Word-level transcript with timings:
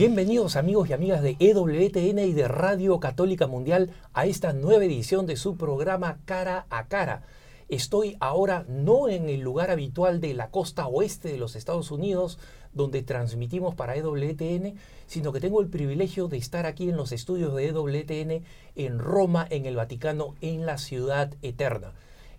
Bienvenidos 0.00 0.56
amigos 0.56 0.88
y 0.88 0.94
amigas 0.94 1.20
de 1.20 1.36
EWTN 1.38 2.20
y 2.20 2.32
de 2.32 2.48
Radio 2.48 2.98
Católica 3.00 3.46
Mundial 3.46 3.90
a 4.14 4.24
esta 4.24 4.54
nueva 4.54 4.86
edición 4.86 5.26
de 5.26 5.36
su 5.36 5.58
programa 5.58 6.20
Cara 6.24 6.64
a 6.70 6.86
Cara. 6.86 7.24
Estoy 7.68 8.16
ahora 8.18 8.64
no 8.66 9.10
en 9.10 9.28
el 9.28 9.40
lugar 9.40 9.70
habitual 9.70 10.22
de 10.22 10.32
la 10.32 10.48
costa 10.48 10.86
oeste 10.86 11.28
de 11.28 11.36
los 11.36 11.54
Estados 11.54 11.90
Unidos, 11.90 12.38
donde 12.72 13.02
transmitimos 13.02 13.74
para 13.74 13.94
EWTN, 13.94 14.76
sino 15.06 15.32
que 15.32 15.40
tengo 15.40 15.60
el 15.60 15.68
privilegio 15.68 16.28
de 16.28 16.38
estar 16.38 16.64
aquí 16.64 16.88
en 16.88 16.96
los 16.96 17.12
estudios 17.12 17.54
de 17.54 17.68
EWTN 17.68 18.42
en 18.76 18.98
Roma, 18.98 19.46
en 19.50 19.66
el 19.66 19.76
Vaticano, 19.76 20.34
en 20.40 20.64
la 20.64 20.78
ciudad 20.78 21.34
eterna. 21.42 21.92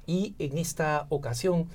Y 0.08 0.34
en 0.40 0.58
esta 0.58 1.06
ocasión 1.10 1.68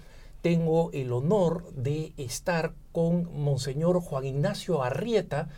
tengo 0.42 0.90
el 0.92 1.12
honor 1.12 1.72
de 1.74 2.12
estar 2.16 2.74
con 2.90 3.40
Monseñor 3.40 4.00
Juan 4.00 4.24
Ignacio 4.26 4.82
Arrieta. 4.82 5.48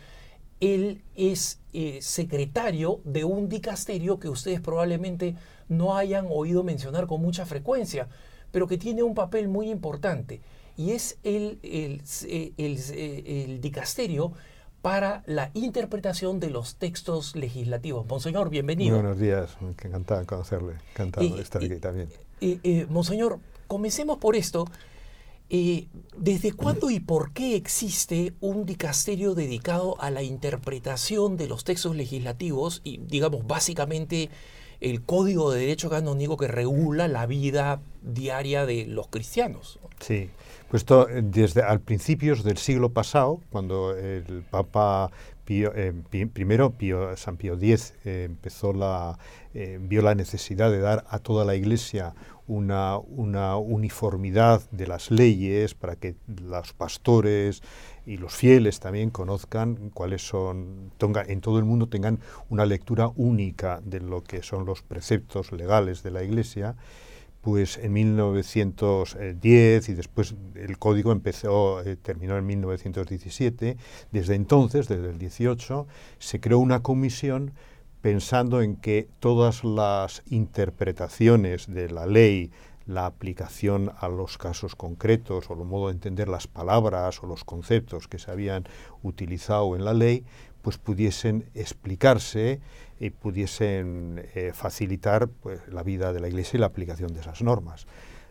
Él 0.61 1.03
es 1.15 1.61
eh, 1.73 1.99
secretario 2.03 3.01
de 3.05 3.25
un 3.25 3.49
dicasterio 3.49 4.19
que 4.19 4.29
ustedes 4.29 4.61
probablemente 4.61 5.37
no 5.69 5.97
hayan 5.97 6.27
oído 6.31 6.65
mencionar 6.65 7.07
con 7.07 7.23
mucha 7.23 7.47
frecuencia, 7.47 8.09
pero 8.51 8.67
que 8.67 8.79
tiene 8.79 9.03
un 9.03 9.15
papel 9.15 9.49
muy 9.49 9.71
importante. 9.71 10.41
Y 10.77 10.93
es 10.93 11.19
el, 11.23 11.59
el, 11.63 12.03
eh, 12.27 12.53
eh, 12.57 13.45
el 13.47 13.61
dicasterio 13.61 14.33
para 14.83 15.23
la 15.27 15.51
interpretación 15.55 16.41
de 16.41 16.51
los 16.51 16.77
textos 16.77 17.35
legislativos. 17.37 18.07
Monseñor, 18.07 18.49
bienvenido. 18.49 18.97
buenos 18.97 19.19
días, 19.19 19.57
encantado 19.61 20.21
de 20.21 20.27
conocerle, 20.27 20.75
encantado 20.93 21.29
de 21.29 21.43
estar 21.43 21.63
aquí 21.63 21.77
también. 21.77 22.09
Monseñor, 22.89 23.41
comencemos 23.67 24.19
por 24.19 24.37
esto. 24.37 24.67
Eh, 25.51 25.89
¿Desde 26.17 26.53
cuándo 26.53 26.91
y 26.91 27.01
por 27.01 27.33
qué 27.33 27.57
existe 27.57 28.35
un 28.41 28.67
dicasterio 28.67 29.35
dedicado 29.35 30.01
a 30.01 30.11
la 30.11 30.23
interpretación 30.23 31.37
de 31.37 31.47
los 31.47 31.65
textos 31.65 31.97
legislativos 31.97 32.83
y, 32.85 32.99
digamos, 32.99 33.47
básicamente 33.47 34.29
el 34.81 35.03
código 35.03 35.51
de 35.51 35.61
derecho 35.61 35.89
canónico 35.89 36.37
que 36.37 36.49
regula 36.49 37.09
la 37.09 37.25
vida 37.27 37.81
diaria 38.03 38.67
de 38.67 38.87
los 38.87 39.09
cristianos? 39.09 39.79
Sí, 40.01 40.29
pues 40.69 40.83
esto, 40.83 41.09
eh, 41.09 41.23
desde 41.25 41.63
al 41.63 41.81
principios 41.81 42.45
del 42.45 42.59
siglo 42.59 42.91
pasado, 42.91 43.41
cuando 43.51 43.97
el 43.97 44.45
Papa 44.51 45.11
eh, 45.49 45.95
primero 46.31 46.73
Pío, 46.73 47.17
San 47.17 47.39
Pío 47.39 47.55
X 47.55 47.95
empezó 48.05 48.75
la, 48.75 49.19
vio 49.55 50.03
la 50.03 50.15
necesidad 50.15 50.71
de 50.71 50.81
dar 50.81 51.07
a 51.09 51.21
toda 51.21 51.47
la 51.47 51.55
Iglesia 51.57 52.15
una, 52.49 52.99
uniformidad 52.99 54.63
de 54.71 54.87
las 54.87 55.11
leyes 55.11 55.75
para 55.75 55.97
que 55.97 56.17
los 56.27 56.73
pastores 56.73 57.63
y 58.07 58.17
los 58.17 58.35
fieles 58.35 58.81
también 58.81 59.11
conozcan 59.11 59.91
cuáles 59.95 60.27
son, 60.27 60.91
en 60.99 61.41
todo 61.41 61.59
el 61.59 61.65
mundo 61.65 61.89
tengan 61.89 62.19
una 62.49 62.67
lectura 62.67 63.11
única 63.17 63.81
de 63.85 64.01
lo 64.01 64.25
que 64.25 64.43
son 64.43 64.65
los 64.65 64.83
preceptos 64.83 65.53
legales 65.53 66.03
de 66.03 66.11
la 66.11 66.25
Iglesia, 66.25 66.75
pues 67.43 67.79
en 67.79 67.93
1910 67.93 69.89
y 69.89 69.95
después 69.95 70.35
el 70.55 70.79
código 70.79 71.13
empezó, 71.13 71.83
eh, 71.83 71.97
terminó 71.97 72.37
en 72.37 72.47
1917, 72.47 73.77
desde 74.11 74.35
entonces, 74.35 74.89
desde 74.89 75.11
el 75.11 75.19
18, 75.19 75.87
se 76.19 76.41
creó 76.41 76.59
una 76.59 76.83
comisión 76.83 77.53
pensando 78.01 78.63
en 78.63 78.77
que 78.77 79.09
todas 79.21 79.65
las 79.65 80.23
interpretaciones 80.31 81.67
de 81.67 81.91
la 81.91 82.07
ley, 82.07 82.51
la 82.87 83.07
aplicación 83.07 83.93
a 83.99 84.09
los 84.09 84.39
casos 84.39 84.75
concretos 84.75 85.51
o 85.51 85.55
el 85.55 85.65
modo 85.65 85.89
de 85.89 85.95
entender 85.95 86.29
las 86.29 86.47
palabras 86.47 87.23
o 87.23 87.27
los 87.27 87.45
conceptos 87.45 88.09
que 88.09 88.19
se 88.19 88.31
habían 88.31 88.65
utilizado 89.03 89.77
en 89.77 89.85
la 89.85 89.93
ley, 89.93 90.25
pues 90.63 90.79
pudiesen 90.79 91.45
explicarse 91.55 92.61
y 92.99 93.11
pudiesen 93.11 94.27
eh, 94.35 94.53
facilitar 94.55 95.29
pues, 95.29 95.61
la 95.69 95.83
vida 95.83 96.13
de 96.13 96.21
la 96.21 96.29
Iglesia 96.29 96.57
y 96.57 96.61
la 96.61 96.67
aplicación 96.67 97.13
de 97.13 97.21
esas 97.21 97.43
normas. 97.43 97.87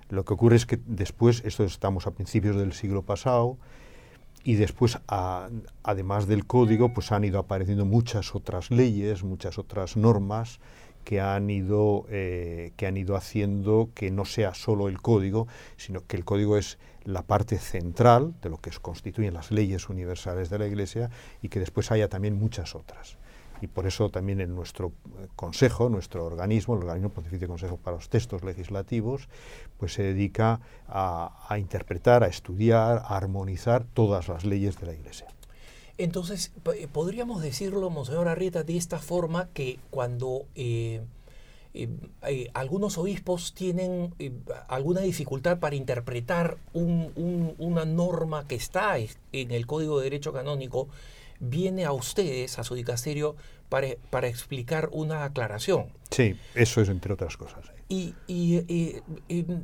Lo 0.09 0.25
que 0.25 0.33
ocurre 0.33 0.55
es 0.55 0.65
que 0.65 0.79
después, 0.85 1.43
esto 1.45 1.63
estamos 1.63 2.07
a 2.07 2.11
principios 2.11 2.55
del 2.55 2.73
siglo 2.73 3.03
pasado, 3.03 3.57
y 4.47 4.55
después, 4.55 4.97
además 5.07 6.25
del 6.25 6.47
código, 6.47 6.93
pues 6.93 7.11
han 7.11 7.25
ido 7.25 7.37
apareciendo 7.37 7.83
muchas 7.83 8.33
otras 8.33 8.71
leyes, 8.71 9.21
muchas 9.25 9.57
otras 9.57 9.97
normas 9.97 10.61
que 11.03 11.19
han 11.19 11.49
ido 11.49 12.05
eh, 12.09 12.71
que 12.77 12.87
han 12.87 12.95
ido 12.95 13.17
haciendo 13.17 13.89
que 13.93 14.09
no 14.09 14.23
sea 14.23 14.53
solo 14.53 14.87
el 14.87 15.01
código, 15.01 15.47
sino 15.75 16.07
que 16.07 16.15
el 16.15 16.23
código 16.23 16.55
es 16.55 16.77
la 17.03 17.23
parte 17.23 17.57
central 17.57 18.35
de 18.41 18.49
lo 18.49 18.59
que 18.59 18.71
constituyen 18.81 19.33
las 19.33 19.51
leyes 19.51 19.89
universales 19.89 20.49
de 20.49 20.59
la 20.59 20.67
Iglesia 20.67 21.09
y 21.41 21.49
que 21.49 21.59
después 21.59 21.91
haya 21.91 22.07
también 22.07 22.39
muchas 22.39 22.73
otras 22.73 23.16
y 23.61 23.67
por 23.67 23.87
eso 23.87 24.09
también 24.09 24.41
en 24.41 24.55
nuestro 24.55 24.93
eh, 25.19 25.27
consejo, 25.35 25.89
nuestro 25.89 26.25
organismo, 26.25 26.75
el 26.75 26.83
Organismo 26.83 27.09
Pontificio 27.09 27.47
Consejo 27.47 27.77
para 27.77 27.97
los 27.97 28.09
Textos 28.09 28.43
Legislativos, 28.43 29.29
pues 29.77 29.93
se 29.93 30.03
dedica 30.03 30.59
a, 30.87 31.57
interpretar, 31.57 32.23
a 32.23 32.27
estudiar, 32.27 32.97
a 32.97 33.17
armonizar 33.17 33.83
todas 33.83 34.27
las 34.27 34.45
leyes 34.45 34.79
de 34.79 34.87
la 34.87 34.93
Iglesia. 34.93 35.27
Entonces, 35.97 36.51
eh, 36.75 36.87
podríamos 36.91 37.41
decirlo, 37.41 37.89
Monseñor 37.89 38.27
Arrieta, 38.27 38.63
de 38.63 38.77
esta 38.77 38.99
forma 38.99 39.49
que 39.53 39.79
cuando 39.89 40.45
eh, 40.53 41.01
algunos 42.53 42.97
obispos 42.97 43.53
tienen 43.53 44.13
alguna 44.67 45.01
dificultad 45.01 45.59
para 45.59 45.75
interpretar 45.75 46.57
una 46.73 47.85
norma 47.85 48.47
que 48.47 48.55
está 48.55 48.97
en 48.97 49.51
el 49.51 49.67
Código 49.67 49.99
de 49.99 50.05
Derecho 50.05 50.33
Canónico, 50.33 50.87
viene 51.39 51.85
a 51.85 51.91
ustedes, 51.91 52.59
a 52.59 52.63
su 52.63 52.75
dicasterio, 52.75 53.35
para, 53.69 53.87
para 54.09 54.27
explicar 54.27 54.89
una 54.91 55.23
aclaración. 55.23 55.87
Sí, 56.11 56.35
eso 56.55 56.81
es 56.81 56.89
entre 56.89 57.13
otras 57.13 57.37
cosas. 57.37 57.71
Y, 57.89 58.15
y, 58.27 59.01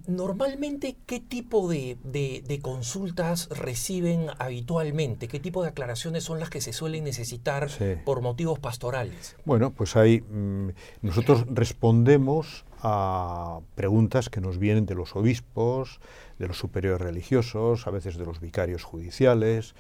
normalmente, 0.07 0.95
¿qué 1.05 1.19
tipo 1.19 1.67
de, 1.67 1.97
de, 2.03 2.59
consultas 2.61 3.49
reciben 3.49 4.27
habitualmente? 4.39 5.27
¿Qué 5.27 5.41
tipo 5.41 5.61
de 5.61 5.69
aclaraciones 5.69 6.23
son 6.23 6.39
las 6.39 6.49
que 6.49 6.61
se 6.61 6.71
suelen 6.71 7.03
necesitar 7.03 7.67
por 8.05 8.21
motivos 8.21 8.59
pastorales? 8.59 9.35
Bueno, 9.43 9.71
pues 9.71 9.97
ahí 9.97 10.21
mm, 10.21 10.69
nosotros 11.01 11.45
respondemos 11.49 12.63
a 12.81 13.59
preguntas 13.75 14.29
que 14.29 14.39
nos 14.39 14.57
vienen 14.57 14.85
de 14.85 14.95
los 14.95 15.17
obispos, 15.17 15.99
de 16.39 16.47
los 16.47 16.57
superiores 16.57 17.01
religiosos, 17.01 17.87
a 17.87 17.91
veces 17.91 18.15
de 18.15 18.25
los 18.25 18.39
vicarios 18.39 18.83
judiciales, 18.83 19.75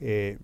eh, 0.00 0.38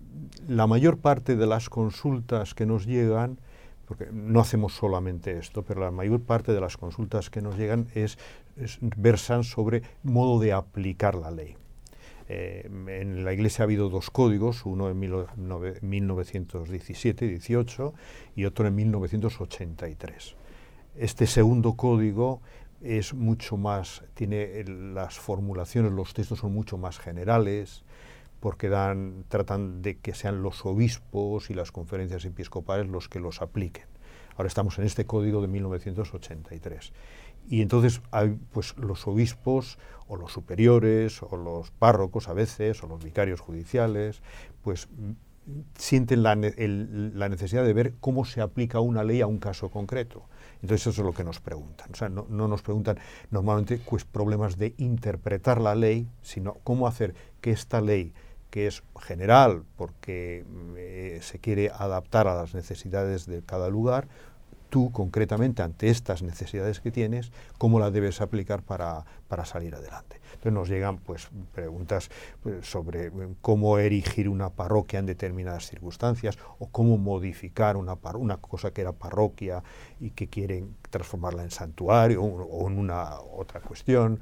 la 0.47 0.67
mayor 0.67 0.97
parte 0.97 1.35
de 1.35 1.47
las 1.47 1.69
consultas 1.69 2.53
que 2.53 2.65
nos 2.65 2.85
llegan, 2.85 3.39
porque 3.87 4.07
no 4.11 4.39
hacemos 4.39 4.73
solamente 4.73 5.37
esto, 5.37 5.63
pero 5.63 5.81
la 5.81 5.91
mayor 5.91 6.21
parte 6.21 6.51
de 6.51 6.61
las 6.61 6.77
consultas 6.77 7.29
que 7.29 7.41
nos 7.41 7.57
llegan 7.57 7.87
es, 7.93 8.17
versan 8.97 9.43
sobre 9.43 9.83
modo 10.03 10.39
de 10.39 10.53
aplicar 10.53 11.15
la 11.15 11.31
ley. 11.31 11.55
Eh, 12.27 12.67
en 12.87 13.23
la 13.23 13.33
Iglesia 13.33 13.61
ha 13.63 13.65
habido 13.65 13.89
dos 13.89 14.09
códigos, 14.09 14.65
uno 14.65 14.89
en 14.89 14.99
1917-18 14.99 17.93
y 18.35 18.45
otro 18.45 18.67
en 18.67 18.75
1983. 18.75 20.35
Este 20.95 21.27
segundo 21.27 21.73
código 21.73 22.41
es 22.81 23.13
mucho 23.13 23.57
más, 23.57 24.03
tiene 24.15 24.63
las 24.65 25.19
formulaciones, 25.19 25.91
los 25.91 26.13
textos 26.13 26.39
son 26.39 26.53
mucho 26.53 26.77
más 26.77 26.99
generales, 26.99 27.83
porque 28.39 28.69
dan, 28.69 29.25
tratan 29.27 29.81
de 29.81 29.97
que 29.97 30.13
sean 30.13 30.41
los 30.41 30.65
obispos 30.65 31.49
y 31.49 31.53
las 31.53 31.71
conferencias 31.71 32.25
episcopales 32.25 32.87
los 32.87 33.09
que 33.09 33.19
los 33.19 33.41
apliquen. 33.41 33.85
Ahora 34.35 34.47
estamos 34.47 34.77
en 34.79 34.85
este 34.85 35.05
código 35.05 35.41
de 35.41 35.47
1983. 35.47 36.91
Y 37.47 37.61
entonces 37.61 38.01
pues, 38.51 38.77
los 38.77 39.07
obispos 39.07 39.77
o 40.07 40.17
los 40.17 40.31
superiores 40.31 41.21
o 41.23 41.37
los 41.37 41.71
párrocos 41.71 42.27
a 42.27 42.33
veces 42.33 42.83
o 42.83 42.87
los 42.87 43.03
vicarios 43.03 43.39
judiciales, 43.39 44.21
pues 44.61 44.87
sienten 45.77 46.23
la, 46.23 46.35
la, 46.35 47.29
necesidad 47.29 47.63
de 47.63 47.73
ver 47.73 47.93
cómo 47.99 48.25
se 48.25 48.41
aplica 48.41 48.79
una 48.79 49.03
ley 49.03 49.21
a 49.21 49.27
un 49.27 49.37
caso 49.37 49.69
concreto. 49.69 50.23
Entonces 50.61 50.87
eso 50.87 51.01
es 51.01 51.05
lo 51.05 51.13
que 51.13 51.23
nos 51.23 51.39
preguntan. 51.39 51.91
O 51.91 51.95
sea, 51.95 52.09
no, 52.09 52.25
no 52.29 52.47
nos 52.47 52.63
preguntan 52.63 52.97
normalmente 53.29 53.77
pues, 53.77 54.05
problemas 54.05 54.57
de 54.57 54.73
interpretar 54.77 55.61
la 55.61 55.75
ley, 55.75 56.09
sino 56.23 56.55
cómo 56.63 56.87
hacer 56.87 57.13
que 57.41 57.51
esta 57.51 57.79
ley 57.79 58.13
que 58.55 58.67
es 58.67 58.83
general 59.01 59.65
porque 59.75 60.45
eh, 60.77 61.19
se 61.21 61.39
quiere 61.39 61.71
adaptar 61.77 62.25
a 62.29 62.35
las 62.35 62.55
necesidades 62.55 63.25
de 63.25 63.41
cada 63.43 63.67
lugar, 63.67 64.07
tú 64.69 64.93
concretamente 64.93 65.61
ante 65.61 65.89
estas 65.89 66.23
necesidades 66.23 66.79
que 66.79 66.89
tienes, 66.89 67.33
cómo 67.57 67.81
la 67.81 67.91
debes 67.91 68.21
aplicar 68.21 68.63
para, 68.63 69.03
para 69.27 69.43
salir 69.43 69.75
adelante. 69.75 70.21
Entonces 70.35 70.53
nos 70.53 70.69
llegan 70.69 70.99
pues, 70.99 71.27
preguntas 71.53 72.09
pues, 72.43 72.65
sobre 72.65 73.07
eh, 73.07 73.11
cómo 73.41 73.77
erigir 73.77 74.29
una 74.29 74.49
parroquia 74.49 74.99
en 74.99 75.05
determinadas 75.05 75.67
circunstancias 75.67 76.37
o 76.57 76.69
cómo 76.69 76.97
modificar 76.97 77.75
una, 77.75 77.97
una 78.13 78.37
cosa 78.37 78.71
que 78.71 78.79
era 78.79 78.93
parroquia 78.93 79.63
y 79.99 80.11
que 80.11 80.29
quieren 80.29 80.77
transformarla 80.89 81.43
en 81.43 81.51
santuario 81.51 82.23
o, 82.23 82.41
o 82.41 82.69
en 82.69 82.79
una 82.79 83.19
otra 83.19 83.59
cuestión 83.59 84.21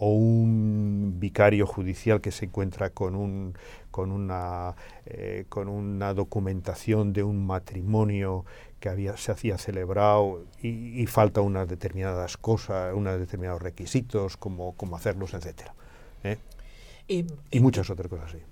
o 0.00 0.14
un 0.14 1.16
vicario 1.20 1.66
judicial 1.66 2.20
que 2.22 2.32
se 2.32 2.46
encuentra 2.46 2.90
con, 2.90 3.14
un, 3.14 3.54
con, 3.90 4.10
una, 4.10 4.74
eh, 5.04 5.44
con 5.48 5.68
una 5.68 6.14
documentación 6.14 7.12
de 7.12 7.22
un 7.22 7.46
matrimonio 7.46 8.46
que 8.80 8.88
había, 8.88 9.18
se 9.18 9.30
hacía 9.30 9.58
celebrado 9.58 10.44
y, 10.62 11.06
falta 11.06 11.42
unas 11.42 11.68
determinadas 11.68 12.38
cosas, 12.38 12.94
unos 12.94 13.18
determinados 13.18 13.60
requisitos, 13.60 14.38
como, 14.38 14.72
como 14.72 14.96
hacerlos, 14.96 15.34
etc. 15.34 15.68
¿eh? 16.24 16.38
y 17.06 17.60
muchas 17.60 17.90
otras 17.90 18.08
cosas 18.08 18.30
así. 18.30 18.49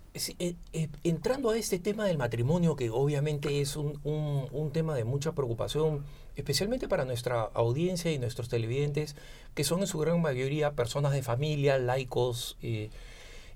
Entrando 1.04 1.50
a 1.50 1.56
este 1.56 1.78
tema 1.78 2.04
del 2.06 2.18
matrimonio, 2.18 2.76
que 2.76 2.90
obviamente 2.90 3.60
es 3.60 3.76
un, 3.76 3.98
un, 4.04 4.70
tema 4.72 4.94
de 4.94 5.04
mucha 5.04 5.32
preocupación, 5.32 6.04
especialmente 6.36 6.88
para 6.88 7.04
nuestra 7.04 7.42
audiencia 7.42 8.12
y 8.12 8.18
nuestros 8.18 8.48
televidentes, 8.48 9.16
que 9.54 9.64
son 9.64 9.80
en 9.80 9.86
su 9.86 9.98
gran 9.98 10.20
mayoría 10.20 10.72
personas 10.72 11.12
de 11.12 11.22
familia, 11.22 11.78
laicos, 11.78 12.56
eh, 12.62 12.90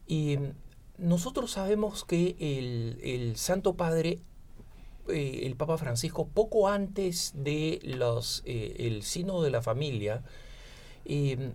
y 0.07 0.39
nosotros 0.99 1.53
sabemos 1.53 2.05
que 2.05 2.37
el, 2.39 3.37
Santo 3.37 3.75
Padre 3.75 4.21
eh, 5.09 5.41
el 5.45 5.57
Papa 5.57 5.79
Francisco 5.79 6.29
poco 6.29 6.69
antes 6.69 7.33
de 7.35 7.81
los, 7.83 8.43
eh, 8.45 9.01
Sínodo 9.03 9.43
de 9.43 9.51
la 9.51 9.63
Familia 9.63 10.23
eh, 11.05 11.53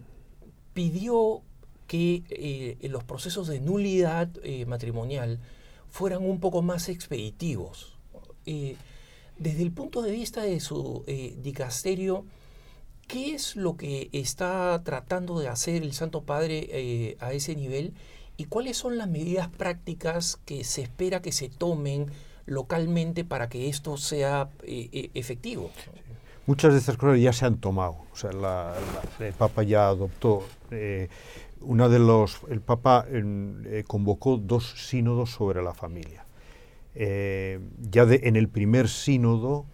pidió 0.74 1.44
que 1.88 2.78
los 2.84 3.04
procesos 3.04 3.48
de 3.48 3.60
nulidad 3.60 4.30
matrimonial 4.68 5.40
fueran 5.90 6.24
un 6.24 6.40
poco 6.40 6.62
más 6.62 6.90
expeditivos. 6.90 7.98
desde 8.46 9.62
el 9.62 9.72
punto 9.72 10.02
de 10.02 10.12
vista 10.12 10.42
de 10.44 10.60
su 10.60 11.04
dicasterio, 11.42 12.26
¿qué 13.08 13.34
es 13.36 13.56
lo 13.56 13.78
que 13.78 14.10
está 14.12 14.82
tratando 14.84 15.40
de 15.40 15.48
hacer 15.48 15.82
el 15.84 15.94
Santo 15.94 16.24
Padre 16.24 17.16
a 17.20 17.34
ese 17.34 17.56
nivel? 17.56 17.94
¿Y 18.36 18.46
cuáles 18.46 18.78
son 18.78 18.98
las 18.98 19.10
medidas 19.10 19.50
prácticas 19.50 20.40
que 20.46 20.64
se 20.64 20.84
espera 20.84 21.22
que 21.22 21.32
se 21.32 21.50
tomen 21.50 22.12
localmente 22.48 23.26
para 23.26 23.50
que 23.50 23.70
esto 23.70 23.98
sea 23.98 24.50
eh, 24.64 24.90
eh, 24.92 25.12
efectivo. 25.14 25.70
Muchas 26.48 26.72
de 26.74 26.80
estas 26.80 26.98
cosas 26.98 27.20
ya 27.20 27.34
se 27.34 27.46
han 27.46 27.58
tomado. 27.58 27.98
O 28.12 28.16
sea, 28.16 28.32
el 29.20 29.34
Papa 29.34 29.64
ya 29.64 29.90
adoptó. 29.90 30.44
Eh, 30.72 31.10
una 31.62 31.90
de 31.90 32.00
los, 32.00 32.42
el 32.50 32.62
Papa 32.62 33.06
convocó 33.88 34.38
dos 34.38 34.72
sínodos 34.88 35.32
sobre 35.32 35.62
la 35.62 35.74
familia. 35.74 36.26
ya 36.94 38.06
de, 38.06 38.22
en 38.24 38.36
el 38.36 38.50
primer 38.50 38.88
sínodo, 38.90 39.66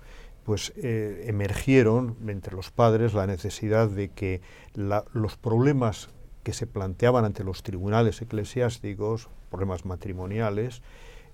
pues 0.43 0.73
emergieron 0.75 2.17
entre 2.27 2.55
los 2.55 2.71
padres 2.71 3.13
la 3.13 3.27
necesidad 3.27 3.89
de 3.89 4.09
que 4.09 4.41
los 4.73 5.37
problemas 5.37 6.09
que 6.43 6.53
se 6.53 6.67
planteaban 6.67 7.25
ante 7.25 7.43
los 7.43 7.63
tribunales 7.63 8.21
eclesiásticos, 8.21 9.29
problemas 9.49 9.85
matrimoniales, 9.85 10.81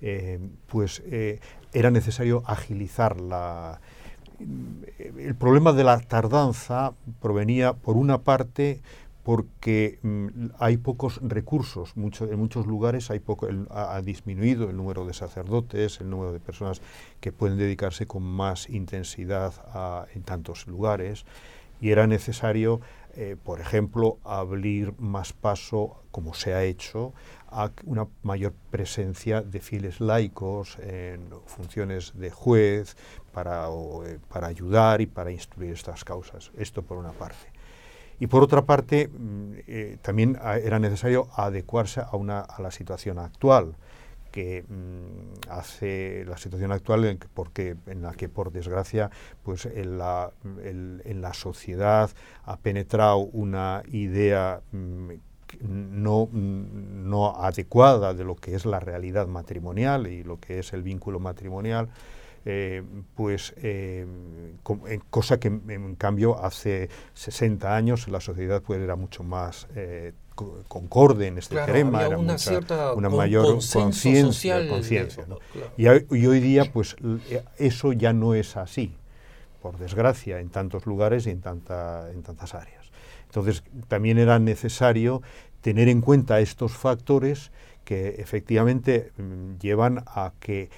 eh, 0.02 0.40
pues 0.68 1.04
eh, 1.06 1.40
era 1.74 1.92
necesario 1.92 2.44
agilizar 2.46 3.20
la... 3.20 3.82
El 5.18 5.36
problema 5.36 5.74
de 5.74 5.84
la 5.84 6.00
tardanza 6.00 6.94
provenía, 7.22 7.74
por 7.74 7.98
una 7.98 8.20
parte, 8.20 8.82
porque 9.30 10.00
mm, 10.02 10.48
hay 10.58 10.78
pocos 10.78 11.20
recursos. 11.22 11.96
Mucho, 11.96 12.26
en 12.26 12.40
muchos 12.40 12.66
lugares 12.66 13.12
hay 13.12 13.20
poco, 13.20 13.48
ha, 13.70 14.02
disminuido 14.02 14.72
el 14.72 14.76
número 14.76 15.06
de 15.06 15.14
sacerdotes, 15.14 16.02
el 16.02 16.10
número 16.10 16.34
de 16.34 16.40
personas 16.40 16.82
que 17.20 17.32
pueden 17.32 17.60
dedicarse 17.60 18.08
con 18.08 18.24
más 18.24 18.68
intensidad 18.72 19.54
en 20.16 20.24
tantos 20.24 20.66
lugares. 20.66 21.26
Y 21.80 21.92
era 21.92 22.08
necesario, 22.08 22.82
eh, 23.14 23.36
por 23.44 23.62
ejemplo, 23.62 24.18
abrir 24.24 24.96
más 24.98 25.32
paso, 25.32 26.02
como 26.10 26.34
se 26.34 26.56
ha 26.56 26.64
hecho, 26.64 27.14
a 27.50 27.70
una 27.86 28.08
mayor 28.24 28.54
presencia 28.72 29.44
de 29.44 29.60
fieles 29.60 30.02
laicos 30.02 30.80
en 30.80 31.30
funciones 31.46 32.14
de 32.16 32.32
juez 32.32 32.98
para, 33.32 33.68
eh, 34.08 34.18
para 34.28 34.48
ayudar 34.48 35.02
y 35.02 35.06
para 35.06 35.30
instruir 35.30 35.74
estas 35.74 36.04
causas. 36.04 36.50
Esto 36.58 36.82
por 36.82 36.98
una 36.98 37.12
parte. 37.12 37.59
Y 38.20 38.28
por 38.28 38.44
otra 38.44 38.66
parte, 38.66 39.08
mm, 39.08 39.52
eh, 39.68 39.98
también 40.02 40.38
era 40.64 40.80
necesario 40.80 41.28
adecuarse 41.36 42.02
a, 42.02 42.16
una, 42.16 42.42
a 42.42 42.62
la 42.62 42.72
situación 42.72 43.20
actual, 43.20 43.76
que 44.32 44.64
mm, 44.68 45.50
hace 45.50 46.26
la 46.26 46.38
situación 46.38 46.72
actual 46.72 47.06
en, 47.06 47.20
porque, 47.34 47.76
en 47.88 48.02
la 48.02 48.14
que, 48.14 48.30
por 48.30 48.52
desgracia, 48.52 49.10
pues 49.44 49.66
en 49.66 49.98
la, 49.98 50.32
en 50.64 51.22
la 51.22 51.34
sociedad 51.34 52.10
ha 52.46 52.58
penetrado 52.58 53.18
una 53.18 53.84
idea 53.92 54.62
mm, 54.72 55.12
no, 55.62 56.30
no 56.32 57.36
adecuada 57.38 58.14
de 58.14 58.24
lo 58.24 58.36
que 58.36 58.56
es 58.56 58.66
la 58.66 58.80
realidad 58.80 59.28
matrimonial 59.28 60.08
y 60.08 60.24
lo 60.24 60.40
que 60.40 60.60
es 60.60 60.74
el 60.74 60.84
vínculo 60.84 61.20
matrimonial, 61.20 61.90
eh, 62.52 62.82
pues 63.14 63.54
eh, 63.58 64.08
eh, 64.88 65.00
cosa 65.12 65.40
que 65.40 65.50
en 65.50 65.96
cambio 65.98 66.44
hace 66.44 66.90
60 67.14 67.76
años 67.76 68.08
la 68.08 68.20
sociedad 68.20 68.64
pues 68.64 68.80
era 68.80 68.96
mucho 68.96 69.22
más 69.22 69.68
concorde 70.68 71.28
en 71.28 71.38
este 71.38 71.58
tema, 71.68 72.08
era 72.08 72.18
una, 72.18 72.38
una 72.96 73.10
mayor 73.10 73.60
conciencia. 73.72 74.60
y, 75.78 75.84
y, 75.86 76.26
hoy 76.26 76.40
día 76.40 76.64
pues 76.74 76.96
eso 77.60 77.94
ya 77.94 78.14
no 78.14 78.34
es 78.34 78.58
así, 78.58 78.96
por 79.62 79.78
desgracia, 79.78 80.40
en 80.40 80.50
tantos 80.50 80.88
lugares 80.88 81.28
y 81.28 81.30
en, 81.30 81.42
tanta, 81.42 82.10
en 82.10 82.24
tantas 82.24 82.56
áreas. 82.56 82.90
Entonces, 83.28 83.64
también 83.88 84.18
era 84.18 84.40
necesario 84.40 85.22
tener 85.62 85.88
en 85.88 86.02
cuenta 86.02 86.40
estos 86.40 86.72
factores 86.72 87.52
que 87.84 88.16
efectivamente 88.18 89.12
mm, 89.18 89.60
llevan 89.60 90.04
a 90.08 90.34
que 90.40 90.70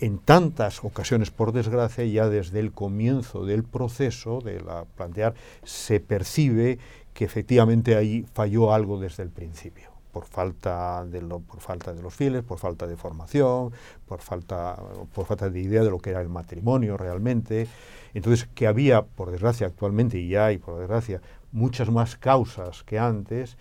en 0.00 0.18
tantas 0.18 0.82
ocasiones, 0.82 1.30
por 1.30 1.52
desgracia, 1.52 2.04
ya 2.04 2.28
desde 2.28 2.58
el 2.58 2.72
comienzo 2.72 3.44
del 3.44 3.64
proceso 3.64 4.40
de 4.40 4.60
la 4.60 4.86
plantear, 4.96 5.34
se 5.62 6.00
percibe 6.00 6.78
que 7.12 7.26
efectivamente 7.26 7.96
ahí 7.96 8.24
falló 8.32 8.72
algo 8.72 8.98
desde 8.98 9.22
el 9.22 9.28
principio, 9.28 9.90
por 10.10 10.24
falta 10.24 11.04
de, 11.04 11.20
lo, 11.20 11.40
por 11.40 11.60
falta 11.60 11.92
de 11.92 12.00
los 12.02 12.14
fieles, 12.14 12.42
por 12.42 12.58
falta 12.58 12.86
de 12.86 12.96
formación, 12.96 13.72
por 14.06 14.22
falta, 14.22 14.82
por 15.12 15.26
falta 15.26 15.50
de 15.50 15.60
idea 15.60 15.82
de 15.82 15.90
lo 15.90 15.98
que 15.98 16.10
era 16.10 16.22
el 16.22 16.30
matrimonio 16.30 16.96
realmente. 16.96 17.68
Entonces, 18.14 18.48
que 18.54 18.66
había, 18.66 19.02
por 19.02 19.30
desgracia, 19.30 19.66
actualmente, 19.66 20.18
y 20.18 20.30
ya 20.30 20.46
hay, 20.46 20.56
por 20.56 20.78
desgracia, 20.78 21.20
muchas 21.52 21.90
más 21.90 22.16
causas 22.16 22.84
que 22.84 22.98
antes 22.98 23.58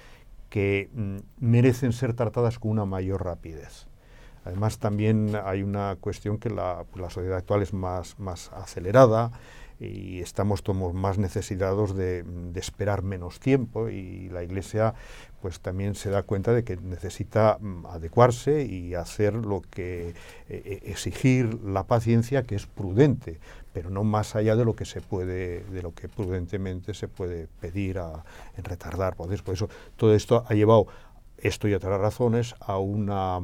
que 0.50 0.90
mm, 0.94 1.18
merecen 1.40 1.92
ser 1.92 2.14
tratadas 2.14 2.60
con 2.60 2.72
una 2.72 2.86
mayor 2.86 3.26
rapidez. 3.26 3.89
Además, 4.46 4.80
también 4.80 5.38
hay 5.44 5.64
una 5.64 5.98
cuestión 6.00 6.38
que 6.38 6.50
la, 6.50 6.86
sociedad 7.10 7.38
actual 7.38 7.62
es 7.62 7.74
más, 7.74 8.18
más 8.20 8.52
acelerada 8.54 9.32
y 9.80 10.20
estamos 10.20 10.62
todos 10.62 10.94
más 10.94 11.18
necesitados 11.18 11.96
de, 11.96 12.26
esperar 12.56 13.02
menos 13.02 13.40
tiempo 13.40 13.90
y 13.90 14.30
la 14.30 14.44
Iglesia 14.44 14.94
pues 15.42 15.62
también 15.62 15.96
se 15.96 16.10
da 16.10 16.24
cuenta 16.24 16.52
de 16.52 16.66
que 16.66 16.76
necesita 16.76 17.58
mm, 17.62 17.86
adecuarse 17.86 18.66
y 18.66 18.94
hacer 18.94 19.34
lo 19.34 19.62
que 19.62 20.10
eh, 20.10 20.14
eh, 20.50 20.80
exigir 20.84 21.62
la 21.64 21.86
paciencia 21.86 22.44
que 22.44 22.56
es 22.56 22.66
prudente 22.66 23.40
pero 23.72 23.90
no 23.90 24.04
más 24.04 24.36
allá 24.36 24.58
de 24.58 24.66
lo 24.66 24.76
que 24.76 24.84
se 24.84 25.00
puede 25.00 25.64
de 25.64 25.82
lo 25.82 25.94
que 25.94 26.10
prudentemente 26.10 26.94
se 26.94 27.08
puede 27.08 27.48
pedir 27.62 28.00
a, 28.00 28.26
en 28.58 28.64
retardar. 28.64 29.16
Por 29.16 29.32
eso 29.32 29.70
todo 29.96 30.14
esto 30.14 30.44
ha 30.48 30.54
llevado 30.54 30.88
esto 31.38 31.68
y 31.68 31.74
otras 31.74 32.00
razones 32.00 32.56
a 32.60 32.78
una 32.78 33.40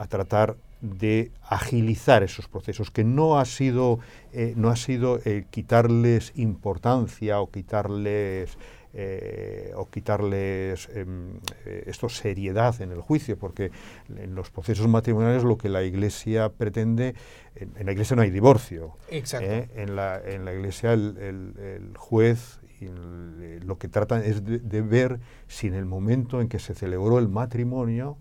a 0.00 0.06
tratar 0.06 0.56
de 0.80 1.30
agilizar 1.42 2.22
esos 2.22 2.48
procesos, 2.48 2.90
que 2.90 3.04
no 3.04 3.38
ha 3.38 3.44
sido, 3.44 3.98
eh, 4.32 4.54
no 4.56 4.70
ha 4.70 4.76
sido 4.76 5.20
eh, 5.26 5.44
quitarles 5.50 6.32
importancia 6.36 7.38
o 7.38 7.50
quitarles, 7.50 8.56
eh, 8.94 9.72
o 9.76 9.90
quitarles 9.90 10.88
em, 10.94 11.34
esto 11.84 12.08
seriedad 12.08 12.80
en 12.80 12.92
el 12.92 13.02
juicio, 13.02 13.36
porque 13.38 13.72
en 14.16 14.34
los 14.34 14.50
procesos 14.50 14.88
matrimoniales 14.88 15.44
lo 15.44 15.58
que 15.58 15.68
la 15.68 15.82
Iglesia 15.82 16.48
pretende, 16.48 17.14
en, 17.54 17.84
la 17.84 17.92
Iglesia 17.92 18.16
no 18.16 18.22
hay 18.22 18.30
divorcio. 18.30 18.96
En, 19.10 19.96
la, 19.96 20.18
en 20.24 20.46
la 20.46 20.54
Iglesia 20.54 20.94
el, 20.94 21.92
juez 21.98 22.58
lo 23.62 23.76
que 23.76 23.88
tratan 23.88 24.22
es 24.22 24.42
de 24.42 24.80
ver 24.80 25.20
si 25.46 25.66
en 25.66 25.74
el 25.74 25.84
momento 25.84 26.40
en 26.40 26.48
que 26.48 26.58
se 26.58 26.74
celebró 26.74 27.18
el 27.18 27.28
matrimonio, 27.28 28.16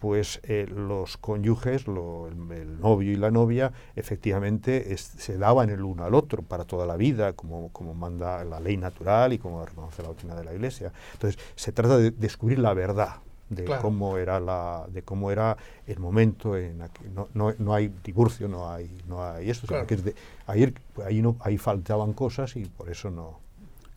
pues 0.00 0.40
eh, 0.44 0.66
los 0.68 1.18
cónyuges, 1.18 1.84
el, 1.86 2.80
novio 2.80 3.12
y 3.12 3.16
la 3.16 3.30
novia, 3.30 3.72
efectivamente 3.94 4.96
se 4.96 5.36
daban 5.36 5.68
el 5.68 5.82
uno 5.82 6.04
al 6.04 6.14
otro 6.14 6.42
para 6.42 6.64
toda 6.64 6.86
la 6.86 6.96
vida, 6.96 7.34
como, 7.34 7.68
como 7.68 7.94
manda 7.94 8.42
la 8.44 8.60
ley 8.60 8.78
natural 8.78 9.34
y 9.34 9.38
como 9.38 9.64
reconoce 9.64 10.02
la 10.02 10.08
doctrina 10.08 10.34
de 10.34 10.44
la 10.44 10.54
Iglesia. 10.54 10.90
Entonces, 11.12 11.40
se 11.54 11.72
trata 11.72 11.98
de 11.98 12.10
descubrir 12.10 12.58
la 12.58 12.72
verdad 12.72 13.16
de 13.50 13.64
cómo 13.64 14.16
era 14.16 14.38
la 14.38 14.86
de 14.88 15.02
cómo 15.02 15.32
era 15.32 15.56
el 15.86 15.98
momento 15.98 16.56
en 16.56 16.78
que 16.78 17.08
no, 17.08 17.28
no, 17.34 17.52
no, 17.58 17.74
hay 17.74 17.92
divorcio 18.04 18.46
no 18.46 18.70
hay 18.70 18.88
no 19.08 19.24
hay 19.24 19.50
esto 19.50 19.66
que 19.86 19.94
es 19.94 20.04
de, 20.04 20.14
ahí, 20.46 20.72
ahí 21.04 21.20
no 21.20 21.36
ahí 21.40 21.58
faltaban 21.58 22.12
cosas 22.12 22.54
y 22.56 22.64
por 22.64 22.88
eso 22.88 23.10
no. 23.10 23.40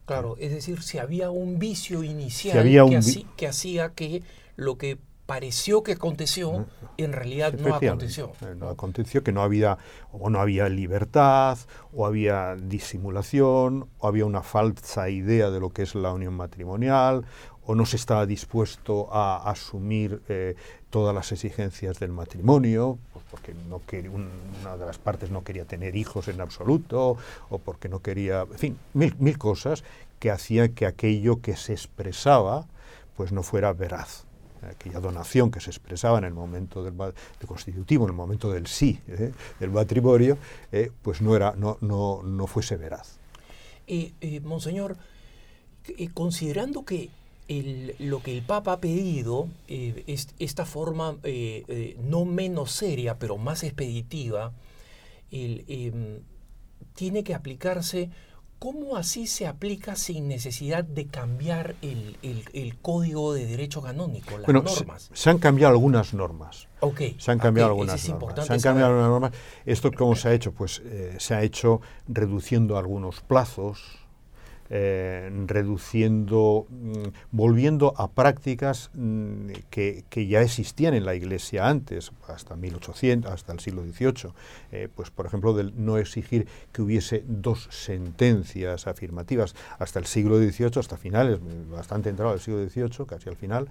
Claro, 0.05 0.35
es 0.37 0.51
decir, 0.51 0.81
si 0.81 0.97
había 0.97 1.29
un 1.29 1.59
vicio 1.59 2.03
inicial 2.03 2.57
había 2.57 2.83
un 2.83 2.99
que 3.37 3.47
hacía 3.47 3.89
que 3.89 4.23
lo 4.55 4.79
que 4.79 4.97
pareció 5.25 5.83
que 5.83 5.93
aconteció, 5.93 6.65
en 6.97 7.13
realidad 7.13 7.53
no 7.53 7.75
aconteció. 7.75 8.31
eh, 8.41 8.55
No 8.57 8.69
aconteció 8.69 9.23
que 9.23 9.31
no 9.31 9.41
había, 9.41 9.77
o 10.11 10.29
no 10.29 10.39
había 10.39 10.67
libertad, 10.69 11.57
o 11.93 12.05
había 12.05 12.55
disimulación, 12.55 13.87
o 13.99 14.07
había 14.07 14.25
una 14.25 14.41
falsa 14.43 15.09
idea 15.09 15.49
de 15.49 15.59
lo 15.59 15.69
que 15.69 15.83
es 15.83 15.95
la 15.95 16.11
unión 16.13 16.33
matrimonial, 16.35 17.25
o 17.65 17.75
no 17.75 17.85
se 17.85 17.95
estaba 17.95 18.25
dispuesto 18.25 19.07
a 19.13 19.49
asumir 19.49 20.21
eh, 20.27 20.55
todas 20.89 21.15
las 21.15 21.31
exigencias 21.31 21.97
del 21.99 22.11
matrimonio, 22.11 22.97
pues 23.13 23.23
porque 23.31 23.53
no 23.69 23.79
quer- 23.87 24.09
un- 24.13 24.29
una 24.61 24.75
de 24.75 24.85
las 24.85 24.97
partes 24.97 25.31
no 25.31 25.43
quería 25.45 25.63
tener 25.65 25.95
hijos 25.95 26.27
en 26.27 26.41
absoluto, 26.41 27.17
o 27.49 27.57
porque 27.59 27.87
no 27.87 27.99
quería, 28.01 28.41
en 28.41 28.57
fin, 28.59 28.77
mil, 28.93 29.15
mil 29.17 29.37
cosas 29.37 29.83
que 30.19 30.29
hacían 30.31 30.73
que 30.73 30.85
aquello 30.85 31.39
que 31.41 31.55
se 31.55 31.71
expresaba 31.73 32.67
pues 33.15 33.31
no 33.31 33.43
fuera 33.43 33.71
veraz 33.73 34.25
aquella 34.71 34.99
donación 34.99 35.51
que 35.51 35.59
se 35.59 35.69
expresaba 35.69 36.17
en 36.17 36.23
el 36.25 36.33
momento 36.33 36.83
del, 36.83 36.95
del 36.97 37.47
constitutivo, 37.47 38.05
en 38.05 38.09
el 38.11 38.15
momento 38.15 38.51
del 38.51 38.67
sí, 38.67 38.99
¿eh? 39.07 39.31
del 39.59 39.71
matrimonio, 39.71 40.37
eh, 40.71 40.91
pues 41.01 41.21
no, 41.21 41.35
era, 41.35 41.53
no, 41.55 41.77
no, 41.81 42.21
no 42.23 42.47
fuese 42.47 42.77
veraz. 42.77 43.17
Eh, 43.87 44.13
monseñor, 44.43 44.97
considerando 46.13 46.85
que 46.85 47.09
lo 47.99 48.23
que 48.23 48.31
el 48.31 48.41
Papa 48.43 48.73
ha 48.73 48.79
pedido, 48.79 49.47
eh, 49.67 50.03
es- 50.07 50.29
esta 50.39 50.65
forma 50.65 51.17
no 52.03 52.25
menos 52.25 52.71
seria, 52.71 53.19
pero 53.19 53.37
más 53.37 53.63
expeditiva, 53.63 54.53
em, 55.31 56.19
tiene 56.95 57.23
que 57.23 57.33
aplicarse, 57.33 58.09
¿cómo 58.63 58.95
así 58.95 59.27
se 59.27 59.45
aplica 59.45 59.97
sin 59.97 60.29
necesidad 60.29 60.85
de 60.85 61.07
cambiar 61.07 61.75
el, 61.81 62.15
el- 62.23 62.45
el 62.53 62.77
código 62.77 63.33
de 63.33 63.45
derecho 63.45 63.81
canónico, 63.81 64.37
las 64.37 64.45
Bueno, 64.45 64.61
normas? 64.63 65.09
se 65.13 65.29
han 65.29 65.37
cambiado 65.37 65.73
algunas 65.73 66.13
normas. 66.13 66.69
Ok, 66.79 67.01
Se 67.17 67.31
han 67.31 67.39
cambiado 67.39 67.71
algunas 67.71 67.95
es 67.95 68.07
normas. 68.07 68.21
importante 68.21 68.47
Se 68.47 68.53
han 68.53 68.61
cambiado 68.61 68.89
algunas 68.91 69.09
normas. 69.09 69.31
Esto 69.65 69.91
cómo 69.91 70.15
se 70.15 70.29
ha 70.29 70.33
hecho, 70.33 70.53
pues 70.53 70.81
eh, 70.85 71.17
se 71.19 71.35
ha 71.35 71.43
hecho 71.43 71.81
reduciendo 72.07 72.77
algunos 72.77 73.19
plazos, 73.19 73.81
eh, 74.75 75.29
reduciendo, 75.45 76.65
mm, 76.67 77.09
volviendo 77.29 77.93
a 77.95 78.09
prácticas 78.09 78.89
mm, 78.95 79.51
que, 79.69 80.03
ya 80.27 80.41
existían 80.41 80.95
en 80.95 81.05
la 81.05 81.13
Iglesia 81.13 81.69
antes, 81.69 82.11
hasta 82.27 82.55
1800, 82.55 83.31
hasta 83.31 83.53
el 83.53 83.59
siglo 83.59 83.83
XVIII. 83.83 84.33
Eh, 84.71 84.89
pues, 84.95 85.11
por 85.11 85.27
ejemplo, 85.27 85.53
del 85.53 85.73
no 85.77 85.99
exigir 85.99 86.47
que 86.71 86.81
hubiese 86.81 87.23
dos 87.27 87.67
sentencias 87.69 88.87
afirmativas 88.87 89.53
hasta 89.77 89.99
el 89.99 90.07
siglo 90.07 90.39
XVIII, 90.39 90.79
hasta 90.79 90.97
finales, 90.97 91.39
bastante 91.69 92.09
entrado 92.09 92.31
al 92.31 92.39
siglo 92.39 92.67
XVIII, 92.67 93.05
casi 93.05 93.29
al 93.29 93.35
final, 93.35 93.69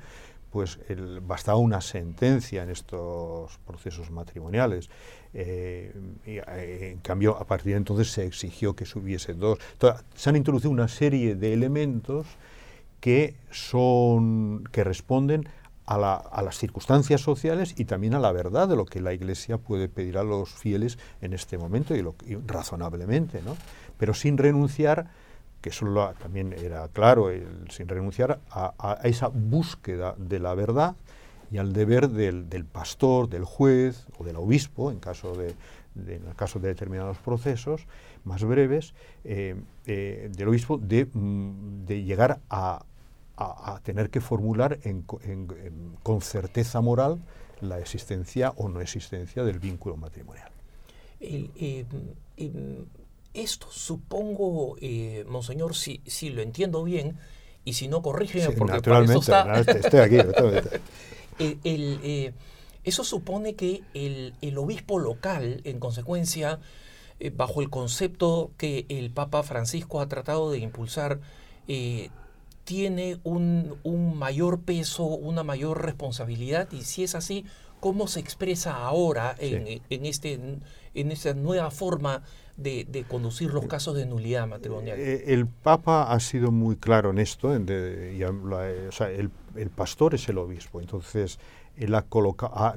pues 0.51 0.79
bastaba 1.23 1.59
una 1.59 1.81
sentencia 1.81 2.63
en 2.63 2.71
estos 2.71 3.59
procesos 3.67 4.13
matrimoniales. 4.13 4.89
Eh, 5.35 5.93
eh, 6.27 6.91
en 6.93 6.99
cambio, 6.99 7.37
a 7.39 7.47
partir 7.47 7.73
de 7.73 7.79
entonces 7.79 8.11
se 8.11 8.27
exigió 8.27 8.75
que 8.77 8.85
hubiese 8.99 9.35
dos. 9.35 9.59
Se 10.15 10.29
han 10.31 10.37
introducido 10.37 10.71
una 10.71 10.89
serie 10.89 11.35
de 11.35 11.53
elementos 11.53 12.27
que 13.01 13.35
son 13.51 14.65
que 14.73 14.85
responden 14.85 15.49
a, 15.87 15.99
la- 15.99 16.17
las 16.43 16.57
circunstancias 16.59 17.21
sociales 17.21 17.75
y 17.77 17.87
también 17.87 18.15
a 18.15 18.21
la 18.21 18.31
verdad 18.33 18.69
de 18.69 18.77
lo 18.77 18.85
que 18.85 19.01
la 19.01 19.13
Iglesia 19.13 19.59
puede 19.59 19.89
pedir 19.89 20.19
a 20.19 20.23
los 20.23 20.51
fieles 20.51 20.99
en 21.21 21.33
este 21.33 21.59
momento 21.59 21.97
y, 21.97 22.03
lo, 22.03 22.15
y 22.27 22.37
razonablemente, 22.37 23.43
¿no? 23.43 23.57
Pero 23.99 24.15
sin 24.15 24.39
renunciar 24.39 25.09
que 25.61 25.71
eso 25.71 25.87
también 26.21 26.53
era 26.53 26.89
claro, 26.89 27.31
el- 27.31 27.69
sin 27.71 27.89
renunciar 27.89 28.39
a 28.51 28.99
esa 29.05 29.29
búsqueda 29.29 30.15
de 30.19 30.39
la 30.39 30.55
verdad 30.55 30.95
y 31.53 31.59
al 31.59 31.73
deber 31.73 32.09
del, 32.09 32.49
del 32.49 32.65
pastor, 32.65 33.29
del 33.29 33.45
juez 33.45 34.07
o 34.19 34.25
del 34.25 34.37
obispo, 34.37 34.91
en 34.91 34.99
caso 34.99 35.35
de, 35.35 35.55
de- 35.95 36.17
en 36.17 36.27
el 36.27 36.35
caso 36.35 36.59
de 36.59 36.69
determinados 36.69 37.19
procesos 37.19 37.87
más 38.25 38.43
breves, 38.45 38.95
eh, 39.25 39.55
eh, 39.87 40.31
del 40.35 40.49
obispo 40.49 40.79
de, 40.79 41.07
mm, 41.13 41.85
de 41.85 42.03
llegar 42.05 42.41
a, 42.49 42.85
a- 43.37 43.75
a 43.75 43.81
tener 43.81 44.09
que 44.11 44.21
formular 44.21 44.79
en 44.85 45.05
en- 45.25 45.49
en- 45.65 45.97
con 46.03 46.21
certeza 46.23 46.81
moral 46.81 47.19
la 47.61 47.79
existencia 47.79 48.53
o 48.57 48.69
no 48.69 48.81
existencia 48.81 49.45
del 49.45 49.59
vínculo 49.59 49.97
matrimonial. 49.97 50.51
El, 51.21 51.51
eh, 51.57 51.85
esto 53.35 53.67
supongo, 53.71 54.77
eh, 54.81 55.25
monseñor, 55.29 55.75
si, 55.75 56.01
si 56.07 56.31
lo 56.31 56.43
entiendo 56.43 56.83
bien, 56.85 57.17
y 57.65 57.75
si 57.75 57.87
no, 57.89 58.03
corrígeme, 58.03 58.47
Sí, 58.47 58.55
porque 58.59 58.81
para 58.83 59.05
eso 59.05 59.21
naturalmente, 59.21 59.21
está... 59.21 59.45
no, 59.45 59.57
estoy- 59.57 59.81
estoy 59.81 60.01
aquí. 60.01 60.17
naturalmente. 61.43 61.71
el- 61.71 61.83
el, 61.95 62.01
eh, 62.03 62.33
eso 62.85 63.05
supone 63.05 63.55
que 63.55 63.83
el, 63.95 64.35
el 64.41 64.59
obispo 64.59 64.99
local, 64.99 65.61
en 65.65 65.79
consecuencia, 65.79 66.59
eh, 67.21 67.31
bajo 67.31 67.63
el 67.63 67.71
concepto 67.71 68.51
que 68.57 68.87
el 68.89 69.11
Papa 69.11 69.43
Francisco 69.45 70.01
ha 70.01 70.09
tratado 70.09 70.51
de 70.51 70.59
impulsar, 70.59 71.21
eh, 71.69 72.11
tiene 72.65 73.19
un, 73.25 73.77
un 73.83 74.17
mayor 74.19 74.61
peso, 74.61 75.05
una 75.05 75.43
mayor 75.45 75.85
responsabilidad, 75.85 76.69
y 76.73 76.83
si 76.83 77.05
es 77.05 77.15
así, 77.15 77.45
¿cómo 77.81 78.07
se 78.07 78.21
expresa 78.21 78.75
ahora 78.77 79.35
en, 79.39 79.67
Sí. 79.67 79.83
en 79.91 80.07
este, 80.07 80.41
en 80.95 81.11
esta 81.13 81.35
nueva 81.35 81.71
forma 81.71 82.23
de, 82.57 82.85
de 82.89 83.03
conducir 83.05 83.53
los 83.53 83.67
casos 83.67 83.97
de 83.97 84.07
nulidad 84.07 84.47
matrimonial? 84.47 84.99
El 84.99 85.47
Papa 85.47 86.13
ha 86.13 86.21
sido 86.21 86.53
muy 86.53 86.77
claro 86.77 87.11
en 87.11 87.19
esto, 87.19 87.55
en 87.55 87.67
de- 87.67 88.25
o 88.89 88.93
sea, 88.93 89.11
el, 89.11 89.31
el 89.57 89.71
pastor 89.71 90.15
es 90.15 90.29
el 90.29 90.39
obispo, 90.39 90.81
entonces 90.81 91.39
él 91.77 91.95
ha 91.95 92.03
colocado, 92.03 92.75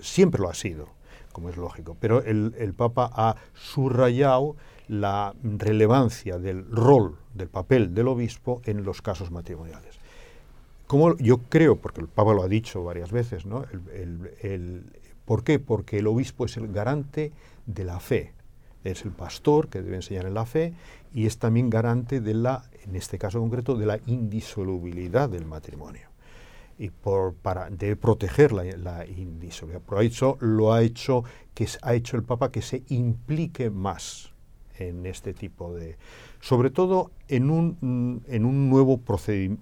siempre 0.00 0.40
lo 0.40 0.48
ha 0.48 0.54
sido, 0.54 0.88
como 1.32 1.50
es 1.50 1.56
lógico, 1.56 1.96
pero 2.00 2.22
el, 2.22 2.74
Papa 2.76 3.10
ha 3.12 3.36
subrayado 3.54 4.56
la 4.88 5.34
relevancia 5.42 6.38
del 6.38 6.64
rol, 6.70 7.16
del 7.34 7.48
papel 7.48 7.94
del 7.94 8.08
obispo 8.08 8.62
en 8.64 8.84
los 8.84 9.02
casos 9.02 9.30
matrimoniales. 9.30 9.96
Como 10.86 11.16
yo 11.16 11.38
creo, 11.38 11.76
porque 11.76 12.00
el 12.00 12.08
Papa 12.08 12.32
lo 12.32 12.42
ha 12.42 12.48
dicho 12.48 12.84
varias 12.84 13.10
veces, 13.10 13.44
¿no? 13.44 13.64
¿Por 15.24 15.42
qué? 15.42 15.58
Porque 15.58 15.98
el 15.98 16.06
obispo 16.06 16.44
es 16.44 16.56
el 16.56 16.72
garante 16.72 17.32
de 17.66 17.84
la 17.84 17.98
fe, 17.98 18.32
es 18.90 19.04
el 19.04 19.10
pastor 19.10 19.68
que 19.68 19.82
debe 19.82 19.96
enseñar 19.96 20.26
en 20.26 20.34
la 20.34 20.46
fe 20.46 20.74
y 21.14 21.26
es 21.26 21.38
también 21.38 21.70
garante 21.70 22.20
de 22.20 22.34
la, 22.34 22.64
en 22.84 22.96
este 22.96 23.18
caso 23.18 23.40
concreto, 23.40 23.76
de 23.76 23.86
la 23.86 23.98
indisolubilidad 24.06 25.28
del 25.28 25.46
matrimonio. 25.46 26.08
Y 26.78 26.90
por, 26.90 27.34
para, 27.34 27.70
debe 27.70 27.96
proteger 27.96 28.52
la, 28.52 29.06
indisolubilidad. 29.06 29.82
Por 29.82 30.02
eso 30.02 30.36
lo 30.40 30.72
ha 30.72 30.82
hecho, 30.82 31.24
que 31.54 31.66
ha 31.82 31.94
hecho 31.94 32.16
el 32.16 32.22
Papa 32.22 32.50
que 32.50 32.60
se 32.60 32.82
implique 32.88 33.70
más 33.70 34.32
en 34.78 35.06
este 35.06 35.32
tipo 35.32 35.74
de... 35.74 35.96
Sobre 36.40 36.70
todo 36.70 37.10
en 37.28 37.50
un, 37.50 38.22
en 38.28 38.44
un 38.44 38.68
nuevo 38.68 39.00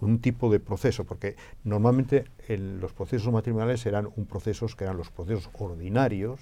un 0.00 0.18
tipo 0.20 0.50
de 0.50 0.58
proceso, 0.58 1.04
porque 1.04 1.36
normalmente 1.62 2.24
en 2.48 2.80
los 2.80 2.92
procesos 2.92 3.32
matrimoniales 3.32 3.86
eran 3.86 4.08
un 4.16 4.26
procesos 4.26 4.74
que 4.74 4.84
eran 4.84 4.96
los 4.96 5.10
procesos 5.10 5.48
ordinarios, 5.54 6.40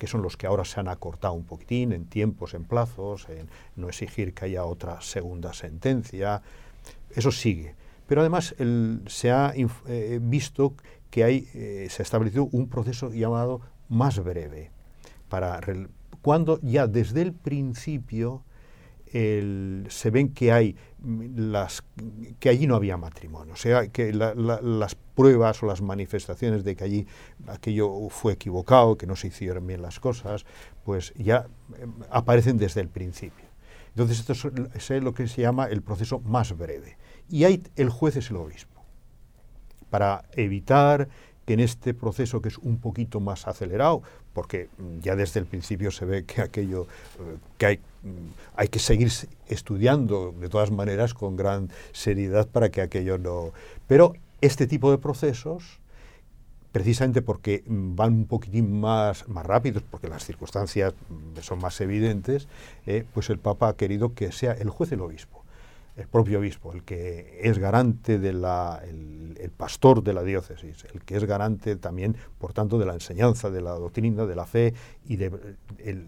que 0.00 0.06
son 0.06 0.22
los 0.22 0.38
que 0.38 0.46
ahora 0.46 0.64
se 0.64 0.80
han 0.80 0.88
acortado 0.88 1.34
un 1.34 1.44
poquitín 1.44 1.92
en 1.92 2.06
tiempos, 2.06 2.54
en 2.54 2.64
plazos, 2.64 3.28
en 3.28 3.50
no 3.76 3.90
exigir 3.90 4.32
que 4.32 4.46
haya 4.46 4.64
otra 4.64 5.02
segunda 5.02 5.52
sentencia. 5.52 6.40
Eso 7.14 7.30
sigue. 7.30 7.74
Pero 8.06 8.22
además 8.22 8.54
se 9.08 9.30
ha 9.30 9.52
eh, 9.54 10.18
visto 10.22 10.72
que 11.10 11.22
hay, 11.22 11.48
eh, 11.52 11.86
se 11.90 12.00
ha 12.00 12.04
establecido 12.04 12.48
un 12.50 12.66
proceso 12.70 13.12
llamado 13.12 13.60
más 13.90 14.24
breve, 14.24 14.70
para 15.28 15.60
cuando 16.22 16.58
ya 16.62 16.86
desde 16.86 17.20
el 17.20 17.34
principio 17.34 18.42
se 19.12 20.10
ven 20.10 20.28
que 20.30 20.52
hay 20.52 20.76
las 21.34 21.82
que 22.38 22.48
allí 22.48 22.66
no 22.66 22.76
había 22.76 22.96
matrimonio, 22.96 23.54
o 23.54 23.56
sea 23.56 23.88
que 23.88 24.12
la- 24.12 24.34
la- 24.34 24.60
las 24.60 24.94
pruebas 24.94 25.62
o 25.62 25.66
las 25.66 25.80
manifestaciones 25.82 26.62
de 26.62 26.76
que 26.76 26.84
allí 26.84 27.06
aquello 27.48 28.08
fue 28.10 28.34
equivocado, 28.34 28.96
que 28.96 29.06
no 29.06 29.16
se 29.16 29.28
hicieron 29.28 29.66
bien 29.66 29.82
las 29.82 29.98
cosas, 29.98 30.44
pues 30.84 31.12
ya 31.16 31.46
eh, 31.76 31.86
aparecen 32.10 32.56
desde 32.58 32.80
el 32.80 32.88
principio. 32.88 33.46
Entonces 33.88 34.20
esto 34.20 34.32
es, 34.32 34.90
es 34.90 35.02
lo 35.02 35.12
que 35.12 35.26
se 35.26 35.42
llama 35.42 35.66
el 35.66 35.82
proceso 35.82 36.20
más 36.20 36.56
breve. 36.56 36.96
Y 37.28 37.44
ahí 37.44 37.62
el 37.76 37.90
juez 37.90 38.16
es 38.16 38.30
el 38.30 38.36
obispo, 38.36 38.80
para 39.90 40.24
evitar 40.32 41.08
en 41.52 41.60
este 41.60 41.94
proceso 41.94 42.40
que 42.40 42.48
es 42.48 42.58
un 42.58 42.78
poquito 42.78 43.20
más 43.20 43.46
acelerado, 43.46 44.02
porque 44.32 44.68
ya 45.02 45.16
desde 45.16 45.40
el 45.40 45.46
principio 45.46 45.90
se 45.90 46.04
ve 46.04 46.24
que 46.24 46.42
aquello, 46.42 46.82
eh, 46.82 47.36
que 47.58 47.66
hay, 47.66 47.76
mm, 47.76 48.56
hay 48.56 48.68
que 48.68 48.78
seguir 48.78 49.10
estudiando 49.48 50.32
de 50.38 50.48
todas 50.48 50.70
maneras 50.70 51.14
con 51.14 51.36
gran 51.36 51.70
seriedad 51.92 52.48
para 52.48 52.70
que 52.70 52.80
aquello 52.82 53.18
no... 53.18 53.52
Pero 53.86 54.14
este 54.40 54.66
tipo 54.66 54.90
de 54.90 54.98
procesos, 54.98 55.80
precisamente 56.72 57.22
porque 57.22 57.64
mm, 57.66 57.96
van 57.96 58.12
un 58.12 58.26
poquitín 58.26 58.80
más, 58.80 59.28
más 59.28 59.44
rápidos, 59.44 59.82
porque 59.90 60.08
las 60.08 60.24
circunstancias 60.24 60.94
mm, 61.08 61.40
son 61.40 61.58
más 61.58 61.80
evidentes, 61.80 62.48
eh, 62.86 63.04
pues 63.12 63.30
el 63.30 63.38
Papa 63.38 63.68
ha 63.68 63.76
querido 63.76 64.14
que 64.14 64.32
sea 64.32 64.52
el 64.52 64.70
juez 64.70 64.92
el 64.92 65.00
obispo 65.00 65.39
el 66.00 66.08
propio 66.08 66.38
obispo, 66.38 66.72
el 66.72 66.82
que 66.82 67.40
es 67.42 67.58
garante 67.58 68.18
de 68.18 68.32
la, 68.32 68.82
el, 68.86 69.50
pastor 69.56 70.02
de 70.02 70.14
la 70.14 70.22
diócesis, 70.22 70.86
el 70.94 71.02
que 71.02 71.16
es 71.16 71.24
garante 71.24 71.76
también, 71.76 72.16
por 72.38 72.52
tanto, 72.52 72.78
de 72.78 72.86
la 72.86 72.94
enseñanza, 72.94 73.50
de 73.50 73.60
la 73.60 73.72
doctrina, 73.72 74.24
de 74.24 74.34
la 74.34 74.46
fe, 74.46 74.74
y 75.04 75.16
de, 75.16 75.30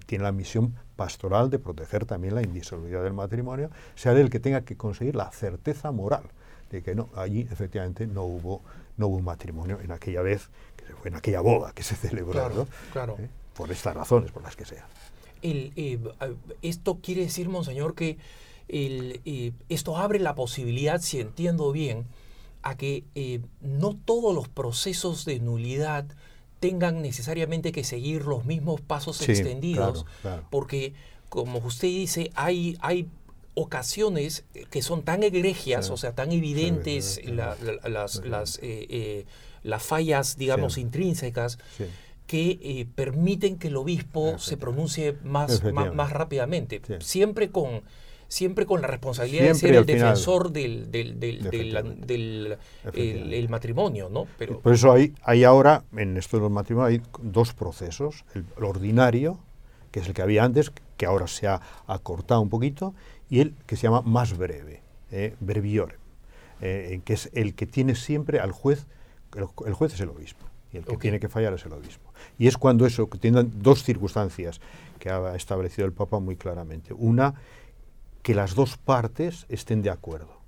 tiene 0.07 0.25
la 0.25 0.33
misión 0.33 0.75
pastoral 0.97 1.51
de 1.51 1.59
proteger 1.59 2.07
también 2.07 2.35
la 2.35 2.43
indisolubilidad 2.43 3.03
del 3.03 3.13
matrimonio, 3.13 3.71
sea 3.95 4.13
el 4.13 4.31
que 4.31 4.41
tenga 4.41 4.63
que 4.63 4.77
conseguir 4.77 5.15
la 5.15 5.31
certeza 5.31 5.91
moral 5.91 6.25
de 6.71 6.83
que 6.83 6.95
no, 6.95 7.11
allí 7.15 7.47
efectivamente 7.51 8.07
no 8.07 8.25
hubo, 8.25 8.63
no 8.97 9.09
hubo 9.09 9.17
un 9.17 9.25
matrimonio 9.25 9.79
en 9.83 9.93
aquella 9.93 10.23
vez, 10.23 10.49
que 10.77 10.85
fue 10.95 11.11
en 11.11 11.17
aquella 11.17 11.41
boda 11.41 11.73
que 11.73 11.83
se 11.83 11.97
celebró, 11.97 12.67
claro, 12.93 13.17
¿Eh? 13.19 13.29
por 13.55 13.71
estas 13.71 13.95
razones, 13.95 14.33
por 14.33 14.43
las 14.43 14.57
que 14.57 14.65
sea. 14.65 14.87
Eh, 15.43 15.99
esto 16.63 16.99
quiere 17.03 17.23
decir, 17.23 17.49
monseñor, 17.51 17.95
que 17.95 18.17
eh, 18.73 19.53
esto 19.69 19.99
abre 19.99 20.19
la 20.19 20.35
posibilidad, 20.35 21.01
si 21.01 21.21
entiendo 21.21 21.73
bien, 21.73 22.07
a 22.63 22.77
que 22.77 23.05
eh, 23.15 23.41
no 23.61 23.95
todos 23.95 24.35
los 24.35 24.49
procesos 24.49 25.27
de 25.27 25.41
nulidad 25.41 26.07
tengan 26.59 27.03
necesariamente 27.03 27.71
que 27.71 27.85
seguir 27.85 28.25
los 28.25 28.47
mismos 28.47 28.81
pasos 28.81 29.21
extendidos, 29.29 30.07
porque 30.49 30.95
como 31.29 31.59
usted 31.59 31.89
dice, 31.89 32.31
hay, 32.35 32.79
hay 32.81 33.09
ocasiones 33.55 34.45
que 34.71 34.81
son 34.81 35.03
tan 35.03 35.23
egregias, 35.23 35.91
o 35.91 35.97
sea, 35.97 36.15
tan 36.15 36.31
evidentes 36.31 37.21
las, 37.27 37.61
las, 38.25 38.61
las, 39.65 39.83
fallas, 39.83 40.37
digamos, 40.39 40.79
intrínsecas, 40.79 41.59
que 42.29 42.87
permiten 42.95 43.59
que 43.59 43.69
el 43.69 43.77
obispo 43.77 44.39
se 44.39 44.57
pronuncie 44.57 45.19
más, 45.25 45.65
más, 45.73 46.11
rápidamente, 46.11 46.81
siempre 47.01 47.51
con 47.51 47.83
siempre 48.33 48.65
con 48.65 48.81
la 48.81 48.87
responsabilidad 48.87 49.49
de 49.49 49.55
ser 49.55 49.75
el 49.75 49.85
defensor 49.85 50.53
del, 50.53 50.91
del, 50.91 51.21
del, 51.21 52.57
el, 52.95 53.49
matrimonio, 53.51 54.09
¿no? 54.09 54.27
Pero, 54.39 54.61
Por 54.61 54.73
eso 54.73 54.91
hay, 54.91 55.13
hay 55.23 55.45
ahora, 55.45 55.85
en 55.95 56.17
esto 56.17 56.39
de 56.39 56.45
los 56.45 56.51
matrimonios, 56.51 57.03
hay 57.03 57.07
dos 57.21 57.53
procesos. 57.53 58.25
El, 58.35 58.47
ordinario, 58.65 59.39
que 59.91 60.01
es 60.01 60.07
el 60.07 60.15
que 60.15 60.23
había 60.23 60.45
antes, 60.45 60.73
que 60.97 61.05
ahora 61.05 61.27
se 61.27 61.47
ha 61.47 61.61
acortado 61.87 62.41
un 62.41 62.49
poquito, 62.49 62.95
y 63.29 63.41
el 63.41 63.55
que 63.67 63.77
se 63.77 63.83
llama 63.83 64.01
más 64.01 64.35
breve, 64.39 64.81
eh, 65.11 65.37
breviore, 65.41 65.97
eh, 66.63 67.03
que 67.05 67.13
es 67.13 67.29
el 67.35 67.55
que 67.55 67.67
tiene 67.67 67.95
siempre 67.95 68.41
al 68.41 68.53
juez, 68.53 68.87
el, 69.37 69.45
juez 69.75 69.93
es 69.93 70.01
el 70.01 70.09
obispo, 70.09 70.47
y 70.73 70.79
el 70.79 70.87
que 70.87 70.97
tiene 70.97 71.21
que 71.21 71.29
fallar 71.29 71.53
es 71.53 71.67
el 71.67 71.75
obispo. 71.75 72.15
Y 72.39 72.47
es 72.47 72.57
cuando 72.57 72.87
eso, 72.87 73.11
que 73.11 73.19
tienen 73.19 73.53
dos 73.57 73.83
circunstancias 73.83 74.63
que 74.99 75.11
ha 75.11 75.37
establecido 75.37 75.85
el 75.85 75.93
Papa 75.93 76.19
muy 76.19 76.37
claramente. 76.37 76.95
Una, 76.95 77.35
que 78.23 78.35
las 78.35 78.55
dos 78.55 78.77
partes 78.77 79.47
estén 79.49 79.83
de 79.83 79.91
acuerdo. 79.91 80.41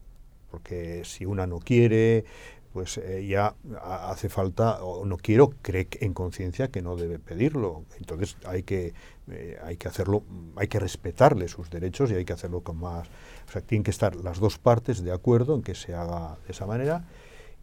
Porque 0.50 1.02
si 1.04 1.26
una 1.26 1.46
no 1.46 1.58
quiere, 1.58 2.24
pues 2.72 2.98
eh, 2.98 3.26
ya 3.26 3.54
hace 3.82 4.28
falta, 4.28 4.84
o 4.84 5.04
no 5.04 5.16
quiero, 5.16 5.50
cree 5.62 5.88
en 6.00 6.12
conciencia 6.12 6.68
que 6.68 6.82
no 6.82 6.96
debe 6.96 7.18
pedirlo. 7.18 7.84
Entonces 7.98 8.36
hay 8.44 8.62
que, 8.62 8.94
eh, 9.28 9.58
hay 9.62 9.76
que 9.76 9.88
hacerlo, 9.88 10.22
hay 10.56 10.68
que 10.68 10.80
respetarle 10.80 11.48
sus 11.48 11.70
derechos 11.70 12.10
y 12.10 12.14
hay 12.14 12.24
que 12.24 12.32
hacerlo 12.32 12.62
con 12.62 12.78
más. 12.78 13.08
O 13.48 13.52
sea, 13.52 13.62
tienen 13.62 13.84
que 13.84 13.90
estar 13.90 14.16
las 14.16 14.38
dos 14.38 14.58
partes 14.58 15.02
de 15.02 15.12
acuerdo 15.12 15.54
en 15.54 15.62
que 15.62 15.74
se 15.74 15.94
haga 15.94 16.36
de 16.46 16.52
esa 16.52 16.66
manera 16.66 17.04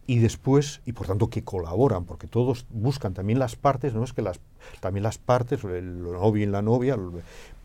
y 0.08 0.20
después, 0.20 0.82
y 0.86 0.94
por 0.94 1.08
tanto 1.08 1.30
que 1.30 1.44
colaboran, 1.44 2.06
porque 2.06 2.28
todos 2.28 2.66
buscan 2.70 3.14
también 3.14 3.40
las 3.40 3.56
partes, 3.56 3.94
no 3.94 4.04
es 4.04 4.14
que 4.14 4.22
las, 4.22 4.40
también 4.80 5.04
las 5.04 5.18
partes, 5.18 5.64
el 5.64 6.02
novio 6.04 6.44
y 6.44 6.48
la 6.48 6.62
novia, 6.62 6.98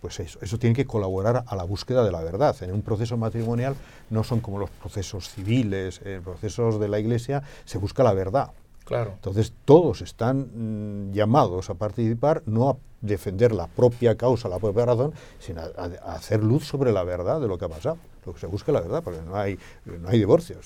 pues 0.01 0.21
eso, 0.21 0.39
eso 0.43 0.59
tiene 0.59 0.77
que 0.77 0.87
colaborar 0.87 1.45
a 1.47 1.57
la 1.57 1.65
búsqueda 1.65 2.05
de 2.05 2.13
la 2.13 2.23
verdad. 2.23 2.55
En 2.63 2.73
un 2.73 2.83
proceso 2.83 3.17
matrimonial 3.17 3.75
no 4.11 4.23
son 4.23 4.41
como 4.41 4.59
los 4.59 4.71
procesos 4.71 5.31
civiles, 5.31 6.01
en 6.05 6.23
procesos 6.23 6.79
de 6.79 6.89
la 6.89 6.99
iglesia 6.99 7.43
se 7.65 7.79
busca 7.79 8.03
la 8.03 8.13
verdad. 8.13 8.51
Claro. 8.85 9.13
Entonces 9.15 9.53
todos 9.65 10.01
están 10.01 11.09
mm, 11.09 11.13
llamados 11.13 11.71
a 11.71 11.75
participar, 11.75 12.45
no 12.47 12.71
a 12.71 12.77
defender 13.01 13.53
la 13.53 13.67
propia 13.67 14.17
causa, 14.17 14.49
la 14.49 14.59
propia 14.59 14.87
razón, 14.87 15.13
sino 15.39 15.63
hacer 16.05 16.43
luz 16.43 16.65
sobre 16.65 16.93
la 16.93 17.05
verdad 17.05 17.41
de 17.41 17.49
lo 17.49 17.59
que 17.59 17.65
ha 17.67 17.69
pasado. 17.69 17.99
Lo 18.25 18.35
que 18.35 18.41
se 18.41 18.47
busca 18.47 18.73
la 18.73 18.81
verdad, 18.81 19.05
porque 19.05 19.21
no 19.23 19.37
hay, 19.37 19.57
no 19.85 20.09
hay 20.09 20.19
divorcio. 20.19 20.59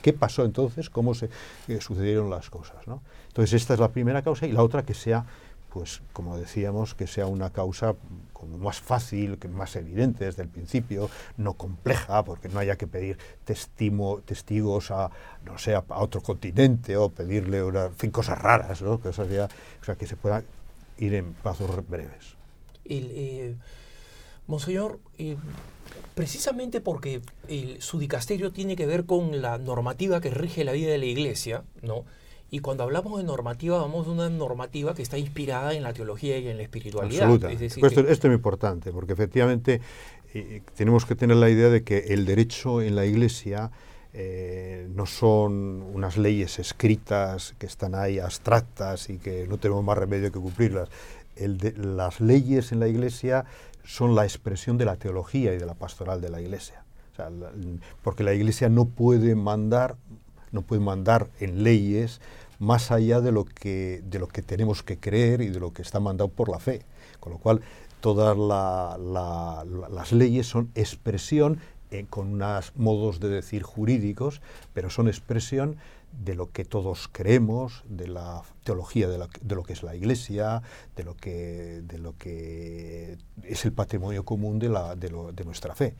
¿Qué 0.00 0.12
pasó 0.14 0.46
entonces? 0.46 0.88
¿Cómo 0.88 1.14
se 1.14 1.28
eh, 1.68 1.78
sucedieron 1.80 2.30
las 2.30 2.48
cosas? 2.48 2.86
¿no? 2.86 3.02
Entonces 3.28 3.60
esta 3.60 3.74
es 3.74 3.80
la 3.80 3.88
primera 3.88 4.22
causa 4.22 4.46
y 4.46 4.52
la 4.52 4.62
otra 4.62 4.82
que 4.82 4.94
sea 4.94 5.26
pues 5.72 6.02
como 6.12 6.36
decíamos, 6.36 6.94
que 6.94 7.06
sea 7.06 7.26
una 7.26 7.50
causa 7.50 7.94
como 8.34 8.58
más 8.58 8.80
fácil, 8.80 9.38
que 9.38 9.48
más 9.48 9.74
evidente 9.76 10.26
desde 10.26 10.42
el 10.42 10.48
principio, 10.48 11.08
no 11.38 11.54
compleja, 11.54 12.24
porque 12.24 12.48
no 12.48 12.58
haya 12.58 12.76
que 12.76 12.86
pedir 12.86 13.16
testigos 13.44 14.90
a, 14.90 15.10
no 15.44 15.56
sé, 15.56 15.74
a, 15.74 15.82
otro 15.88 16.20
continente 16.20 16.96
o 16.96 17.08
pedirle 17.08 17.62
una, 17.62 17.88
fin, 17.88 18.10
cosas 18.10 18.38
raras, 18.38 18.82
¿no? 18.82 19.00
o 19.02 19.12
sea, 19.12 19.94
que 19.96 20.06
se 20.06 20.16
pueda 20.16 20.42
ir 20.98 21.14
en 21.14 21.32
pasos 21.34 21.70
breves. 21.88 22.36
El, 22.84 23.56
Monseñor, 24.46 24.98
eh, 25.18 25.36
precisamente 26.14 26.80
porque 26.80 27.22
el, 27.48 27.80
su 27.80 27.98
dicasterio 27.98 28.52
tiene 28.52 28.76
que 28.76 28.86
ver 28.86 29.06
con 29.06 29.40
la 29.40 29.58
normativa 29.58 30.20
que 30.20 30.30
rige 30.30 30.64
la 30.64 30.72
vida 30.72 30.90
de 30.90 30.98
la 30.98 31.06
Iglesia, 31.06 31.64
¿no? 31.80 32.04
Y 32.50 32.58
cuando 32.58 32.82
hablamos 32.82 33.16
de 33.18 33.24
normativa, 33.24 33.78
vamos 33.78 34.04
de 34.04 34.12
una 34.12 34.28
normativa 34.28 34.94
que 34.94 35.00
está 35.00 35.16
inspirada 35.16 35.72
en 35.72 35.82
la 35.82 35.94
teología 35.94 36.38
y 36.38 36.48
en 36.48 36.58
la 36.58 36.64
espiritualidad. 36.64 37.22
Absolutamente. 37.22 37.64
esto, 37.64 38.00
es 38.06 38.24
muy 38.24 38.34
importante, 38.34 38.92
porque 38.92 39.14
efectivamente 39.14 39.80
eh, 40.34 40.60
tenemos 40.74 41.06
que 41.06 41.14
tener 41.14 41.38
la 41.38 41.48
idea 41.48 41.70
de 41.70 41.82
que 41.82 41.98
el 42.08 42.26
derecho 42.26 42.82
en 42.82 42.94
la 42.94 43.06
Iglesia 43.06 43.70
eh, 44.14 44.88
no 44.94 45.06
son 45.06 45.82
unas 45.94 46.18
leyes 46.18 46.58
escritas 46.58 47.54
que 47.58 47.64
están 47.64 47.94
ahí 47.94 48.18
abstractas 48.18 49.08
y 49.08 49.16
que 49.16 49.46
no 49.48 49.56
tenemos 49.56 49.82
más 49.82 49.96
remedio 49.96 50.30
que 50.30 50.38
cumplirlas. 50.38 50.90
las 51.36 52.20
leyes 52.20 52.72
en 52.72 52.80
la 52.80 52.88
Iglesia 52.88 53.46
son 53.84 54.14
la 54.14 54.24
expresión 54.24 54.76
de 54.76 54.84
la 54.84 54.96
teología 54.96 55.54
y 55.54 55.58
de 55.58 55.64
la 55.64 55.74
pastoral 55.74 56.20
de 56.20 56.28
la 56.28 56.40
Iglesia. 56.40 56.84
porque 58.02 58.22
la 58.22 58.34
Iglesia 58.34 58.68
no 58.68 58.84
puede 58.84 59.34
mandar, 59.34 59.96
no 60.50 60.62
puede 60.62 60.82
mandar 60.82 61.28
en 61.40 61.62
leyes 61.62 62.20
más 62.58 62.90
allá 62.90 63.20
de 63.20 63.32
lo 63.32 63.44
que, 63.44 64.02
de 64.04 64.18
lo 64.18 64.28
que 64.28 64.42
tenemos 64.42 64.82
que 64.82 64.98
creer 64.98 65.40
y 65.40 65.48
de 65.48 65.58
lo 65.58 65.72
que 65.72 65.82
está 65.82 66.00
mandado 66.00 66.28
por 66.28 66.48
la 66.48 66.60
fe. 66.60 66.82
Con 67.18 67.32
lo 67.32 67.38
cual, 67.38 67.62
todas 68.00 68.36
las 68.36 70.12
leyes 70.12 70.46
son 70.46 70.70
expresión 70.74 71.60
eh, 71.92 72.06
con 72.08 72.32
unos 72.32 72.72
modos 72.76 73.20
de 73.20 73.28
decir 73.28 73.62
jurídicos, 73.62 74.40
pero 74.72 74.90
son 74.90 75.08
expresión 75.08 75.76
de 76.24 76.34
lo 76.34 76.50
que 76.50 76.64
todos 76.64 77.08
creemos, 77.10 77.84
de 77.88 78.08
la 78.08 78.42
teología 78.64 79.08
de, 79.08 79.18
lo 79.18 79.62
que 79.62 79.72
es 79.72 79.82
la 79.82 79.94
Iglesia, 79.94 80.62
de 80.96 81.04
lo 81.04 81.16
que, 81.16 81.82
de 81.86 81.98
lo 81.98 82.16
que 82.18 83.16
es 83.42 83.64
el 83.64 83.72
patrimonio 83.72 84.24
común 84.24 84.58
de, 84.58 84.68
la, 84.68 84.94
de, 84.96 85.10
nuestra 85.44 85.74
fe. 85.74 85.94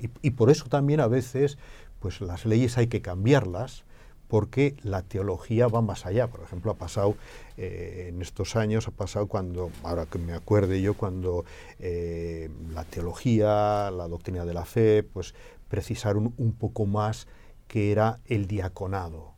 y, 0.00 0.10
y, 0.26 0.30
por 0.32 0.50
eso 0.50 0.66
también 0.66 1.00
a 1.00 1.06
veces 1.06 1.58
pues 2.00 2.20
las 2.20 2.44
leyes 2.44 2.76
hay 2.78 2.88
que 2.88 3.00
cambiarlas 3.00 3.84
porque 4.28 4.76
la 4.82 5.02
teología 5.02 5.68
va 5.68 5.82
más 5.82 6.06
allá. 6.06 6.28
Por 6.28 6.40
ejemplo, 6.42 6.70
ha 6.70 6.74
pasado 6.74 7.16
eh, 7.56 8.06
en 8.08 8.22
estos 8.22 8.56
años, 8.56 8.88
ha 8.88 8.90
pasado 8.90 9.26
cuando, 9.26 9.70
ahora 9.82 10.06
que 10.06 10.18
me 10.18 10.32
acuerde 10.32 10.80
yo, 10.80 10.94
cuando 10.94 11.44
eh, 11.78 12.50
la 12.72 12.84
teología, 12.84 13.90
la 13.90 14.08
doctrina 14.08 14.44
de 14.44 14.54
la 14.54 14.64
fe, 14.64 15.02
pues 15.02 15.34
precisaron 15.68 16.34
un 16.36 16.52
poco 16.52 16.86
más 16.86 17.26
que 17.68 17.92
era 17.92 18.20
el 18.26 18.46
diaconado. 18.46 19.34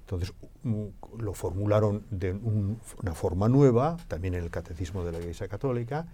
Entonces 0.00 0.32
lo 1.18 1.34
formularon 1.34 2.04
de 2.10 2.32
una 2.32 3.14
forma 3.14 3.48
nueva, 3.48 3.96
también 4.06 4.34
en 4.34 4.44
el 4.44 4.50
catecismo 4.50 5.04
de 5.04 5.12
la 5.12 5.18
Iglesia 5.18 5.48
Católica, 5.48 6.06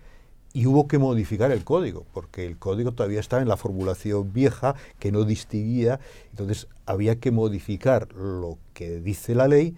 y 0.53 0.67
hubo 0.67 0.87
que 0.87 0.99
modificar 0.99 1.51
el 1.51 1.65
código, 1.65 2.05
porque 2.13 2.47
el 2.47 2.59
código 2.59 2.93
todavía 2.93 3.21
estaba 3.21 3.43
en 3.43 3.49
la 3.49 3.57
formulación 3.57 4.33
vieja 4.33 4.75
que 4.99 5.13
no 5.13 5.25
distinguía, 5.25 6.01
entonces 6.31 6.69
había 6.87 7.17
que 7.19 7.31
modificar 7.31 8.13
lo 8.15 8.59
que 8.75 9.01
dice 9.01 9.35
la 9.35 9.49
ley 9.49 9.77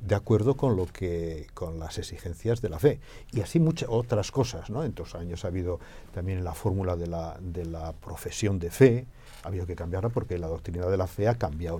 de 0.00 0.14
acuerdo 0.14 0.56
con 0.56 0.74
lo 0.74 0.86
que 0.86 1.48
con 1.52 1.78
las 1.78 1.98
exigencias 1.98 2.62
de 2.62 2.70
la 2.70 2.78
fe. 2.78 3.00
Y 3.30 3.42
así 3.42 3.60
muchas 3.60 3.88
otras 3.90 4.30
cosas 4.30 4.70
no 4.70 4.82
en 4.82 4.90
estos 4.90 5.14
años 5.14 5.44
ha 5.44 5.48
habido 5.48 5.80
también 6.14 6.44
la 6.44 6.54
fórmula 6.54 6.96
de 6.96 7.08
la, 7.08 7.36
de 7.40 7.66
la 7.66 7.92
profesión 7.92 8.58
de 8.58 8.70
fe 8.70 9.06
ha 9.44 9.48
habido 9.48 9.66
que 9.66 9.76
cambiarla 9.76 10.08
porque 10.08 10.38
la 10.38 10.46
doctrina 10.46 10.86
de 10.86 10.96
la 10.96 11.06
fe 11.06 11.28
ha 11.28 11.34
cambiado 11.34 11.78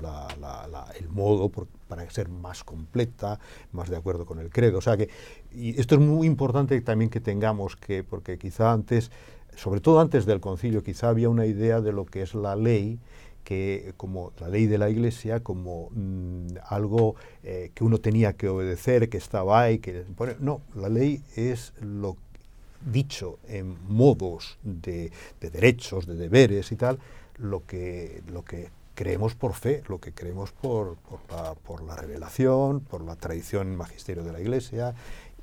el 0.99 1.09
modo 1.09 1.51
para 1.89 2.09
ser 2.11 2.29
más 2.29 2.63
completa, 2.63 3.41
más 3.73 3.89
de 3.89 3.97
acuerdo 3.97 4.27
con 4.27 4.39
el 4.39 4.51
credo. 4.51 4.79
O 4.79 4.81
sea 4.83 4.99
que, 4.99 5.09
y 5.51 5.81
esto 5.81 5.95
es 5.95 6.01
muy 6.03 6.27
importante 6.27 6.79
también 6.83 7.11
que 7.11 7.21
tengamos 7.21 7.77
que, 7.77 8.05
porque 8.05 8.39
quizá 8.39 8.71
antes, 8.71 9.11
sobre 9.57 9.81
todo 9.81 10.01
antes 10.01 10.27
del 10.27 10.41
concilio, 10.41 10.83
quizá 10.83 11.09
había 11.09 11.31
una 11.31 11.47
idea 11.47 11.81
de 11.81 11.93
lo 11.93 12.05
que 12.05 12.21
es 12.21 12.35
la 12.35 12.55
ley, 12.55 12.99
que 13.45 13.95
como 13.97 14.33
la 14.41 14.49
ley 14.49 14.67
de 14.67 14.77
la 14.77 14.91
Iglesia 14.91 15.41
como 15.41 15.89
mm, 15.91 16.57
algo 16.69 17.15
eh, 17.43 17.71
que 17.75 17.83
uno 17.83 17.99
tenía 17.99 18.35
que 18.35 18.49
obedecer, 18.49 19.09
que 19.09 19.17
estaba 19.17 19.63
ahí, 19.63 19.79
que 19.79 20.05
no, 20.39 20.61
la 20.75 20.91
ley 20.91 21.23
es 21.35 21.73
lo 21.81 22.17
dicho 22.85 23.39
en 23.49 23.77
modos 23.89 24.59
de, 24.63 25.11
de 25.41 25.49
derechos, 25.51 26.07
de 26.07 26.15
deberes 26.15 26.71
y 26.73 26.77
tal, 26.77 26.99
lo 27.39 27.65
que, 27.67 28.23
lo 28.31 28.45
que 28.45 28.71
creemos 28.95 29.35
por 29.35 29.55
fe, 29.55 29.83
lo 29.89 30.01
que 30.01 30.13
creemos 30.13 30.53
por, 30.53 30.97
por, 31.65 31.83
la, 31.83 31.97
revelación, 31.97 32.81
por 32.81 33.03
la 33.03 33.17
tradición 33.17 33.77
magisterio 33.77 34.23
de 34.23 34.33
la 34.33 34.41
Iglesia, 34.41 34.95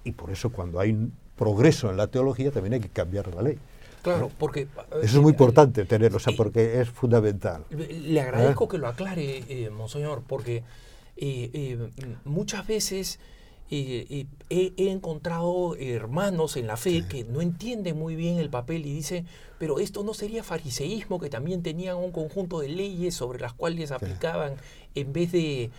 y 0.03 0.13
por 0.13 0.31
eso 0.31 0.51
cuando 0.51 0.79
hay 0.79 1.11
progreso 1.35 1.89
en 1.89 1.97
la 1.97 2.07
teología 2.07 2.51
también 2.51 2.73
hay 2.73 2.79
que 2.79 2.89
cambiar 2.89 3.33
la 3.33 3.41
ley. 3.41 3.59
Claro, 4.01 4.31
porque... 4.39 4.67
Eso 5.03 5.17
es 5.17 5.21
muy 5.21 5.31
eh, 5.31 5.33
importante 5.33 5.85
tenerlo, 5.85 6.17
o 6.17 6.19
sea, 6.19 6.33
porque 6.35 6.81
es 6.81 6.89
fundamental. 6.89 7.65
Le 7.69 8.19
agradezco 8.19 8.65
¿Eh? 8.65 8.67
que 8.69 8.77
lo 8.79 8.87
aclare, 8.87 9.43
eh, 9.47 9.69
Monseñor, 9.69 10.23
porque 10.27 10.63
muchas 12.25 12.65
veces 12.65 13.19
he, 13.71 14.27
encontrado 14.91 15.75
hermanos 15.77 16.57
en 16.57 16.67
la 16.67 16.75
fe 16.75 17.05
que 17.07 17.23
no 17.23 17.41
entienden 17.41 17.97
muy 17.97 18.15
bien 18.15 18.37
el 18.37 18.49
papel 18.49 18.85
y 18.85 18.93
dicen, 18.93 19.25
pero 19.57 19.79
esto 19.79 20.03
no 20.03 20.13
sería 20.13 20.43
fariseísmo, 20.43 21.19
que 21.19 21.29
también 21.29 21.63
tenían 21.63 21.95
un 21.95 22.11
conjunto 22.11 22.59
de 22.59 22.67
leyes 22.67 23.15
sobre 23.15 23.39
las 23.39 23.53
cuales 23.53 23.91
aplicaban 23.91 24.55
en 24.93 25.13
vez 25.13 25.31
de, 25.31 25.71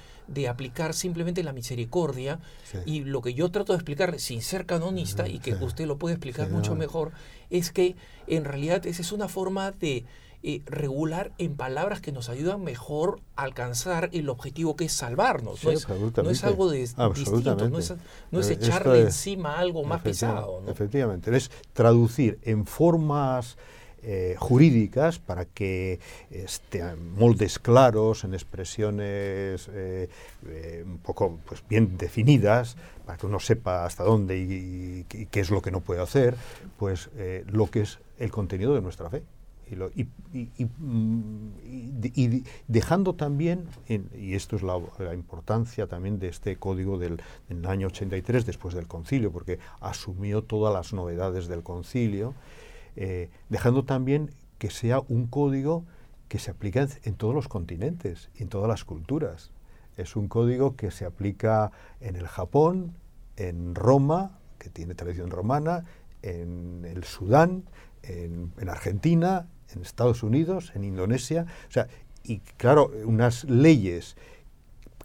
aplicar 0.49 0.95
simplemente 0.95 1.43
la 1.43 1.53
misericordia. 1.53 2.41
Y 2.87 3.01
lo 3.01 3.21
que 3.21 3.35
yo 3.35 3.51
trato 3.51 3.75
de 3.75 3.77
explicar, 3.77 4.19
sin 4.19 4.41
ser 4.41 4.65
canonista, 4.65 5.29
y 5.29 5.39
que 5.39 5.53
usted 5.55 5.87
lo 5.87 5.99
puede 5.99 6.15
explicar 6.15 6.49
mucho 6.49 6.75
mejor, 6.75 7.13
es 7.51 7.71
que 7.71 7.97
en 8.27 8.45
realidad 8.45 8.87
esa 8.87 9.03
es 9.03 9.13
una 9.13 9.29
forma 9.29 9.73
de 9.73 10.07
eh, 10.45 10.63
regular 10.67 11.31
en 11.39 11.55
palabras 11.55 12.01
que 12.01 12.11
nos 12.11 12.29
ayudan 12.29 12.65
mejor 12.65 13.21
a 13.37 13.45
alcanzar 13.45 14.11
el 14.13 14.29
objetivo 14.29 14.75
que 14.75 14.87
es 14.87 14.93
salvarnos. 14.93 15.63
no, 15.63 15.71
es, 15.71 15.89
algo 16.43 16.69
de, 16.69 16.79
distinto, 16.81 17.69
no 17.69 17.79
es, 17.79 17.95
no 18.33 18.41
es 18.41 18.51
eh, 18.51 18.55
echarle 18.55 19.03
encima 19.03 19.57
algo 19.57 19.85
más 19.85 20.03
pesado. 20.03 20.61
Efectivamente, 20.67 21.37
es 21.37 21.49
traducir 21.73 22.41
en 22.43 22.67
formas 22.67 23.57
eh, 24.03 24.35
jurídicas 24.37 25.21
para 25.21 25.45
que 25.45 26.01
este, 26.33 26.83
moldes 26.97 27.61
claros, 27.61 28.25
en 28.25 28.35
expresiones 28.35 29.69
un 29.69 30.99
poco 31.05 31.39
pues, 31.47 31.63
bien 31.69 31.97
definidas, 31.97 32.77
para 33.07 33.17
que 33.17 33.27
uno 33.27 33.39
sepa 33.39 33.85
hasta 33.85 34.03
dónde 34.03 34.39
y, 34.39 35.05
qué 35.05 35.39
es 35.39 35.51
lo 35.51 35.63
que 35.63 35.71
no 35.71 35.83
puede 35.83 36.03
hacer, 36.03 36.35
pues 36.79 37.11
lo 37.47 37.71
que 37.71 37.83
es 37.83 38.01
el 38.19 38.33
contenido 38.33 38.75
de 38.75 38.81
nuestra 38.81 39.09
fe 39.09 39.23
y, 39.95 40.07
dejando 42.69 43.15
también, 43.15 43.67
y 43.89 44.35
esto 44.35 44.57
es 44.57 44.63
la, 44.63 44.79
importancia 45.15 45.87
también 45.87 46.19
de 46.19 46.29
este 46.29 46.57
código 46.57 46.99
del, 46.99 47.21
año 47.67 47.89
83 47.89 48.47
después 48.47 48.75
del 48.75 48.87
concilio, 48.87 49.33
porque 49.33 49.59
asumió 49.81 50.43
todas 50.43 50.75
las 50.75 50.93
novedades 50.93 51.49
del 51.49 51.63
concilio, 51.63 52.35
eh, 52.97 53.31
dejando 53.49 53.85
también 53.85 54.31
que 54.59 54.71
sea 54.71 55.01
un 55.09 55.27
código 55.27 55.85
que 56.29 56.39
se 56.39 56.51
aplica 56.51 56.87
en, 57.05 57.15
todos 57.15 57.35
los 57.35 57.49
continentes 57.49 58.31
en 58.37 58.49
todas 58.49 58.69
las 58.69 58.85
culturas. 58.85 59.51
Es 59.97 60.17
un 60.17 60.29
código 60.29 60.77
que 60.77 60.91
se 60.91 61.05
aplica 61.05 61.71
en 62.01 62.17
el 62.17 62.27
Japón, 62.27 62.95
en 63.37 63.75
Roma, 63.75 64.39
que 64.59 64.71
tiene 64.71 64.95
tradición 64.95 65.31
romana, 65.31 65.85
en 66.23 66.87
el 66.87 67.05
Sudán, 67.05 67.65
en, 68.03 68.53
en 68.59 68.69
Argentina, 68.69 69.47
en 69.77 69.83
Estados 69.83 70.23
Unidos, 70.23 70.73
en 70.75 70.85
Indonesia, 70.85 71.47
o 71.69 71.73
sea, 71.73 71.89
y 72.25 72.39
claro, 72.57 72.91
unas 73.05 73.45
leyes 73.45 74.17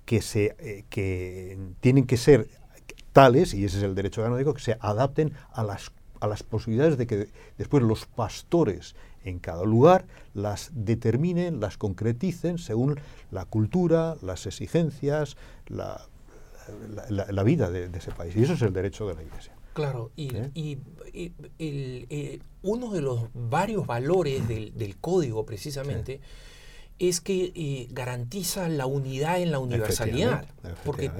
que, 0.05 0.21
se, 0.21 0.55
eh, 0.59 0.85
que 0.89 1.57
tienen 1.79 2.05
que 2.05 2.17
ser 2.17 2.47
tales, 3.11 3.53
y 3.53 3.65
ese 3.65 3.77
es 3.77 3.83
el 3.83 3.95
derecho 3.95 4.21
canónico, 4.21 4.53
que 4.53 4.61
se 4.61 4.77
adapten 4.79 5.33
a 5.51 5.63
las, 5.63 5.91
a 6.19 6.27
las 6.27 6.43
posibilidades 6.43 6.97
de 6.97 7.07
que 7.07 7.29
después 7.57 7.83
los 7.83 8.05
pastores 8.05 8.95
en 9.23 9.39
cada 9.39 9.65
lugar 9.65 10.05
las 10.33 10.71
determinen, 10.73 11.59
las 11.59 11.77
concreticen 11.77 12.57
según 12.57 12.99
la 13.31 13.45
cultura, 13.45 14.15
las 14.21 14.45
exigencias, 14.45 15.35
la, 15.67 16.05
la, 17.09 17.43
vida 17.43 17.69
de, 17.69 17.89
ese 17.97 18.11
país. 18.11 18.35
Y 18.35 18.43
eso 18.43 18.53
es 18.53 18.61
el 18.61 18.73
derecho 18.73 19.07
de 19.07 19.15
la 19.15 19.23
Iglesia. 19.23 19.53
Claro, 19.77 20.11
y, 20.15 20.35
¿Eh? 20.35 20.49
y, 20.55 20.77
eh, 21.59 22.39
uno 22.63 22.91
de 22.91 23.01
los 23.01 23.27
varios 23.35 23.85
valores 23.85 24.47
del, 24.47 24.97
código 24.99 25.45
precisamente 25.45 26.19
es 26.97 27.21
que 27.21 27.51
eh, 27.53 27.87
garantiza 27.91 28.69
la 28.69 28.87
unidad 28.87 29.39
en 29.39 29.51
la 29.51 29.59
universalidad, 29.59 30.47
porque 30.83 31.11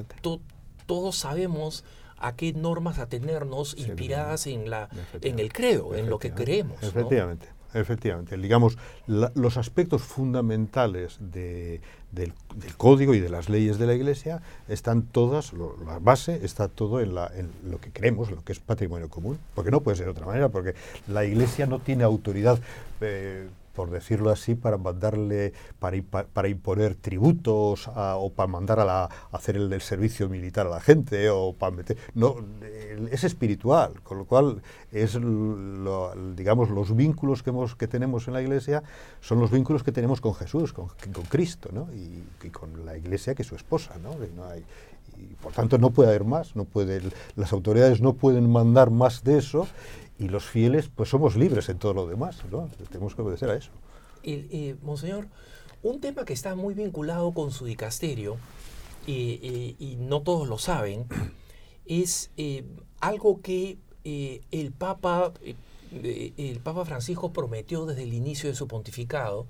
todos 0.88 1.16
sabemos 1.16 1.86
a 2.18 2.36
qué 2.36 2.52
normas 2.52 2.98
atenernos 2.98 3.76
inspiradas 3.78 4.48
en, 4.48 4.72
la, 4.72 4.90
en 5.22 5.38
el 5.38 5.54
credo, 5.54 5.94
en 5.94 6.10
lo 6.10 6.18
que 6.18 6.32
creemos. 6.32 6.82
Efectivamente. 6.82 7.50
Efectivamente, 7.74 8.38
digamos, 8.38 8.78
los 9.08 9.58
aspectos 9.58 10.02
fundamentales 10.02 11.18
del, 11.20 11.82
código 12.78 13.14
y 13.14 13.20
de 13.20 13.30
las 13.30 13.50
leyes 13.50 13.78
de 13.78 13.88
la 13.88 13.94
Iglesia 13.94 14.42
están 14.68 15.04
todas, 15.04 15.52
la 15.54 16.00
base 16.00 16.40
está 16.44 16.70
todo 16.70 17.02
en, 17.02 17.14
lo 17.14 17.80
que 17.82 17.92
creemos, 17.92 18.32
lo 18.32 18.44
que 18.44 18.54
es 18.54 18.60
patrimonio 18.60 19.10
común, 19.10 19.38
porque 19.54 19.72
no 19.72 19.82
puede 19.82 19.98
ser 19.98 20.06
de 20.06 20.12
otra 20.12 20.26
manera, 20.26 20.50
porque 20.50 20.76
la 21.08 21.26
Iglesia 21.26 21.66
no 21.66 21.80
tiene 21.80 22.04
autoridad. 22.04 22.60
Eh, 23.02 23.48
por 23.78 23.92
decirlo 23.92 24.32
así, 24.32 24.56
para 24.56 24.80
mandarle, 24.80 25.54
para, 25.78 26.48
imponer 26.50 26.96
tributos 26.96 27.88
o 27.88 28.32
para 28.36 28.48
mandar 28.48 28.80
a, 28.80 28.86
la, 28.86 29.10
hacer 29.32 29.56
el 29.56 29.70
del 29.70 29.82
servicio 29.82 30.28
militar 30.30 30.66
a 30.66 30.72
la 30.72 30.80
gente 30.80 31.30
o 31.30 31.54
para 31.54 31.76
meter... 31.76 31.96
No, 32.16 32.38
es 33.12 33.24
espiritual, 33.24 34.02
con 34.02 34.18
lo 34.18 34.26
cual 34.26 34.64
es, 34.92 35.14
digamos, 36.36 36.72
los 36.72 36.96
vínculos 36.96 37.44
que, 37.44 37.52
hemos, 37.52 37.76
que 37.76 37.88
tenemos 37.88 38.28
en 38.28 38.34
la 38.34 38.42
Iglesia 38.42 38.82
son 39.22 39.40
los 39.40 39.52
vínculos 39.52 39.84
que 39.84 39.92
tenemos 39.92 40.22
con 40.22 40.34
Jesús, 40.34 40.74
con, 40.74 40.88
Cristo, 41.30 41.70
¿no? 41.72 41.88
Y, 41.94 42.50
con 42.50 42.84
la 42.84 42.98
Iglesia 42.98 43.36
que 43.36 43.44
es 43.44 43.48
su 43.48 43.56
esposa, 43.56 43.94
¿no? 44.02 44.16
Y 45.20 45.36
por 45.36 45.52
tanto 45.52 45.78
no 45.78 45.92
puede 45.92 46.10
haber 46.10 46.24
más, 46.24 46.56
no 46.56 46.66
puede, 46.66 47.02
las 47.36 47.54
autoridades 47.54 48.02
no 48.02 48.14
pueden 48.14 48.52
mandar 48.52 48.90
más 48.90 49.24
de 49.24 49.38
eso 49.38 49.68
y 50.20 50.30
los 50.30 50.46
fieles 50.46 50.90
pues 50.94 51.10
somos 51.10 51.36
libres 51.36 51.70
en 51.70 51.78
todo 51.78 51.94
lo 51.94 52.08
demás, 52.08 52.44
¿no? 52.52 52.70
Tenemos 52.90 53.16
que 53.16 53.22
obedecer 53.22 53.50
a 53.50 53.56
eso. 53.56 53.72
Y, 54.24 54.76
monseñor, 54.82 55.28
un 55.84 56.02
tema 56.02 56.26
que 56.26 56.34
está 56.34 56.56
muy 56.56 56.74
vinculado 56.74 57.32
con 57.32 57.52
su 57.52 57.66
dicasterio, 57.66 58.38
y, 59.06 59.96
no 60.00 60.22
todos 60.22 60.50
lo 60.50 60.58
saben, 60.58 61.06
es 61.86 62.32
eh, 62.36 62.66
algo 63.00 63.42
que 63.42 63.78
eh, 64.04 64.42
el 64.52 64.74
Papa, 64.74 65.32
eh, 65.42 66.34
el 66.36 66.60
Papa 66.60 66.84
Francisco 66.84 67.32
prometió 67.32 67.86
desde 67.86 68.04
el 68.04 68.14
inicio 68.14 68.50
de 68.50 68.56
su 68.56 68.68
pontificado 68.68 69.48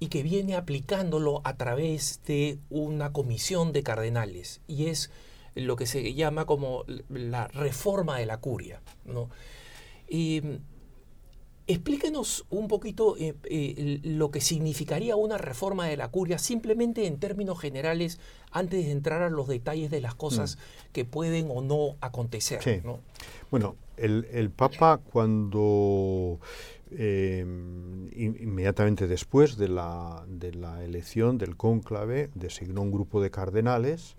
y 0.00 0.08
que 0.08 0.22
viene 0.22 0.54
aplicándolo 0.54 1.40
a 1.44 1.56
través 1.56 2.20
de 2.26 2.58
una 2.68 3.12
comisión 3.12 3.72
de 3.72 3.82
cardenales, 3.82 4.60
y 4.66 4.86
es 4.86 5.10
lo 5.54 5.76
que 5.76 5.86
se 5.86 6.14
llama 6.14 6.44
como 6.44 6.84
la 7.08 7.48
reforma 7.48 8.18
de 8.18 8.26
la 8.26 8.38
curia. 8.38 8.82
¿no? 9.04 9.30
Explíquenos 11.72 12.46
un 12.50 12.68
poquito 12.68 13.16
eh, 13.16 13.34
eh, 13.44 14.00
lo 14.02 14.30
que 14.30 14.40
significaría 14.40 15.14
una 15.16 15.38
reforma 15.38 15.86
de 15.86 15.96
la 15.96 16.08
curia, 16.08 16.38
simplemente 16.38 17.06
en 17.06 17.18
términos 17.18 17.60
generales, 17.60 18.18
antes 18.50 18.84
de 18.84 18.90
entrar 18.90 19.22
a 19.22 19.30
los 19.30 19.46
detalles 19.46 19.90
de 19.90 20.00
las 20.00 20.14
cosas 20.14 20.56
mm. 20.56 20.92
que 20.92 21.04
pueden 21.04 21.48
o 21.50 21.62
no 21.62 21.96
acontecer. 22.00 22.82
Bueno, 23.50 23.76
el, 23.96 24.50
Papa 24.50 24.98
cuando 24.98 26.40
eh, 26.90 27.44
inmediatamente 28.16 29.06
después 29.06 29.56
de 29.56 29.68
la, 29.68 30.24
de 30.26 30.52
la 30.54 30.82
elección 30.82 31.38
del 31.38 31.56
cónclave 31.56 32.30
designó 32.34 32.82
un 32.82 32.90
grupo 32.90 33.22
de 33.22 33.30
cardenales 33.30 34.16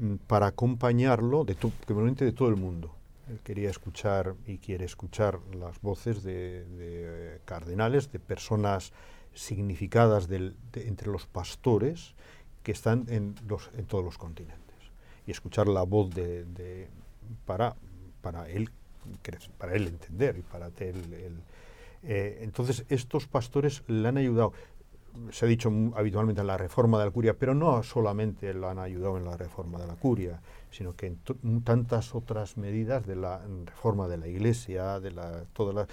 mm, 0.00 0.14
para 0.26 0.48
acompañarlo 0.48 1.44
de, 1.44 1.54
de 1.54 2.32
todo 2.32 2.48
el 2.48 2.56
mundo 2.56 2.96
quería 3.42 3.70
escuchar 3.70 4.34
y 4.46 4.58
quiere 4.58 4.84
escuchar 4.84 5.40
las 5.54 5.80
voces 5.80 6.22
de, 6.22 6.64
eh, 6.68 7.40
cardenales, 7.44 8.10
de 8.12 8.18
personas 8.18 8.92
significadas 9.34 10.28
entre 10.74 11.10
los 11.10 11.26
pastores 11.26 12.14
que 12.62 12.72
están 12.72 13.06
en, 13.08 13.34
los, 13.48 13.70
en 13.76 13.86
todos 13.86 14.04
los 14.04 14.18
continentes. 14.18 14.60
Y 15.26 15.30
escuchar 15.30 15.68
la 15.68 15.82
voz 15.82 16.10
de, 16.10 16.88
para, 17.46 17.76
para, 18.20 18.48
él, 18.48 18.70
para 19.58 19.74
él 19.74 19.88
entender 19.88 20.38
y 20.38 20.42
para 20.42 20.70
él, 20.78 21.42
eh, 22.02 22.38
entonces 22.42 22.84
estos 22.88 23.26
pastores 23.26 23.82
le 23.86 24.08
han 24.08 24.16
ayudado 24.16 24.52
se 25.30 25.44
ha 25.44 25.48
dicho 25.48 25.70
habitualmente 25.94 26.40
en 26.40 26.46
la 26.46 26.56
reforma 26.56 26.98
de 26.98 27.06
la 27.06 27.10
curia, 27.10 27.34
pero 27.34 27.54
no 27.54 27.82
solamente 27.82 28.54
lo 28.54 28.68
han 28.68 28.78
ayudado 28.78 29.18
en 29.18 29.24
la 29.24 29.36
reforma 29.36 29.78
de 29.78 29.86
la 29.86 29.94
curia, 29.94 30.40
sino 30.72 30.96
que 30.96 31.06
en 31.06 31.62
tantas 31.62 32.14
otras 32.14 32.56
medidas 32.56 33.06
de 33.06 33.14
la 33.14 33.42
reforma 33.66 34.08
de 34.08 34.16
la 34.16 34.26
Iglesia, 34.26 35.00
de 35.00 35.10
la, 35.10 35.44
todas 35.52 35.74
las, 35.74 35.88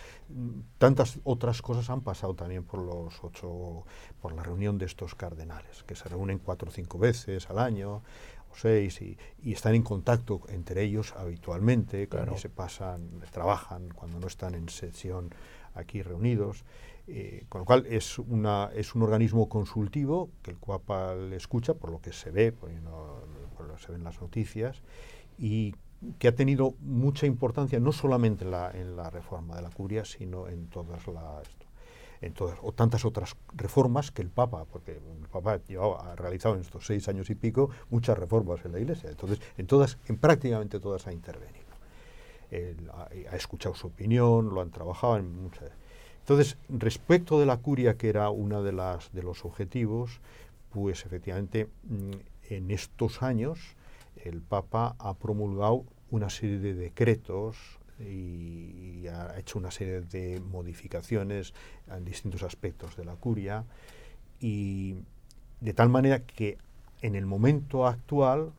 tantas 0.78 1.20
otras 1.26 1.62
cosas 1.62 1.90
han 1.90 2.02
pasado 2.02 2.34
también 2.34 2.64
por 2.64 2.80
los 2.80 3.22
ocho, 3.22 3.84
por 4.22 4.34
la 4.34 4.42
reunión 4.42 4.78
de 4.78 4.86
estos 4.86 5.16
cardenales, 5.16 5.84
que 5.84 5.96
se 5.96 6.08
reúnen 6.08 6.40
cuatro 6.40 6.70
o 6.70 6.72
cinco 6.72 6.98
veces 6.98 7.50
al 7.50 7.60
año 7.60 8.02
o 8.52 8.56
seis 8.56 9.02
y, 9.02 9.18
están 9.44 9.76
en 9.76 9.84
contacto 9.84 10.42
entre 10.48 10.84
ellos 10.84 11.14
habitualmente, 11.18 12.08
claro. 12.08 12.38
se 12.38 12.50
pasan, 12.50 13.22
trabajan 13.32 13.90
cuando 13.90 14.20
no 14.20 14.28
están 14.28 14.56
en 14.56 14.70
sesión 14.70 15.30
aquí 15.76 16.02
reunidos. 16.02 16.64
Eh, 17.12 17.46
con 17.50 17.62
lo 17.62 17.66
cual 17.66 17.88
es, 17.88 18.20
una, 18.20 18.70
es 18.76 18.94
un 18.94 19.02
organismo 19.02 19.50
consultivo 19.50 20.30
que 20.44 20.52
el 20.52 20.58
Papa 20.58 21.16
le 21.16 21.38
escucha, 21.38 21.74
por 21.74 21.90
lo 21.90 22.00
que 22.00 22.14
se 22.14 22.30
ve, 22.30 22.54
se 23.78 23.92
ven 23.92 24.04
las 24.04 24.22
noticias, 24.22 24.82
y 25.38 25.76
que 26.18 26.28
ha 26.30 26.36
tenido 26.36 26.76
mucha 26.82 27.26
importancia 27.26 27.80
no 27.80 27.92
solamente 27.92 28.46
en 28.46 28.52
la, 28.96 29.10
reforma 29.10 29.56
de 29.56 29.62
la 29.62 29.70
curia, 29.70 30.06
sino 30.06 30.48
en 30.48 30.68
todas 30.68 31.08
las 31.08 31.48
en 32.22 32.34
todas, 32.34 32.60
o 32.62 32.74
tantas 32.74 33.06
otras 33.06 33.38
reformas 33.54 34.12
que 34.12 34.22
el 34.22 34.30
Papa, 34.30 34.66
porque 34.66 34.92
el 34.92 35.28
Papa 35.32 35.60
ha 36.00 36.16
realizado 36.16 36.56
en 36.56 36.62
estos 36.62 36.86
seis 36.86 37.08
años 37.08 37.30
y 37.30 37.36
pico 37.36 37.70
muchas 37.90 38.18
reformas 38.18 38.64
en 38.66 38.74
la 38.74 38.80
Iglesia, 38.80 39.10
entonces 39.10 39.40
en 39.58 39.68
todas, 39.68 39.98
en 40.08 40.18
prácticamente 40.18 40.82
todas 40.82 41.08
ha 41.08 41.14
intervenido. 41.14 41.70
ha, 42.94 43.36
escuchado 43.36 43.74
su 43.76 43.88
opinión, 43.88 44.54
lo 44.54 44.60
han 44.60 44.72
trabajado. 44.72 45.18
Entonces, 45.18 46.58
respecto 46.68 47.40
de 47.40 47.46
la 47.46 47.58
curia, 47.58 47.96
que 47.96 48.10
era 48.10 48.30
uno 48.30 48.64
de, 48.64 48.72
de 49.14 49.24
los 49.24 49.46
objetivos, 49.46 50.20
pues 50.72 51.06
efectivamente 51.06 51.70
mm, 51.84 52.12
en 52.50 52.72
estos 52.72 53.22
años 53.22 53.60
el 54.24 54.42
Papa 54.42 54.96
ha 55.00 55.14
promulgado 55.14 55.86
una 56.12 56.30
serie 56.30 56.60
de 56.60 56.74
decretos 56.74 57.58
y, 58.00 59.08
ha 59.08 59.40
hecho 59.40 59.58
una 59.58 59.72
serie 59.72 60.02
de 60.02 60.40
modificaciones 60.40 61.54
en 61.88 62.06
distintos 62.06 62.44
aspectos 62.44 62.96
de 62.96 63.06
la 63.06 63.16
curia 63.16 63.66
y 64.40 64.96
de 65.62 65.74
tal 65.74 65.90
manera 65.90 66.20
que 66.20 66.58
en 67.02 67.16
el 67.16 67.26
momento 67.26 67.88
actual 67.88 68.52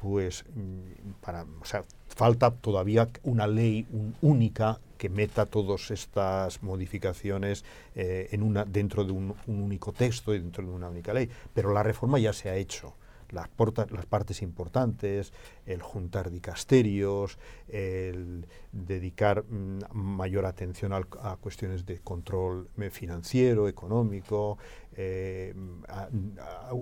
pues 0.00 0.44
mm, 0.54 1.12
para, 1.20 1.46
o 1.60 1.64
sea, 1.64 1.84
falta 2.08 2.50
todavía 2.50 3.08
una 3.22 3.46
ley 3.46 3.86
única 4.20 4.80
que 4.98 5.08
meta 5.08 5.46
todas 5.46 5.90
estas 5.90 6.62
modificaciones 6.62 7.64
eh, 7.94 8.28
dentro 8.68 9.04
de 9.04 9.12
un, 9.12 9.34
único 9.46 9.92
texto 9.92 10.34
y 10.34 10.38
dentro 10.38 10.64
de 10.64 10.70
una 10.70 10.88
única 10.88 11.12
ley. 11.12 11.28
Pero 11.54 11.72
la 11.72 11.82
reforma 11.82 12.18
ya 12.18 12.32
se 12.32 12.50
ha 12.50 12.56
hecho 12.56 12.94
las, 13.32 13.48
las 13.90 14.06
partes 14.06 14.42
importantes, 14.42 15.32
el 15.66 15.82
juntar 15.82 16.30
dicasterios, 16.30 17.38
el 17.68 18.46
dedicar 18.70 19.44
mm, 19.44 19.80
mayor 19.92 20.46
atención 20.46 20.92
a 20.92 21.36
cuestiones 21.36 21.84
de 21.86 21.98
control 22.00 22.68
financiero, 22.90 23.68
económico, 23.68 24.58
eh, 24.94 25.54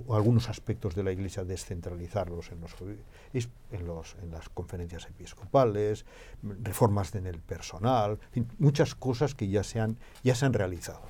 algunos 0.09 0.49
aspectos 0.49 0.95
de 0.95 1.05
la 1.05 1.13
Iglesia 1.13 1.45
descentralizarlos 1.45 2.51
en, 2.51 2.61
los, 2.61 4.17
en, 4.21 4.31
las 4.31 4.49
conferencias 4.49 5.07
episcopales, 5.07 6.05
reformas 6.43 7.15
en 7.15 7.27
el 7.27 7.39
personal, 7.39 8.19
muchas 8.59 8.95
cosas 8.95 9.35
que 9.35 9.49
ya 9.49 9.63
se 9.63 9.81
han, 9.81 9.97
ya 10.25 10.35
se 10.35 10.47
han 10.47 10.53
realizado. 10.53 11.03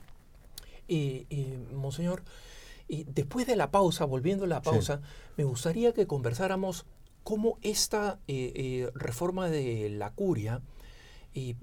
Y 0.87 1.27
Monseñor, 1.73 2.23
y 2.91 3.05
después 3.05 3.47
de 3.47 3.55
la 3.55 3.71
pausa, 3.71 4.05
volviendo 4.05 4.45
a 4.45 4.49
la 4.49 4.63
pausa, 4.63 5.01
me 5.37 5.45
gustaría 5.45 5.95
que 5.95 6.09
conversáramos 6.09 6.87
cómo 7.23 7.57
esta 7.63 8.19
eh, 8.27 8.53
eh, 8.57 8.91
reforma 8.97 9.49
de 9.49 9.91
la 9.91 10.11
curia 10.11 10.61
eh, 11.33 11.55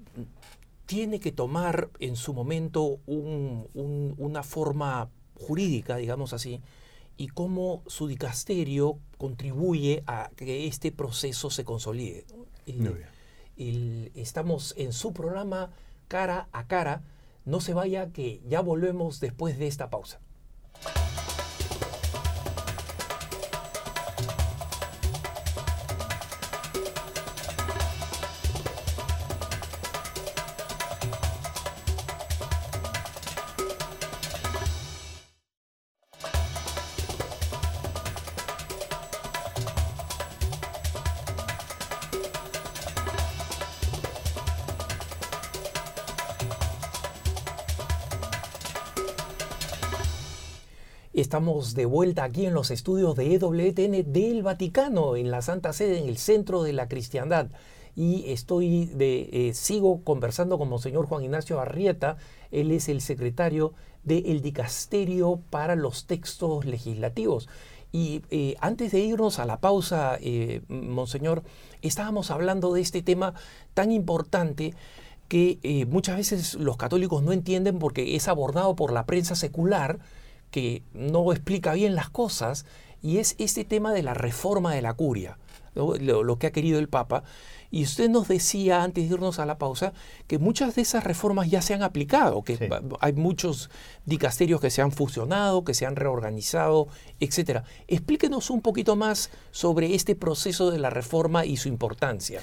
tiene 0.86 1.20
que 1.20 1.30
tomar 1.30 1.90
en 2.00 2.16
su 2.16 2.32
momento 2.32 3.00
una 3.04 4.42
forma 4.42 5.10
jurídica, 5.34 5.96
digamos 5.96 6.32
así, 6.32 6.62
y 7.18 7.28
cómo 7.28 7.82
su 7.86 8.06
dicasterio 8.06 8.98
contribuye 9.18 10.04
a 10.06 10.30
que 10.34 10.66
este 10.66 10.92
proceso 10.92 11.50
se 11.50 11.62
consolide. 11.62 12.24
estamos 14.14 14.72
en 14.78 14.94
su 14.94 15.12
programa 15.12 15.72
cara 16.08 16.48
a 16.52 16.66
cara. 16.66 17.02
No 17.44 17.60
se 17.60 17.74
vaya 17.74 18.12
que 18.12 18.40
ya 18.48 18.62
volvemos 18.62 19.20
después 19.20 19.58
de 19.58 19.66
esta 19.66 19.90
pausa. 19.90 20.20
Bye. 20.84 21.37
Estamos 51.20 51.74
de 51.74 51.84
vuelta 51.84 52.22
aquí 52.22 52.46
en 52.46 52.54
los 52.54 52.70
estudios 52.70 53.16
de 53.16 53.34
EWTN 53.34 54.12
del 54.12 54.44
Vaticano, 54.44 55.16
en 55.16 55.32
la 55.32 55.42
Santa 55.42 55.72
Sede, 55.72 55.98
en 55.98 56.08
el 56.08 56.16
centro 56.16 56.62
de 56.62 56.72
la 56.72 56.86
cristiandad. 56.86 57.48
Y 57.96 58.30
estoy 58.30 58.86
de, 58.86 59.28
eh, 59.32 59.52
sigo 59.52 60.04
conversando 60.04 60.58
con 60.58 60.68
Monseñor 60.68 61.06
Juan 61.06 61.24
Ignacio 61.24 61.58
Arrieta. 61.58 62.18
Él 62.52 62.70
es 62.70 62.88
el 62.88 63.00
secretario 63.00 63.72
del 64.04 64.42
Dicasterio 64.42 65.40
para 65.50 65.74
los 65.74 66.06
Textos 66.06 66.64
Legislativos. 66.64 67.48
Y 67.90 68.22
eh, 68.30 68.54
antes 68.60 68.92
de 68.92 69.00
irnos 69.00 69.40
a 69.40 69.44
la 69.44 69.58
pausa, 69.60 70.18
eh, 70.20 70.62
Monseñor, 70.68 71.42
estábamos 71.82 72.30
hablando 72.30 72.72
de 72.72 72.80
este 72.80 73.02
tema 73.02 73.34
tan 73.74 73.90
importante 73.90 74.72
que 75.26 75.84
muchas 75.90 76.16
veces 76.16 76.54
los 76.54 76.76
católicos 76.76 77.24
no 77.24 77.32
entienden 77.32 77.80
porque 77.80 78.14
es 78.14 78.28
abordado 78.28 78.76
por 78.76 78.92
la 78.92 79.04
prensa 79.04 79.34
secular 79.34 79.98
que 80.50 80.82
no 80.92 81.32
explica 81.32 81.72
bien 81.74 81.94
las 81.94 82.10
cosas 82.10 82.66
y 83.02 83.18
es 83.18 83.34
este 83.38 83.64
tema 83.64 83.92
de 83.92 84.02
la 84.02 84.14
reforma 84.14 84.74
de 84.74 84.82
la 84.82 84.94
curia, 84.94 85.38
lo, 85.74 86.38
que 86.38 86.46
ha 86.48 86.52
querido 86.52 86.78
el 86.78 86.88
Papa. 86.88 87.22
Y 87.70 87.84
usted 87.84 88.08
nos 88.08 88.28
decía 88.28 88.82
antes 88.82 89.08
de 89.08 89.14
irnos 89.14 89.38
a 89.38 89.44
la 89.44 89.58
pausa 89.58 89.92
que 90.26 90.38
muchas 90.38 90.74
de 90.74 90.82
esas 90.82 91.04
reformas 91.04 91.50
ya 91.50 91.60
se 91.60 91.74
han 91.74 91.82
aplicado, 91.82 92.42
que 92.42 92.70
hay 93.00 93.12
muchos 93.12 93.68
dicasterios 94.06 94.60
que 94.60 94.70
se 94.70 94.80
han 94.80 94.90
fusionado, 94.90 95.64
que 95.64 95.74
se 95.74 95.84
han 95.84 95.94
reorganizado, 95.94 96.88
etc. 97.20 97.64
Explíquenos 97.86 98.48
un 98.48 98.62
poquito 98.62 98.96
más 98.96 99.30
sobre 99.50 99.94
este 99.94 100.16
proceso 100.16 100.70
de 100.70 100.78
la 100.78 100.88
reforma 100.88 101.44
y 101.44 101.58
su 101.58 101.68
importancia. 101.68 102.40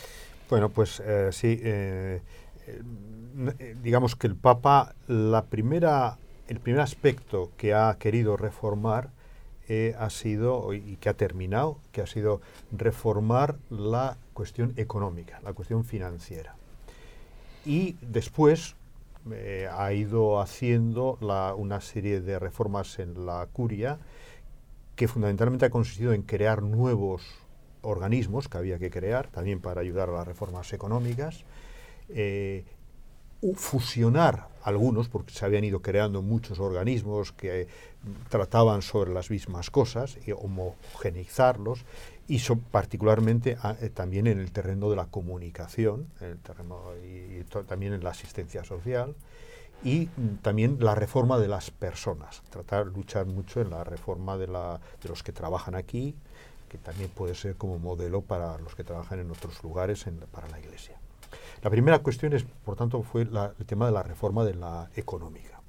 Bueno, 0.48 0.70
pues 0.70 1.02
eh, 1.04 1.30
sí, 1.32 1.60
eh, 1.64 2.22
eh, 2.68 3.76
digamos 3.82 4.16
que 4.16 4.28
el 4.28 4.36
Papa, 4.36 4.94
la 5.08 5.46
primera 5.46 6.20
el 6.48 6.60
primer 6.60 6.82
aspecto 6.82 7.52
que 7.58 7.74
ha 7.74 7.96
querido 7.98 8.38
reformar 8.38 9.10
eh, 9.68 9.96
ha 9.98 10.10
sido, 10.12 10.74
y 10.74 10.98
que 10.98 11.10
ha 11.10 11.16
terminado, 11.16 11.80
que 11.92 12.02
ha 12.02 12.08
sido 12.08 12.42
reformar 12.72 13.56
la 13.70 14.18
cuestión 14.34 14.74
económica, 14.78 15.40
la 15.44 15.54
cuestión 15.54 15.86
financiera. 15.86 16.56
Y 17.66 17.96
después 18.02 18.76
eh, 19.32 19.68
ha 19.72 19.92
ido 19.92 20.40
haciendo 20.40 21.18
una 21.58 21.82
serie 21.82 22.22
de 22.22 22.38
reformas 22.38 23.00
en 23.00 23.26
la 23.26 23.48
curia 23.52 23.98
que 24.96 25.08
fundamentalmente 25.08 25.66
ha 25.66 25.72
consistido 25.72 26.14
en 26.14 26.22
crear 26.22 26.62
nuevos 26.62 27.24
organismos 27.82 28.48
que 28.48 28.58
había 28.58 28.78
que 28.78 28.92
crear, 28.92 29.28
también 29.28 29.62
para 29.62 29.82
ayudar 29.82 30.10
a 30.10 30.14
las 30.14 30.28
reformas 30.28 30.72
económicas, 30.74 31.44
eh, 32.10 32.66
fusionar 33.56 34.48
algunos, 34.64 35.10
porque 35.10 35.32
se 35.32 35.46
habían 35.46 35.64
ido 35.64 35.82
creando 35.82 36.22
muchos 36.22 36.60
organismos 36.60 37.32
que 37.32 37.68
trataban 38.30 38.82
sobre 38.82 39.14
las 39.14 39.30
mismas 39.30 39.70
cosas, 39.70 40.18
y 40.26 40.32
homogeneizarlos, 40.32 41.86
y 42.28 42.42
particularmente 42.72 43.58
ah, 43.62 43.76
eh, 43.80 43.90
también 43.90 44.26
en 44.26 44.40
el 44.40 44.52
terreno 44.52 44.90
de 44.90 44.96
la 44.96 45.06
comunicación, 45.06 46.08
en 46.20 46.28
el 46.30 46.40
terreno 46.40 46.82
y, 47.04 47.44
también 47.68 47.94
en 47.94 48.04
la 48.04 48.10
asistencia 48.10 48.64
social, 48.64 49.16
y 49.84 50.08
también 50.42 50.78
la 50.80 50.96
reforma 50.96 51.38
de 51.38 51.48
las 51.48 51.70
personas, 51.70 52.42
tratar, 52.50 52.88
luchar 52.88 53.28
mucho 53.28 53.62
en 53.62 53.70
la 53.70 53.84
reforma 53.84 54.38
de, 54.38 54.48
la, 54.48 54.80
de 55.04 55.10
los 55.10 55.22
que 55.22 55.32
trabajan 55.32 55.76
aquí, 55.76 56.16
que 56.70 56.80
también 56.80 57.10
puede 57.10 57.36
ser 57.36 57.56
como 57.56 57.78
modelo 57.78 58.22
para 58.22 58.58
los 58.58 58.74
que 58.74 58.84
trabajan 58.84 59.20
en 59.20 59.30
otros 59.30 59.62
lugares 59.64 60.06
para 60.32 60.50
la 60.50 60.60
Iglesia. 60.60 61.00
La 61.66 61.72
primera 61.72 61.98
cuestión 61.98 62.34
es, 62.34 62.44
por 62.44 62.76
tanto, 62.76 63.02
fue 63.02 63.24
el 63.24 63.66
tema 63.66 63.88
de 63.88 63.92
la 63.92 64.04
reforma 64.04 64.46
de 64.46 64.54
la 64.54 64.88
económica. 64.96 65.64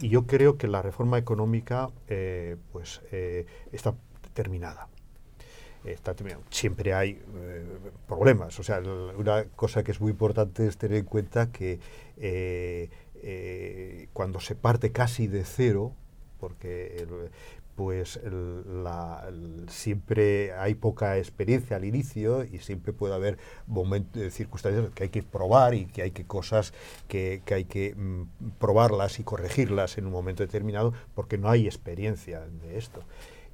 Y 0.00 0.08
yo 0.08 0.26
creo 0.26 0.56
que 0.56 0.66
la 0.66 0.80
reforma 0.80 1.18
económica 1.18 1.90
eh, 2.08 2.56
pues, 2.72 3.02
eh, 3.12 3.44
está 3.70 3.94
terminada. 4.32 4.88
Está 5.84 6.14
Siempre 6.48 6.94
hay 6.94 7.22
eh, 7.34 7.66
problemas. 8.08 8.58
O 8.58 8.62
sea, 8.62 8.80
una 8.80 9.44
cosa 9.44 9.84
que 9.84 9.92
es 9.92 10.00
muy 10.00 10.12
importante 10.12 10.66
es 10.66 10.78
tener 10.78 10.96
en 10.96 11.04
cuenta 11.04 11.52
que 11.52 11.80
cuando 14.14 14.40
se 14.40 14.54
parte 14.54 14.90
casi 14.90 15.26
de 15.26 15.44
cero, 15.44 15.92
porque 16.40 17.06
pues 17.76 18.18
siempre 19.68 20.54
hay 20.54 20.74
poca 20.74 21.18
experiencia 21.18 21.76
al 21.76 21.84
inicio 21.84 22.42
y 22.42 22.58
siempre 22.58 22.94
puede 22.94 23.14
haber 23.14 23.38
momentos, 23.66 24.20
eh, 24.20 24.30
circunstancias 24.30 24.86
que 24.94 25.04
hay 25.04 25.08
que 25.10 25.22
probar 25.22 25.74
y 25.74 25.84
que 25.84 26.02
hay 26.02 26.10
que 26.10 26.24
cosas 26.24 26.72
que, 27.06 27.42
hay 27.50 27.64
que 27.66 27.94
mm, 27.94 28.22
probarlas 28.58 29.20
y 29.20 29.24
corregirlas 29.24 29.98
en 29.98 30.06
un 30.06 30.12
momento 30.12 30.42
determinado 30.42 30.94
porque 31.14 31.36
no 31.36 31.50
hay 31.50 31.66
experiencia 31.66 32.40
de 32.40 32.78
esto. 32.78 33.02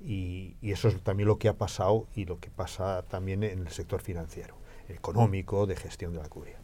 Y, 0.00 0.56
y, 0.62 0.72
eso 0.72 0.88
es 0.88 1.00
también 1.02 1.28
lo 1.28 1.38
que 1.38 1.48
ha 1.48 1.54
pasado 1.54 2.06
y 2.14 2.24
lo 2.24 2.38
que 2.38 2.50
pasa 2.50 3.02
también 3.08 3.42
en 3.42 3.60
el 3.60 3.68
sector 3.68 4.00
financiero, 4.00 4.56
económico, 4.88 5.66
de 5.66 5.76
gestión 5.76 6.12
de 6.12 6.20
la 6.20 6.28
curia. 6.28 6.58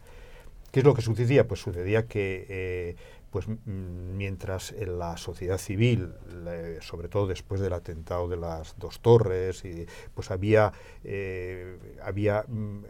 ¿Qué 0.71 0.81
es 0.81 0.85
lo 0.85 0.95
que 0.95 1.03
sucedía? 1.03 1.49
Pues 1.49 1.61
sucedía 1.61 2.07
que 2.07 2.47
eh, 2.49 2.97
pues 3.31 3.47
mientras 3.67 4.73
en 4.73 4.99
la 4.99 5.17
sociedad 5.17 5.59
civil, 5.59 6.15
sobre 6.81 7.09
todo 7.09 7.27
después 7.27 7.61
del 7.61 7.73
atentado 7.73 8.29
de 8.29 8.37
las 8.37 8.75
dos 8.79 9.01
torres, 9.01 9.65
y, 9.65 9.87
pues 10.15 10.31
había, 10.31 10.73
eh, 11.05 11.79
había 12.03 12.45
mm, 12.47 12.85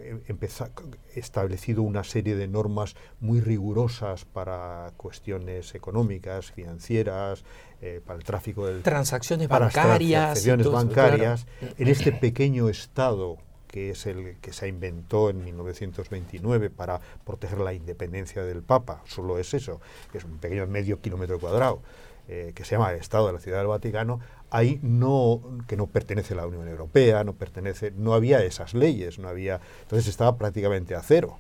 establecido 1.14 1.82
una 1.82 2.04
serie 2.04 2.36
de 2.36 2.46
normas 2.46 2.94
muy 3.20 3.40
rigurosas 3.40 4.24
para 4.24 4.92
cuestiones 4.96 5.74
económicas, 5.74 6.52
financieras, 6.52 7.44
eh, 7.80 8.00
para 8.04 8.18
el 8.18 8.24
tráfico 8.24 8.66
de 8.66 8.80
transacciones 8.80 9.48
bancarias, 9.48 10.42
transacciones 10.42 10.70
bancarias, 10.70 11.46
en 11.60 11.88
este 11.88 12.12
pequeño 12.12 12.68
estado 12.68 13.38
que 13.68 13.90
es 13.90 14.06
el 14.06 14.36
que 14.40 14.52
se 14.52 14.66
inventó 14.66 15.30
en 15.30 15.44
1929 15.44 16.70
para 16.70 17.00
proteger 17.24 17.58
la 17.58 17.74
independencia 17.74 18.42
del 18.42 18.62
Papa, 18.62 19.02
solo 19.06 19.38
es 19.38 19.54
eso, 19.54 19.80
que 20.10 20.18
es 20.18 20.24
un 20.24 20.38
pequeño 20.38 20.66
medio 20.66 21.00
kilómetro 21.00 21.38
cuadrado, 21.38 21.80
eh, 22.28 22.52
que 22.54 22.64
se 22.64 22.72
llama 22.72 22.92
Estado 22.94 23.28
de 23.28 23.34
la 23.34 23.38
Ciudad 23.38 23.58
del 23.58 23.68
Vaticano, 23.68 24.20
ahí 24.50 24.78
no, 24.82 25.40
que 25.66 25.76
no 25.76 25.86
pertenece 25.86 26.34
a 26.34 26.38
la 26.38 26.46
Unión 26.46 26.68
Europea, 26.68 27.24
no 27.24 27.34
pertenece, 27.34 27.92
no 27.96 28.14
había 28.14 28.42
esas 28.42 28.74
leyes, 28.74 29.18
no 29.18 29.28
había, 29.28 29.60
entonces 29.82 30.08
estaba 30.08 30.36
prácticamente 30.36 30.94
a 30.94 31.02
cero. 31.02 31.38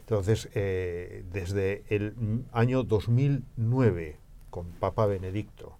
Entonces, 0.00 0.48
eh, 0.54 1.24
desde 1.32 1.84
el 1.90 2.14
año 2.52 2.82
2009, 2.82 4.16
con 4.48 4.66
Papa 4.72 5.06
Benedicto, 5.06 5.76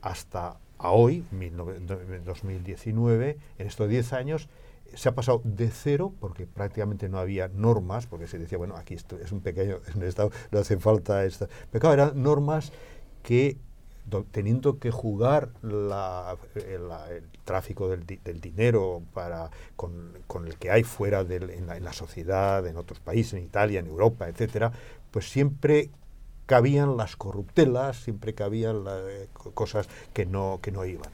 hasta 0.00 0.58
a 0.78 0.90
hoy, 0.90 1.24
2019, 1.30 3.36
en 3.58 3.66
estos 3.66 3.88
10 3.88 4.12
años, 4.12 4.48
se 4.94 5.08
ha 5.08 5.14
pasado 5.14 5.40
de 5.44 5.70
cero, 5.70 6.12
porque 6.20 6.46
prácticamente 6.46 7.08
no 7.08 7.18
había 7.18 7.48
normas, 7.48 8.06
porque 8.06 8.26
se 8.26 8.38
decía, 8.38 8.58
bueno, 8.58 8.76
aquí 8.76 8.94
esto 8.94 9.18
es 9.18 9.32
un 9.32 9.40
pequeño 9.40 9.78
es 9.88 9.94
un 9.94 10.02
estado, 10.04 10.30
no 10.50 10.58
hace 10.58 10.78
falta 10.78 11.24
esto. 11.24 11.48
Pero 11.70 11.80
claro, 11.80 11.94
eran 11.94 12.22
normas 12.22 12.72
que, 13.22 13.58
teniendo 14.30 14.78
que 14.78 14.90
jugar 14.90 15.50
la, 15.62 16.36
el, 16.54 17.24
tráfico 17.44 17.88
del, 17.88 18.06
del, 18.06 18.40
dinero 18.40 19.02
para, 19.12 19.50
con, 19.74 20.12
con, 20.26 20.46
el 20.46 20.56
que 20.56 20.70
hay 20.70 20.84
fuera 20.84 21.24
de, 21.24 21.36
en, 21.36 21.66
la, 21.66 21.76
en, 21.76 21.84
la, 21.84 21.92
sociedad, 21.92 22.66
en 22.66 22.76
otros 22.76 23.00
países, 23.00 23.34
en 23.34 23.44
Italia, 23.44 23.80
en 23.80 23.86
Europa, 23.86 24.28
etcétera, 24.28 24.72
pues 25.10 25.28
siempre 25.30 25.90
cabían 26.46 26.96
las 26.96 27.16
corruptelas, 27.16 27.96
siempre 27.96 28.34
cabían 28.34 28.84
las 28.84 29.00
eh, 29.08 29.28
cosas 29.32 29.88
que 30.12 30.26
no, 30.26 30.60
que 30.62 30.70
no 30.70 30.84
iban 30.84 31.10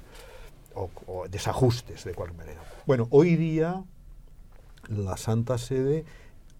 o, 0.74 1.26
desajustes 1.28 2.04
de 2.04 2.14
cualquier 2.14 2.38
manera. 2.38 2.62
Bueno, 2.86 3.08
hoy 3.10 3.36
día 3.36 3.84
la 4.88 5.16
Santa 5.16 5.58
Sede 5.58 6.04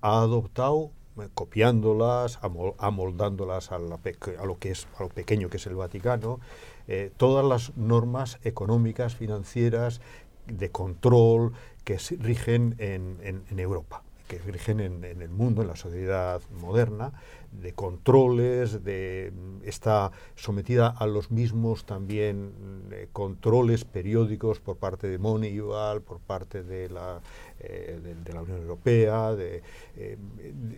ha 0.01 0.21
adoptado 0.21 0.91
eh, 1.21 1.29
copiándolas, 1.35 2.39
amoldándolas 2.79 3.73
a, 3.73 3.77
a, 3.77 3.79
lo 3.79 4.59
que 4.59 4.71
es 4.71 4.87
a 4.99 5.03
lo 5.03 5.09
pequeño 5.09 5.49
que 5.49 5.57
es 5.57 5.67
el 5.67 5.75
Vaticano, 5.75 6.41
eh, 6.89 7.13
todas 7.17 7.45
las 7.45 7.77
normas 7.77 8.39
económicas, 8.45 9.15
financieras, 9.15 10.01
de 10.47 10.71
control 10.71 11.53
que 11.85 11.99
rigen 12.19 12.75
en, 12.79 13.45
en 13.49 13.59
Europa 13.59 14.03
que 14.39 14.39
rigen 14.51 14.81
en, 14.81 15.05
el 15.05 15.29
mundo, 15.29 15.63
en 15.63 15.69
la 15.69 15.77
sociedad 15.77 16.41
moderna, 16.61 17.13
de 17.53 17.73
controles, 17.73 18.83
de, 18.85 19.33
está 19.65 20.11
sometida 20.35 20.89
a 20.89 21.07
los 21.07 21.31
mismos 21.31 21.85
también 21.85 22.53
eh, 22.91 23.09
controles 23.13 23.85
periódicos 23.85 24.61
por 24.61 24.77
parte 24.77 25.09
de 25.09 25.19
Moneyball, 25.19 26.03
por 26.03 26.19
parte 26.21 26.63
de 26.63 26.89
la, 26.89 27.21
eh, 27.61 28.01
de, 28.25 28.33
la 28.33 28.43
Unión 28.43 28.59
Europea, 28.63 29.35
de, 29.35 29.63
eh, 29.97 30.17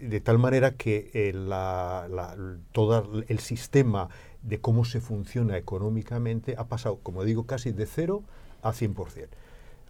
de, 0.02 0.20
tal 0.20 0.38
manera 0.38 0.72
que 0.72 1.32
la, 1.34 2.37
todo 2.72 3.24
el 3.28 3.38
sistema 3.38 4.08
de 4.42 4.60
cómo 4.60 4.84
se 4.84 5.00
funciona 5.00 5.56
económicamente 5.56 6.54
ha 6.58 6.64
pasado, 6.64 6.98
como 7.02 7.24
digo, 7.24 7.46
casi 7.46 7.72
de 7.72 7.87
cero 7.87 8.22
a 8.62 8.72
100%, 8.72 9.28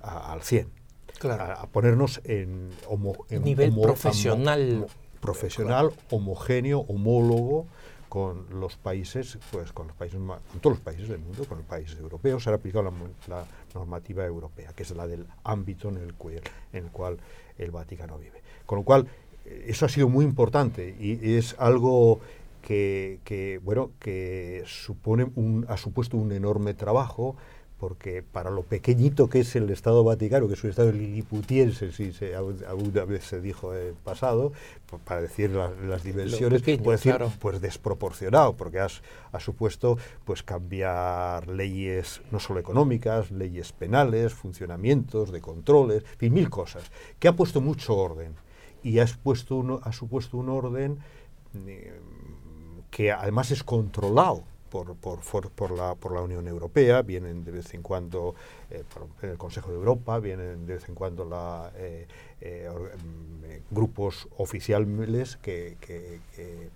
al 0.03 0.41
100% 0.41 0.67
a, 1.23 1.67
ponernos 1.69 2.21
en, 2.25 2.71
nivel 3.43 3.73
profesional. 3.81 4.87
Profesional, 5.25 5.91
homogéneo, 6.11 6.81
homólogo 6.81 7.67
con 8.11 8.47
los 8.61 8.77
países, 8.77 9.39
pues 9.51 9.73
con 9.73 9.87
los 9.89 9.97
países 9.97 10.21
con 10.21 10.61
todos 10.61 10.77
los 10.77 10.85
países 10.85 11.09
del 11.09 11.19
mundo, 11.19 11.47
con 11.47 11.59
los 11.59 11.67
países 11.67 11.99
europeos, 11.99 12.45
se 12.45 12.51
ha 12.51 12.55
aplicado 12.55 12.93
la, 13.27 13.47
normativa 13.75 14.25
europea, 14.25 14.73
que 14.77 14.83
es 14.83 14.91
la 14.91 15.07
del 15.07 15.27
ámbito 15.43 15.89
en 15.89 15.97
el, 15.97 16.13
cual, 16.13 16.43
en 16.75 16.85
el 16.85 16.91
cual 16.91 17.17
el 17.57 17.71
Vaticano 17.71 18.19
vive. 18.19 18.43
Con 18.67 18.79
lo 18.79 18.85
cual, 18.85 19.09
eh, 19.47 19.65
eso 19.69 19.87
ha 19.87 19.89
sido 19.89 20.09
muy 20.11 20.27
importante 20.27 20.95
y 21.01 21.35
es 21.37 21.57
algo 21.59 22.21
que, 22.61 23.21
que 23.25 23.59
bueno, 23.65 23.93
que 23.99 24.63
supone 24.67 25.25
un, 25.35 25.65
ha 25.69 25.79
supuesto 25.79 26.19
un 26.19 26.33
enorme 26.33 26.75
trabajo 26.75 27.37
porque 27.79 28.23
para 28.23 28.51
lo 28.51 28.63
pequeñito 28.63 29.29
que 29.29 29.41
es 29.41 29.57
el 29.57 29.69
Estado 29.71 30.05
Vaticano, 30.05 30.47
que 30.47 30.55
es 30.55 30.65
un 30.65 30.71
Estado 30.71 30.93
liliputiense, 30.93 31.93
si 31.93 32.13
se, 32.13 32.35
alguna 32.35 33.05
vez 33.05 33.25
se 33.25 33.41
dijo 33.41 33.75
en 33.75 33.95
pasado, 33.97 34.53
pues, 34.87 35.03
para 35.03 35.21
decir 35.21 35.51
las 35.51 36.03
dimensiones, 36.05 36.63
puede 36.63 36.97
decir, 36.97 37.17
pues 37.41 37.61
desproporcionado, 37.61 38.57
porque 38.57 38.81
ha 38.81 39.41
supuesto 39.41 39.99
pues 40.25 40.43
cambiar 40.43 41.49
leyes 41.49 42.23
no 42.31 42.39
solo 42.39 42.61
económicas, 42.61 43.31
leyes 43.31 43.73
penales, 43.73 44.33
funcionamientos 44.33 45.33
de 45.33 45.41
controles, 45.41 46.05
en 46.13 46.19
fin, 46.19 46.35
mil 46.35 46.51
cosas, 46.51 46.85
que 47.19 47.29
ha 47.29 47.37
puesto 47.37 47.61
mucho 47.61 47.97
orden. 47.97 48.35
Y 48.83 48.99
ha, 48.99 49.07
puesto 49.23 49.81
ha 49.83 49.93
supuesto 49.93 50.37
un 50.37 50.51
orden 50.51 50.99
eh, 51.67 51.99
que 52.91 53.11
además 53.13 53.51
es 53.51 53.65
controlado 53.65 54.45
por, 54.75 54.97
por, 54.97 55.51
por, 55.53 55.71
la, 55.71 55.95
por 55.95 56.11
la 56.11 56.21
Unión 56.21 56.49
Europea, 56.49 57.03
vienen 57.03 57.45
de 57.45 57.53
vez 57.53 57.73
en 57.75 57.83
cuando 57.83 58.35
eh, 58.73 58.83
por 58.93 59.31
el 59.31 59.39
Consejo 59.39 59.71
de 59.71 59.77
Europa, 59.77 60.19
vienen 60.19 60.67
de 60.67 60.75
vez 60.75 60.89
en 60.89 60.97
cuando 60.97 61.25
la, 61.25 61.71
eh, 61.77 62.09
eh, 62.41 62.69
mm, 62.69 63.73
grupos 63.73 64.27
oficiales 64.37 65.37
que, 65.37 65.77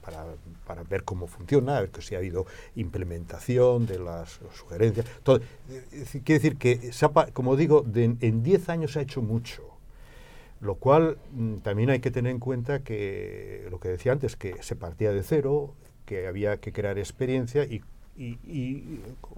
para, 0.01 0.83
ver 0.85 1.03
cómo 1.03 1.27
funciona, 1.27 1.77
a 1.77 1.81
ver 1.81 1.91
que 1.91 2.01
si 2.01 2.15
ha 2.15 2.19
habido 2.19 2.47
implementación 2.77 3.85
de 3.87 3.99
las 3.99 4.39
sugerencias. 4.55 5.05
Todo. 5.25 5.41
Quiere 6.25 6.41
decir 6.41 6.57
que, 6.57 6.93
como 7.33 7.57
digo, 7.57 7.85
en 7.95 8.43
10 8.45 8.69
años 8.69 8.93
se 8.93 9.01
ha 9.01 9.03
hecho 9.03 9.23
mucho 9.23 9.65
lo 10.61 10.75
cual 10.75 11.19
mm, 11.33 11.59
también 11.59 11.91
hay 11.91 12.01
que 12.01 12.11
tener 12.11 12.33
en 12.33 12.41
cuenta 12.41 12.81
que 12.81 13.69
lo 13.71 13.79
que 13.79 13.89
decía 13.89 14.11
antes, 14.11 14.35
que 14.35 14.61
se 14.61 14.75
partía 14.75 15.13
de 15.13 15.23
cero, 15.23 15.73
que 16.09 16.27
había 16.27 16.57
que 16.57 16.73
crear 16.73 16.99
experiencia 16.99 17.65
y, 17.65 17.83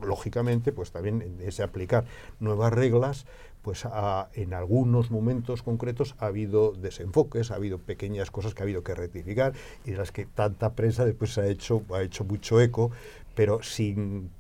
lógicamente 0.01 0.73
pues 0.73 0.91
también 0.91 1.37
ese 1.45 1.63
aplicar 1.63 2.07
nuevas 2.39 2.73
reglas 2.73 3.27
pues 3.61 3.87
en 4.33 4.55
algunos 4.55 5.11
momentos 5.11 5.63
concretos 5.63 6.15
ha 6.19 6.27
habido 6.27 6.73
desenfoques, 6.73 7.51
ha 7.51 7.57
habido 7.57 7.77
pequeñas 7.77 8.31
cosas 8.31 8.55
que 8.55 8.63
ha 8.63 8.65
habido 8.65 8.83
que 8.83 8.95
rectificar 8.95 9.53
y 9.85 9.91
de 9.91 9.99
las 9.99 10.13
que 10.13 10.25
tanta 10.25 10.73
prensa 10.73 11.05
después 11.05 11.37
ha 11.37 11.47
hecho, 11.47 11.83
ha 11.93 12.03
hecho 12.03 12.25
mucho 12.25 12.59
eco, 12.59 12.91
pero 13.35 13.63
sin 13.63 14.31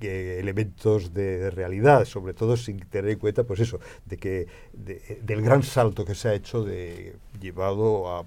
elementos 0.00 1.14
de, 1.14 1.50
realidad, 1.50 2.04
sobre 2.04 2.34
todo 2.34 2.56
sin 2.56 2.80
tener 2.80 3.12
en 3.12 3.18
cuenta, 3.18 3.44
pues 3.44 3.60
eso, 3.60 3.80
de 4.04 4.16
que 4.16 4.46
del 4.72 5.42
gran 5.42 5.62
salto 5.62 6.04
que 6.04 6.14
se 6.14 6.28
ha 6.28 6.34
hecho 6.34 6.64
de 6.64 7.16
llevado 7.40 8.10
a 8.10 8.24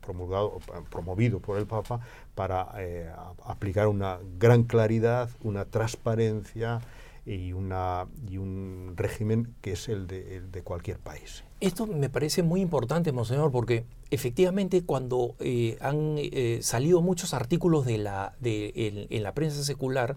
promulgado, 0.00 0.58
promovido 0.90 1.40
por 1.40 1.58
el 1.58 1.66
Papa 1.66 2.00
para 2.34 2.68
eh, 2.78 3.10
aplicar 3.44 3.86
una 3.86 4.18
gran 4.38 4.64
claridad, 4.64 5.28
una 5.42 5.64
transparencia 5.64 6.80
y, 7.26 7.52
una, 7.52 8.06
y 8.28 8.38
un 8.38 8.94
régimen 8.96 9.54
que 9.60 9.72
es 9.72 9.88
el 9.88 10.06
de, 10.06 10.62
cualquier 10.64 10.98
país. 10.98 11.44
Esto 11.60 11.86
me 11.86 12.08
parece 12.08 12.42
muy 12.42 12.62
importante, 12.62 13.12
monseñor, 13.12 13.52
porque 13.52 13.84
efectivamente 14.10 14.82
cuando 14.82 15.34
eh, 15.40 15.76
han 15.80 16.16
eh, 16.16 16.60
salido 16.62 17.02
muchos 17.02 17.34
artículos 17.34 17.84
de 17.84 17.98
la, 17.98 18.34
en 18.42 19.22
la 19.22 19.34
prensa 19.34 19.62
secular, 19.62 20.16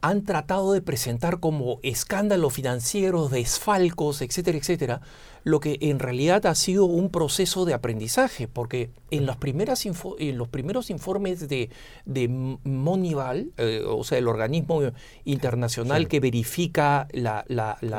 han 0.00 0.24
tratado 0.24 0.72
de 0.72 0.80
presentar 0.80 1.40
como 1.40 1.80
escándalos 1.82 2.52
financieros, 2.52 3.30
desfalcos, 3.30 4.22
etcétera, 4.22 4.58
etcétera, 4.58 5.00
lo 5.44 5.60
que 5.60 5.78
en 5.80 5.98
realidad 5.98 6.46
ha 6.46 6.54
sido 6.54 6.84
un 6.84 7.10
proceso 7.10 7.64
de 7.64 7.74
aprendizaje, 7.74 8.48
porque 8.48 8.90
en, 9.10 9.26
las 9.26 9.36
primeras 9.36 9.84
en 9.86 10.38
los 10.38 10.48
primeros 10.48 10.90
informes 10.90 11.48
de, 11.48 11.70
de 12.04 12.28
Monival, 12.28 13.50
eh, 13.56 13.82
o 13.86 14.04
sea, 14.04 14.18
el 14.18 14.28
organismo 14.28 14.82
internacional 15.24 16.06
que 16.06 16.20
verifica 16.20 17.08
la, 17.12 17.44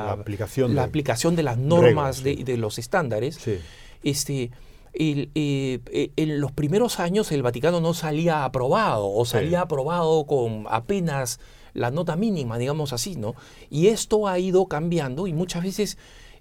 aplicación, 0.10 0.76
la 0.76 0.84
aplicación 0.84 1.36
de 1.36 1.44
las 1.44 1.58
normas 1.58 2.24
de, 2.24 2.36
de, 2.38 2.58
los 2.58 2.78
estándares, 2.80 3.40
este, 4.04 4.52
el, 4.94 5.30
eh, 5.36 5.80
eh, 5.92 6.12
en 6.16 6.40
los 6.40 6.52
primeros 6.52 7.00
años 7.00 7.32
el 7.32 7.44
Vaticano 7.44 7.82
no 7.82 7.94
salía 7.94 8.46
aprobado 8.46 9.10
o 9.10 9.26
salía 9.26 9.62
aprobado 9.62 10.26
con 10.26 10.66
apenas 10.70 11.40
la 11.74 11.92
nota 11.92 12.16
mínima, 12.16 12.58
digamos 12.58 12.94
así, 12.94 13.16
¿no? 13.16 13.36
Y 13.70 13.88
esto 13.88 14.28
ha 14.28 14.40
ido 14.40 14.66
cambiando 14.68 15.28
y 15.28 15.34
muchas 15.34 15.64
veces 15.64 15.98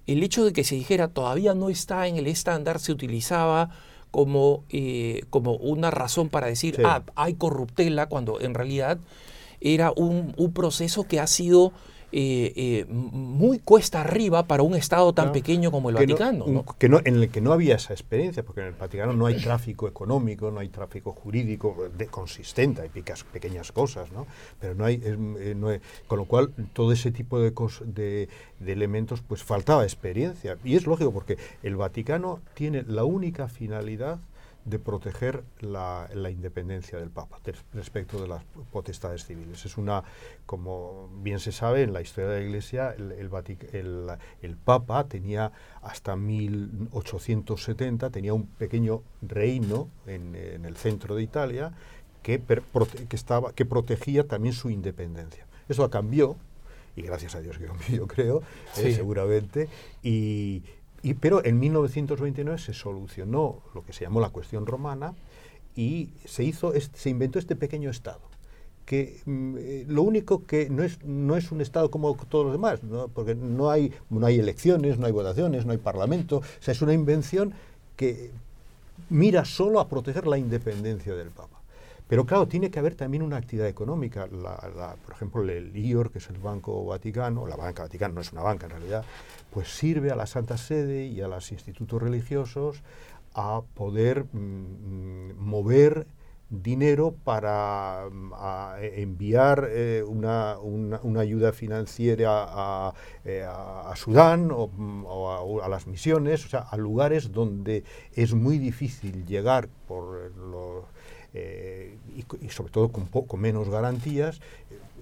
el 0.07 0.23
hecho 0.23 0.43
de 0.43 0.53
que 0.53 0.63
se 0.63 0.75
dijera 0.75 1.09
todavía 1.09 1.53
no 1.53 1.69
está 1.69 2.07
en 2.07 2.17
el 2.17 2.27
estándar 2.27 2.79
se 2.79 2.91
utilizaba 2.91 3.69
como, 4.11 4.63
eh, 4.69 5.23
como 5.29 5.53
una 5.53 5.91
razón 5.91 6.29
para 6.29 6.47
decir, 6.47 6.81
ah, 6.83 7.03
hay 7.15 7.35
corruptela, 7.35 8.07
cuando 8.07 8.41
en 8.41 8.53
realidad 8.53 8.97
era 9.61 9.91
un, 9.95 10.33
un 10.37 10.53
proceso 10.53 11.03
que 11.03 11.19
ha 11.19 11.27
sido 11.27 11.73
eh, 12.11 12.53
eh, 12.55 12.85
muy 12.89 13.59
cuesta 13.59 14.01
arriba 14.01 14.47
para 14.47 14.63
un 14.63 14.73
Estado 14.73 15.13
tan 15.13 15.31
pequeño 15.31 15.69
como 15.71 15.89
el 15.89 15.95
Vaticano. 15.95 16.65
Que 16.79 16.89
no, 16.89 16.99
en 17.03 17.15
el 17.17 17.29
que 17.29 17.39
no 17.39 17.53
había 17.53 17.75
esa 17.75 17.93
experiencia, 17.93 18.43
porque 18.43 18.61
en 18.61 18.67
el 18.67 18.73
Vaticano 18.73 19.13
no 19.13 19.27
hay 19.27 19.37
tráfico 19.37 19.87
económico, 19.87 20.49
no 20.49 20.59
hay 20.59 20.69
tráfico 20.69 21.11
jurídico 21.11 21.89
de, 21.95 22.07
consistente, 22.07 22.81
hay 22.81 22.89
pequeñas 22.89 23.71
cosas, 23.71 24.11
¿no? 24.11 24.25
pero 24.59 24.73
no 24.73 24.85
hay, 24.85 24.99
eh, 25.03 25.79
con 26.07 26.17
lo 26.17 26.25
cual 26.25 26.51
todo 26.73 26.91
ese 26.91 27.11
tipo 27.11 27.39
de, 27.39 27.53
de, 27.85 28.29
de 28.59 28.71
elementos 28.71 29.21
pues 29.21 29.43
faltaba 29.43 29.83
experiencia. 29.83 30.57
Y 30.63 30.75
es 30.75 30.87
lógico, 30.87 31.11
porque 31.11 31.37
el 31.61 31.75
Vaticano 31.75 32.39
tiene 32.55 32.83
la 32.87 33.03
única 33.03 33.47
finalidad 33.47 34.19
de 34.65 34.79
proteger 34.79 35.43
la, 35.61 36.09
independencia 36.29 36.99
del 36.99 37.09
Papa 37.09 37.39
respecto 37.73 38.21
de 38.21 38.27
las 38.27 38.43
potestades 38.71 39.25
civiles. 39.25 39.65
Es 39.65 39.77
una, 39.77 40.03
como 40.45 41.09
bien 41.21 41.39
se 41.39 41.51
sabe, 41.51 41.83
en 41.83 41.93
la 41.93 42.01
historia 42.01 42.29
de 42.29 42.39
la 42.39 42.45
Iglesia, 42.45 42.93
el, 42.93 43.11
el, 44.41 44.57
Papa 44.57 45.05
tenía 45.05 45.51
hasta 45.81 46.15
1870, 46.15 48.09
tenía 48.09 48.33
un 48.33 48.45
pequeño 48.45 49.01
reino 49.21 49.89
en, 50.05 50.35
el 50.35 50.75
centro 50.75 51.15
de 51.15 51.23
Italia 51.23 51.73
que, 52.21 52.41
que, 52.41 53.15
estaba, 53.15 53.53
que 53.53 53.65
protegía 53.65 54.27
también 54.27 54.53
su 54.53 54.69
independencia. 54.69 55.47
Eso 55.67 55.89
cambió, 55.89 56.35
y 56.95 57.01
gracias 57.03 57.35
a 57.35 57.41
Dios 57.41 57.57
que 57.57 57.65
cambió, 57.65 57.87
yo 57.97 58.07
creo, 58.07 58.43
eh, 58.77 58.93
seguramente, 58.93 59.69
y, 60.03 60.63
pero 61.19 61.43
en 61.45 61.59
1929 61.59 62.59
se 62.59 62.73
solucionó 62.73 63.61
lo 63.73 63.83
que 63.85 63.93
se 63.93 64.03
llamó 64.03 64.19
la 64.19 64.29
cuestión 64.29 64.65
romana 64.65 65.13
y 65.75 66.09
se, 66.25 66.43
hizo, 66.43 66.73
se 66.93 67.09
inventó 67.09 67.39
este 67.39 67.55
pequeño 67.55 67.89
Estado 67.89 68.21
que 68.89 69.21
mm, 69.23 69.55
eh, 69.59 69.85
lo 69.87 70.01
único 70.01 70.47
que 70.47 70.67
no 70.67 70.81
es, 70.81 71.03
no 71.03 71.37
es 71.37 71.51
un 71.51 71.61
Estado 71.61 71.91
como 71.91 72.15
todos 72.15 72.45
los 72.45 72.53
demás, 72.53 72.79
porque 73.13 73.35
no 73.35 73.69
hay, 73.69 73.93
no 74.09 74.25
hay 74.25 74.39
elecciones, 74.39 74.97
no 74.97 75.05
hay 75.05 75.11
votaciones, 75.11 75.67
no 75.67 75.73
hay 75.73 75.77
parlamento, 75.77 76.37
o 76.37 76.43
sea, 76.59 76.71
es 76.71 76.81
una 76.81 76.93
invención 76.93 77.53
que 77.95 78.31
mira 79.11 79.45
solo 79.45 79.79
a 79.79 79.87
proteger 79.87 80.25
la 80.25 80.39
independencia 80.39 81.13
del 81.13 81.29
Papa. 81.29 81.58
Pero 82.09 82.25
claro, 82.25 82.47
tiene 82.47 82.71
que 82.71 82.79
haber 82.79 82.95
también 82.95 83.21
una 83.21 83.37
actividad 83.37 83.67
económica. 83.67 84.27
por 84.27 85.13
ejemplo, 85.13 85.43
el 85.43 85.77
IOR, 85.77 86.11
que 86.11 86.17
es 86.17 86.27
el 86.31 86.39
Banco 86.39 86.83
Vaticano, 86.83 87.45
la 87.45 87.55
Banca 87.55 87.83
Vaticana 87.83 88.15
no 88.15 88.21
es 88.21 88.33
una 88.33 88.41
banca 88.41 88.65
en 88.65 88.71
realidad, 88.71 89.05
pues 89.51 89.67
sirve 89.67 90.09
a 90.09 90.15
la 90.15 90.25
Santa 90.25 90.57
Sede 90.57 91.05
y 91.05 91.21
a 91.21 91.27
los 91.27 91.51
institutos 91.51 92.01
religiosos 92.01 92.81
a 93.35 93.61
poder 93.75 94.25
mm, 94.33 94.37
mm, 94.37 95.33
mover 95.37 96.07
dinero 96.49 97.13
para 97.23 98.09
mm, 98.11 98.33
enviar 98.81 99.67
eh, 99.69 100.03
una, 100.03 100.57
ayuda 101.19 101.53
financiera 101.53 102.91
eh, 103.23 103.45
a, 103.47 103.93
Sudán 103.95 104.49
o, 104.51 105.61
a, 105.61 105.69
las 105.69 105.85
misiones, 105.85 106.43
o 106.43 106.49
sea, 106.49 106.61
a 106.61 106.75
lugares 106.75 107.31
donde 107.31 107.83
es 108.13 108.33
muy 108.33 108.57
difícil 108.57 109.27
llegar 109.27 109.69
por 109.87 110.35
los 110.35 110.85
eh, 111.33 111.97
y, 112.15 112.49
sobre 112.49 112.71
todo 112.71 112.91
con, 112.91 113.07
poco 113.07 113.37
menos 113.37 113.69
garantías, 113.69 114.41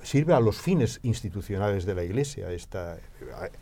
sirve 0.04 0.34
a 0.34 0.40
los 0.40 0.62
fines 0.62 1.00
institucionales 1.04 1.86
de 1.86 1.96
la 1.96 2.04
Iglesia. 2.04 2.52
Esta, 2.52 2.98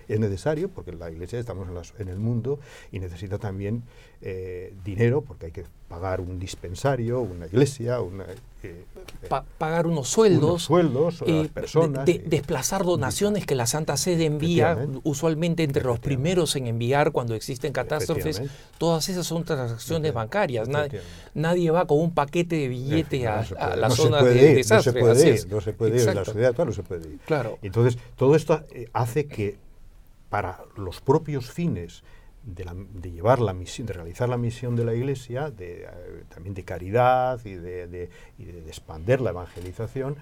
es 0.08 0.20
necesario 0.20 0.70
porque 0.70 0.92
la 0.92 1.10
Iglesia 1.10 1.40
estamos 1.40 1.94
en, 2.00 2.08
el 2.08 2.20
mundo 2.20 2.60
y 2.92 3.00
necesita 3.00 3.38
también 3.38 3.84
eh, 4.22 4.74
dinero 4.84 5.22
porque 5.22 5.48
hay 5.48 5.52
que 5.52 5.64
pagar 5.88 6.20
un 6.20 6.40
dispensario, 6.40 7.22
una 7.22 7.46
iglesia, 7.46 8.02
una, 8.02 8.26
eh, 8.64 8.86
pagar 9.58 9.86
unos 9.86 10.08
sueldos, 10.08 10.64
sueldos 10.64 11.22
a 11.22 11.26
las 11.26 11.48
personas. 11.50 12.06
desplazar 12.06 12.84
donaciones 12.84 13.46
que 13.46 13.54
la 13.54 13.68
Santa 13.68 13.96
Sede 13.98 14.26
envía, 14.26 14.88
usualmente 15.04 15.64
entre 15.64 15.84
los 15.84 16.00
primeros 16.00 16.56
en 16.56 16.68
enviar 16.68 17.12
cuando 17.12 17.36
existen 17.36 17.72
catástrofes. 17.72 18.42
Todas 18.78 19.10
esas 19.10 19.28
son 19.28 19.44
transacciones 19.44 20.14
bancarias. 20.14 20.68
Nadie, 21.34 21.70
va 21.72 21.86
con 21.86 22.00
un 22.00 22.12
paquete 22.12 22.56
de 22.56 22.68
billete 22.68 23.28
a, 23.28 23.46
la 23.76 23.90
zona 23.90 24.24
de 24.24 24.56
desastre. 24.56 25.02
No 25.02 25.14
se 25.14 25.14
puede 25.14 25.30
ir, 25.30 25.48
no 25.50 25.62
se 25.62 25.74
puede 25.74 26.02
ir, 26.02 26.16
la 26.16 26.26
sociedad 26.26 26.58
no 26.58 26.72
se 26.72 26.84
puede 26.84 27.08
ir. 27.10 27.20
Claro. 27.26 27.60
Entonces, 27.62 28.00
todo 28.16 28.36
esto 28.36 28.64
eh, 28.72 28.90
hace 28.94 29.28
que 29.28 29.45
para 30.30 30.64
los 30.76 31.02
propios 31.02 31.52
fines 31.52 32.04
de, 32.46 33.12
llevar 33.12 33.40
la 33.40 33.54
misión, 33.54 33.88
de 33.88 33.94
realizar 33.94 34.30
la 34.30 34.38
misión 34.38 34.76
de 34.76 34.86
la 34.86 34.94
Iglesia, 34.94 35.52
eh, 35.58 35.88
también 36.30 36.54
de 36.54 36.64
caridad 36.64 37.44
y 37.44 37.56
de, 37.56 37.88
de, 37.88 38.10
expander 38.68 39.22
la 39.22 39.32
evangelización, 39.32 40.16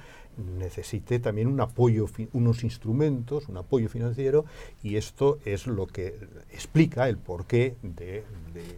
necesite 0.57 1.19
también 1.19 1.47
un 1.47 1.59
apoyo, 1.59 2.07
unos 2.31 2.63
instrumentos, 2.63 3.49
un 3.49 3.57
apoyo 3.57 3.89
financiero, 3.89 4.45
y 4.81 4.95
esto 4.95 5.39
es 5.45 5.67
lo 5.67 5.85
que 5.85 6.15
explica 6.51 7.09
el 7.09 7.17
porqué 7.17 7.75
de, 7.83 8.23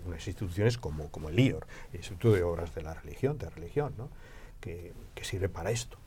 unas 0.05 0.25
instituciones 0.27 0.77
como, 0.77 1.29
el 1.29 1.39
IOR, 1.39 1.67
el 1.93 1.99
Instituto 1.99 2.33
de 2.33 2.43
Obras 2.43 2.73
de 2.73 2.81
la 2.81 2.93
Religión, 2.95 3.37
de 3.37 3.49
Religión, 3.49 3.93
que 4.59 4.93
sirve 5.21 5.47
para 5.47 5.69
esto. 5.69 5.97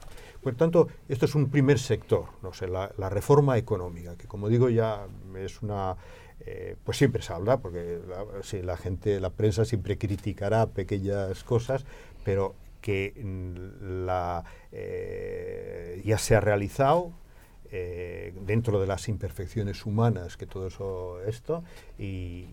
Por 0.42 0.54
tanto, 0.54 0.88
esto 1.08 1.26
es 1.26 1.34
un 1.34 1.50
primer 1.50 1.78
sector, 1.78 2.26
no 2.42 2.52
sé, 2.52 2.68
la, 2.68 2.88
reforma 3.10 3.58
económica, 3.58 4.16
que 4.16 4.26
como 4.26 4.48
digo 4.48 4.68
ya 4.68 5.06
es 5.36 5.62
una 5.62 5.96
eh, 6.40 6.76
pues 6.84 6.96
siempre 6.96 7.22
se 7.22 7.32
habla, 7.32 7.58
porque 7.58 7.98
la, 8.08 8.62
la 8.62 8.76
gente, 8.76 9.20
la 9.20 9.30
prensa 9.30 9.64
siempre 9.64 9.98
criticará 9.98 10.66
pequeñas 10.66 11.42
cosas, 11.42 11.84
pero 12.24 12.54
que 12.80 13.12
mm, 13.16 14.06
la, 14.06 14.44
eh, 14.72 16.00
ya 16.04 16.18
se 16.18 16.36
ha 16.36 16.40
realizado 16.40 17.12
eh, 17.70 18.32
dentro 18.46 18.80
de 18.80 18.86
las 18.86 19.08
imperfecciones 19.08 19.84
humanas, 19.84 20.36
que 20.36 20.46
todo 20.46 20.68
eso 20.68 21.20
esto, 21.22 21.62
y, 21.98 22.48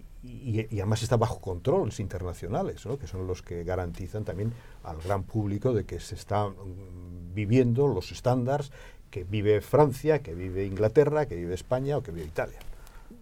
además 0.73 1.03
está 1.03 1.17
bajo 1.17 1.39
controles 1.39 1.99
internacionales, 1.99 2.85
que 2.99 3.07
son 3.07 3.27
los 3.27 3.43
que 3.43 3.63
garantizan 3.63 4.25
también 4.25 4.53
al 4.83 4.99
gran 4.99 5.23
público 5.23 5.71
de 5.71 5.85
que 5.85 5.99
se 5.99 6.15
están 6.15 6.49
mm, 6.51 7.14
viviendo 7.35 7.87
los 7.87 8.11
estándares 8.11 8.71
que 9.11 9.23
vive 9.23 9.61
Francia, 9.61 10.23
que 10.23 10.33
vive 10.33 10.65
Inglaterra, 10.65 11.27
que 11.27 11.35
vive 11.35 11.53
España 11.53 11.97
o 11.97 12.03
que 12.03 12.11
vive 12.11 12.25
Italia. 12.25 12.57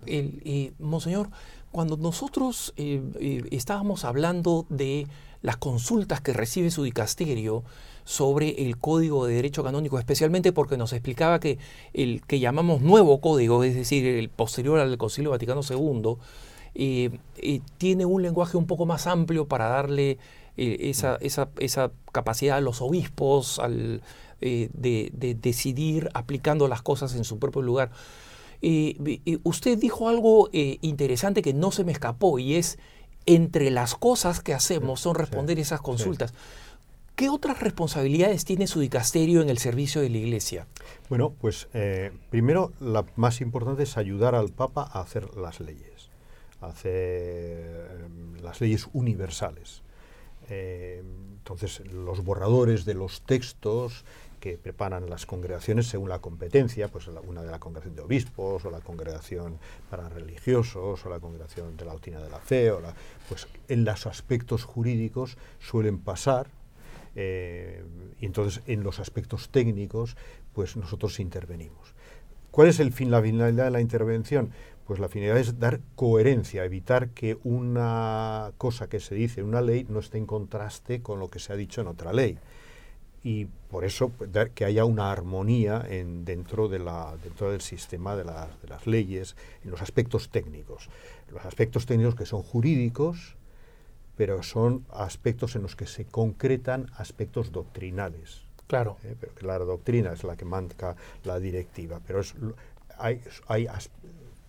El, 0.06 0.74
Monseñor, 0.80 1.30
cuando 1.72 1.98
nosotros 1.98 2.74
eh, 2.78 3.02
eh, 3.20 3.44
estábamos 3.52 4.06
hablando 4.06 4.66
de 4.70 5.08
las 5.42 5.58
consultas 5.58 6.22
que 6.22 6.34
recibe 6.34 6.72
su 6.72 6.84
dicasterio 6.84 7.64
sobre 8.06 8.66
el 8.66 8.78
Código 8.78 9.26
de 9.26 9.36
Derecho 9.36 9.64
Canónico, 9.64 10.00
especialmente 10.00 10.52
porque 10.52 10.78
nos 10.78 10.94
explicaba 10.94 11.40
que 11.40 11.58
el 11.94 12.22
que 12.26 12.40
llamamos 12.40 12.82
nuevo 12.82 13.20
código, 13.22 13.64
es 13.64 13.76
decir, 13.76 14.06
el 14.06 14.30
posterior 14.30 14.80
al 14.80 14.98
Concilio 14.98 15.32
Vaticano 15.32 15.62
II, 15.68 16.16
eh, 16.76 17.12
tiene 17.78 18.06
un 18.06 18.24
lenguaje 18.24 18.58
un 18.58 18.66
poco 18.66 18.86
más 18.86 19.06
amplio 19.06 19.48
para 19.48 19.68
darle 19.68 20.18
esa, 20.58 21.18
esa, 21.22 21.50
esa, 21.60 21.92
capacidad 22.12 22.58
a 22.58 22.62
los 22.62 22.82
obispos 22.82 23.60
al, 23.60 24.02
de, 24.40 24.70
de 25.14 25.36
decidir 25.36 26.10
aplicando 26.14 26.68
las 26.68 26.82
cosas 26.82 27.16
en 27.16 27.24
su 27.24 27.40
propio 27.40 27.62
lugar 27.62 27.92
usted 29.44 29.78
dijo 29.78 30.08
algo 30.08 30.50
eh, 30.54 30.78
interesante 30.82 31.42
que 31.42 31.54
no 31.54 31.72
se 31.72 31.84
me 31.84 31.92
escapó 31.92 32.40
y 32.40 32.56
es, 32.56 32.80
entre 33.26 33.70
las 33.72 33.96
cosas 33.96 34.42
que 34.42 34.54
hacemos 34.54 35.02
son 35.02 35.16
responder 35.16 35.60
esas 35.60 35.82
consultas. 35.82 36.34
¿Qué 37.16 37.30
otras 37.30 37.60
responsabilidades 37.60 38.44
tiene 38.44 38.66
su 38.66 38.80
dicasterio 38.80 39.42
en 39.42 39.50
el 39.50 39.60
servicio 39.60 40.02
de 40.02 40.10
la 40.10 40.18
Iglesia? 40.18 40.66
Bueno, 41.10 41.34
pues 41.40 41.68
eh, 41.74 42.12
primero 42.32 42.72
la 42.80 43.06
más 43.16 43.40
importante 43.42 43.84
es 43.84 43.98
ayudar 43.98 44.34
al 44.34 44.50
Papa 44.50 44.90
a 44.92 45.02
hacer 45.02 45.36
las 45.36 45.60
leyes, 45.60 46.10
a 46.60 46.68
hacer 46.68 48.02
em, 48.04 48.42
las 48.42 48.62
leyes 48.62 48.88
universales. 48.94 49.83
Eh, 50.54 51.02
entonces, 51.40 51.82
los 51.92 52.24
borradores 52.24 52.86
de 52.86 52.94
los 52.94 53.22
textos 53.22 54.06
que 54.40 54.58
preparan 54.58 55.10
las 55.10 55.26
congregaciones 55.26 55.88
según 55.88 56.10
la 56.10 56.20
competencia, 56.20 56.90
pues 56.90 57.08
una 57.08 57.42
de 57.42 57.50
la 57.50 57.60
congregación 57.60 57.96
de 57.96 58.02
obispos, 58.04 58.64
o 58.66 58.70
la 58.70 58.82
congregación 58.82 59.58
para 59.90 60.10
religiosos, 60.10 61.06
o 61.06 61.10
la 61.10 61.20
congregación 61.20 61.76
de 61.76 61.86
la 61.86 61.94
doctrina 61.94 62.22
de 62.22 62.30
la 62.30 62.40
fe, 62.40 62.72
o 62.72 62.80
la, 62.80 62.94
pues 63.28 63.48
en 63.68 63.84
los 63.84 64.06
aspectos 64.06 64.64
jurídicos 64.64 65.38
suelen 65.60 65.98
pasar, 65.98 66.48
eh, 67.16 67.84
y 68.20 68.26
entonces 68.26 68.62
en 68.68 68.84
los 68.84 69.00
aspectos 69.00 69.50
técnicos, 69.50 70.16
pues 70.54 70.78
nosotros 70.78 71.20
intervenimos. 71.20 71.96
¿Cuál 72.52 72.68
es 72.68 72.80
el 72.80 72.94
fin, 72.94 73.10
la 73.10 73.22
finalidad 73.22 73.66
de 73.66 73.72
la 73.72 73.82
intervención? 73.82 74.52
Pues 74.86 75.00
la 75.00 75.08
finalidad 75.08 75.38
es 75.38 75.60
dar 75.60 75.80
coherencia, 75.96 76.66
evitar 76.66 77.10
que 77.10 77.38
una 77.44 78.52
cosa 78.58 78.90
que 78.90 79.00
se 79.00 79.16
dice 79.16 79.42
en 79.42 79.48
una 79.48 79.62
ley 79.62 79.86
no 79.88 80.00
esté 80.00 80.18
en 80.18 80.26
contraste 80.26 81.02
con 81.02 81.20
lo 81.20 81.30
que 81.30 81.40
se 81.40 81.54
ha 81.54 81.56
dicho 81.56 81.82
en 81.82 81.88
otra 81.88 82.12
ley 82.12 82.38
y 83.24 83.46
por 83.72 83.86
eso 83.86 84.10
pues, 84.10 84.30
que 84.54 84.66
haya 84.66 84.84
una 84.86 85.12
armonía 85.12 85.84
en, 85.90 86.26
dentro, 86.26 86.68
de 86.68 86.80
la, 86.80 87.16
dentro 87.24 87.52
del 87.52 87.62
sistema 87.62 88.16
de, 88.16 88.24
de, 88.24 88.68
las 88.68 88.86
leyes, 88.86 89.36
en 89.64 89.72
los 89.72 89.82
aspectos 89.82 90.30
técnicos. 90.30 90.90
Los 91.32 91.46
aspectos 91.46 91.86
técnicos 91.86 92.16
que 92.16 92.26
son 92.26 92.44
jurídicos, 92.44 93.38
pero 94.18 94.44
son 94.44 94.86
aspectos 94.92 95.56
en 95.56 95.64
los 95.64 95.76
que 95.76 95.88
se 95.88 96.06
concretan 96.06 96.92
aspectos 96.98 97.52
doctrinales. 97.52 98.44
Claro. 98.68 98.98
¿eh? 99.04 99.16
Pero 99.20 99.34
que 99.34 99.46
la 99.46 99.58
doctrina 99.58 100.12
es 100.14 100.24
la 100.26 100.36
que 100.36 100.46
marca 100.46 100.96
la 101.24 101.40
directiva, 101.40 102.02
pero 102.06 102.20
es, 102.20 102.36
hay, 102.98 103.22
hay 103.48 103.68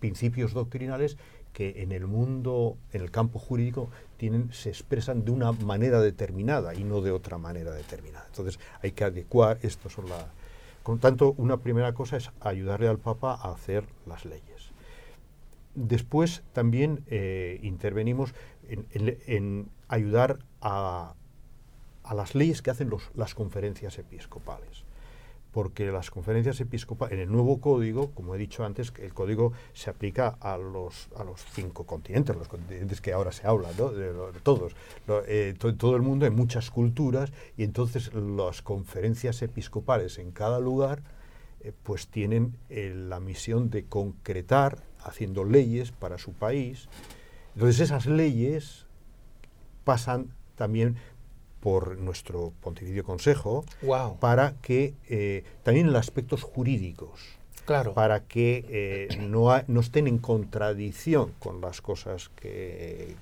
principios 0.05 0.53
doctrinales 0.53 1.17
que 1.55 1.83
en 1.83 1.91
el 1.91 2.07
mundo, 2.07 2.77
en 2.93 3.01
el 3.01 3.11
campo 3.11 3.39
jurídico, 3.39 3.89
tienen, 4.19 4.53
se 4.53 4.69
expresan 4.69 5.25
de 5.25 5.31
una 5.31 5.53
manera 5.53 5.99
determinada 6.03 6.75
y 6.75 6.85
no 6.85 7.01
de 7.01 7.11
otra 7.11 7.39
manera 7.39 7.73
determinada. 7.73 8.27
Entonces 8.27 8.61
hay 8.83 8.93
que 8.93 9.05
adecuar, 9.05 9.59
esto 9.63 9.89
son 9.89 10.11
la... 10.11 10.27
Con 10.83 10.99
tanto, 10.99 11.33
una 11.39 11.57
primera 11.57 11.95
cosa 11.95 12.19
es 12.19 12.31
ayudarle 12.41 12.87
al 12.87 12.99
Papa 12.99 13.33
a 13.33 13.51
hacer 13.53 13.87
las 14.05 14.27
leyes. 14.27 14.73
Después 15.75 16.43
también 16.53 17.03
eh, 17.07 17.59
intervenimos 17.63 18.35
en, 18.69 19.71
ayudar 19.89 20.41
a, 20.61 21.15
a, 22.03 22.15
las 22.15 22.35
leyes 22.35 22.61
que 22.61 22.73
hacen 22.73 22.91
los, 22.91 23.11
las 23.15 23.35
conferencias 23.35 23.97
episcopales 23.99 24.84
porque 25.55 25.87
las 25.93 26.11
conferencias 26.11 26.61
episcopales, 26.61 27.15
en 27.15 27.21
el 27.21 27.31
nuevo 27.31 27.61
código, 27.61 28.11
como 28.11 28.35
he 28.35 28.39
dicho 28.39 28.65
antes, 28.65 28.93
el 28.99 29.15
código 29.15 29.53
se 29.73 29.89
aplica 29.89 30.37
a 30.41 30.59
los, 30.59 31.09
a 31.17 31.23
los 31.23 31.41
cinco 31.53 31.87
continentes, 31.87 32.35
los 32.35 32.49
continentes 32.49 33.01
que 33.01 33.13
ahora 33.13 33.31
se 33.31 33.47
habla, 33.47 33.69
¿no? 33.79 33.91
de, 33.91 34.13
todos, 34.43 34.75
eh, 35.29 35.55
todo 35.57 35.95
el 35.95 36.03
mundo, 36.03 36.27
en 36.27 36.35
muchas 36.35 36.73
culturas, 36.73 37.33
y 37.57 37.63
entonces 37.63 38.13
las 38.15 38.63
conferencias 38.63 39.43
episcopales 39.43 40.19
en 40.19 40.33
cada 40.33 40.59
lugar, 40.59 41.03
eh, 41.61 41.73
pues 41.85 42.09
tienen 42.09 42.57
eh, 42.69 42.93
la 42.93 43.21
misión 43.21 43.71
de 43.71 43.85
concretar, 43.85 44.83
haciendo 45.05 45.45
leyes 45.45 45.93
para 45.93 46.19
su 46.19 46.33
país. 46.33 46.89
Entonces 47.55 47.79
esas 47.79 48.07
leyes 48.07 48.87
pasan 49.85 50.33
también 50.57 50.97
por 51.65 51.97
nuestro 51.97 52.53
Pontificio 52.61 53.03
Consejo 53.05 53.65
para 54.21 54.53
que 54.61 54.93
eh, 55.09 55.45
también 55.63 55.87
en 55.87 55.95
los 55.95 56.01
aspectos 56.01 56.43
jurídicos, 56.43 57.39
claro. 57.65 57.95
para 57.95 58.21
que 58.21 58.67
eh, 58.69 59.17
no, 59.19 59.49
no, 59.67 59.81
estén 59.81 60.07
en 60.07 60.19
contradicción 60.19 61.33
con 61.39 61.63
las 61.63 61.81
cosas 61.81 62.29
que, 62.37 63.17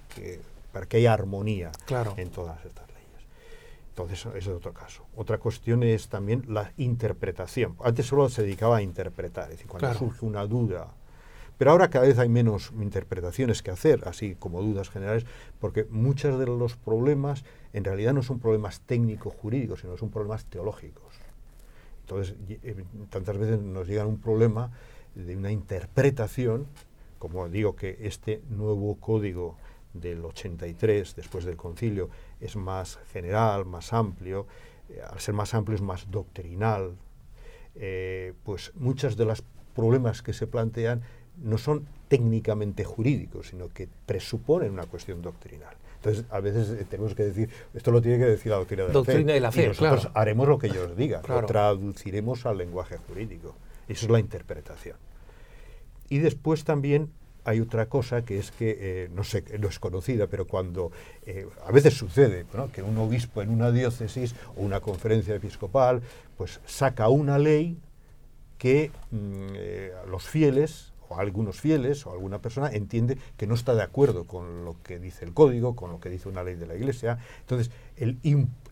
para 0.73 0.87
que 0.87 0.97
haya 0.97 1.13
armonía 1.13 1.71
en 2.17 2.31
todas 2.31 2.65
estas 2.65 2.89
leyes. 2.89 3.27
Entonces, 3.91 4.27
ese 4.27 4.39
es 4.39 4.49
otro 4.49 4.73
caso. 4.73 5.05
Otra 5.15 5.39
cuestión 5.39 5.85
es 5.85 6.09
también 6.09 6.43
la 6.49 6.73
interpretación. 6.79 7.77
Antes 7.85 8.07
solo 8.07 8.29
se 8.29 8.43
dedicaba 8.43 8.79
a 8.79 8.83
interpretar, 8.83 9.45
es 9.45 9.51
decir, 9.51 9.69
cuando 9.69 9.95
surge 9.95 10.27
una 10.27 10.45
duda 10.47 10.89
pero 11.63 11.71
ahora 11.71 11.91
cada 11.91 12.09
vez 12.09 12.19
hay 12.19 12.29
menos 12.29 12.73
interpretaciones 12.81 13.63
que 13.63 13.71
hacer, 13.71 14.03
así 14.09 14.35
como 14.35 14.61
dudas 14.61 14.91
generales, 14.91 15.25
porque 15.61 15.85
muchos 15.85 16.37
de 16.37 16.47
los 16.47 16.77
problemas 16.77 17.45
en 17.73 17.85
realidad 17.85 18.13
no 18.13 18.25
son 18.25 18.41
problemas 18.41 18.81
técnico-jurídicos, 18.81 19.79
sino 19.79 19.97
son 19.97 20.11
problemas 20.11 20.45
teológicos. 20.47 21.15
Entonces, 22.01 22.35
eh, 22.49 22.83
tantas 23.11 23.39
veces 23.39 23.61
nos 23.61 23.87
llega 23.87 24.05
un 24.07 24.19
problema 24.19 24.73
de 25.15 25.37
una 25.37 25.53
interpretación, 25.53 26.67
como 27.21 27.49
digo 27.49 27.77
que 27.77 27.97
este 28.01 28.43
nuevo 28.51 28.97
código 28.97 29.57
del 29.95 30.25
83, 30.25 31.15
después 31.15 31.45
del 31.45 31.57
concilio, 31.57 32.11
es 32.41 32.57
más 32.57 32.99
general, 33.13 33.67
más 33.67 33.93
amplio, 33.93 34.49
eh, 34.89 35.01
al 35.09 35.21
ser 35.21 35.35
más 35.37 35.55
amplio 35.55 35.77
es 35.77 35.83
más 35.83 36.11
doctrinal, 36.11 36.97
eh, 37.77 38.35
pues 38.43 38.73
muchos 38.75 39.17
de 39.17 39.27
los 39.27 39.45
problemas 39.77 40.23
que 40.23 40.33
se 40.33 40.49
plantean 40.49 41.03
no 41.39 41.59
son 41.59 41.87
técnicamente 42.09 42.85
jurídicos, 42.85 43.49
sino 43.49 43.69
que 43.69 43.89
presuponen 44.07 44.73
una 44.73 44.87
cuestión 44.87 45.23
doctrinal. 45.23 45.75
Entonces, 45.97 46.25
a 46.31 46.41
veces 46.41 46.69
eh, 46.71 46.85
tenemos 46.89 47.15
que 47.15 47.23
decir, 47.23 47.49
esto 47.73 47.93
lo 47.93 48.03
tiene 48.03 48.19
que 48.19 48.25
decir 48.25 48.51
la 48.51 48.59
doctrina 48.59 48.83
de 48.83 48.89
la 48.89 48.93
doctrina 48.93 49.21
fe. 49.21 49.33
De 49.35 49.41
la 49.41 49.53
fe 49.53 49.65
y 49.65 49.69
nosotros 49.69 50.09
haremos 50.15 50.49
lo 50.49 50.59
que 50.59 50.67
ellos 50.67 50.97
digan, 50.97 51.23
lo 51.29 51.47
traduciremos 51.47 52.45
al 52.45 52.59
lenguaje 52.59 52.97
jurídico. 52.97 53.55
Eso 53.89 54.07
es 54.07 54.11
la 54.11 54.19
interpretación. 54.19 54.97
Y 56.09 56.19
después 56.19 56.65
también 56.65 57.11
hay 57.45 57.61
otra 57.61 57.87
cosa 57.87 58.25
que 58.25 58.39
es 58.39 58.51
que, 58.51 58.77
eh, 58.79 59.11
no 59.15 59.25
sé, 59.25 59.45
no 59.59 59.69
es 59.69 59.79
conocida, 59.79 60.27
pero 60.27 60.47
cuando 60.47 60.93
eh, 61.25 61.47
a 61.67 61.73
veces 61.73 61.95
sucede 61.95 62.45
que 62.73 62.83
un 62.83 62.99
obispo 62.99 63.41
en 63.41 63.51
una 63.51 63.71
diócesis 63.71 64.35
o 64.57 64.63
una 64.63 64.81
conferencia 64.81 65.35
episcopal 65.35 66.03
pues 66.37 66.61
saca 66.67 67.09
una 67.09 67.39
ley 67.39 67.79
que 68.59 68.91
mm, 69.11 70.11
los 70.11 70.25
fieles 70.25 70.92
algunos 71.19 71.61
fieles 71.61 72.07
o 72.07 72.13
alguna 72.13 72.41
persona 72.41 72.71
entiende 72.73 73.19
que 73.37 73.47
no 73.47 73.55
está 73.55 73.75
de 73.75 73.83
acuerdo 73.83 74.25
con 74.25 74.65
lo 74.65 74.77
que 74.83 74.99
dice 74.99 75.25
el 75.25 75.33
código, 75.33 75.77
con 75.77 75.91
lo 75.91 76.01
que 76.01 76.11
dice 76.11 76.29
una 76.29 76.43
ley 76.43 76.55
de 76.55 76.67
la 76.67 76.75
Iglesia. 76.75 77.19
Entonces, 77.41 77.71
el 77.97 78.19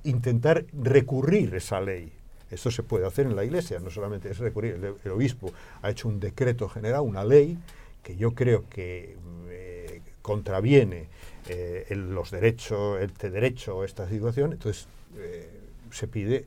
intentar 0.04 0.64
recurrir 0.72 1.54
esa 1.54 1.80
ley, 1.80 2.12
esto 2.50 2.70
se 2.70 2.82
puede 2.82 3.06
hacer 3.06 3.26
en 3.26 3.36
la 3.36 3.44
Iglesia, 3.44 3.78
no 3.78 3.90
solamente 3.90 4.30
es 4.30 4.38
recurrir, 4.38 4.96
el, 5.04 5.10
obispo 5.10 5.52
ha 5.82 5.90
hecho 5.90 6.08
un 6.08 6.18
decreto 6.18 6.68
general, 6.68 7.02
una 7.02 7.24
ley, 7.24 7.58
que 8.02 8.16
yo 8.16 8.34
creo 8.34 8.64
que 8.68 9.16
eh, 9.48 10.02
contraviene 10.22 11.08
eh, 11.48 11.86
los 11.94 12.30
derechos, 12.30 13.00
este 13.00 13.30
derecho, 13.30 13.84
esta 13.84 14.08
situación, 14.08 14.52
entonces 14.52 14.88
eh, 15.16 15.48
se 15.90 16.08
pide 16.08 16.46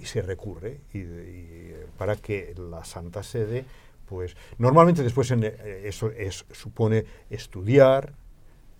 y 0.00 0.06
se 0.06 0.22
recurre 0.22 0.80
y, 0.92 1.04
para 1.98 2.16
que 2.16 2.54
la 2.56 2.84
Santa 2.84 3.22
Sede 3.22 3.64
pues 4.06 4.36
normalmente 4.58 5.02
después 5.02 5.30
eh, 5.30 5.82
eso 5.84 6.10
es, 6.10 6.44
supone 6.52 7.04
estudiar, 7.30 8.12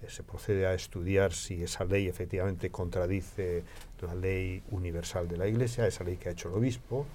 eh, 0.03 0.07
se 0.09 0.23
procede 0.23 0.67
a 0.67 0.75
estudiar 0.75 1.33
si 1.33 1.63
esa 1.63 1.85
ley 1.85 2.09
efectivamente 2.09 2.71
contradice 2.71 3.65
la 4.01 4.15
ley 4.15 4.63
universal 4.71 5.29
de 5.29 5.37
la 5.37 5.47
Iglesia, 5.47 5.87
esa 5.87 6.05
ley 6.05 6.17
que 6.17 6.29
ha 6.29 6.33
hecho 6.33 6.49
el 6.49 6.55
obispo, 6.55 7.07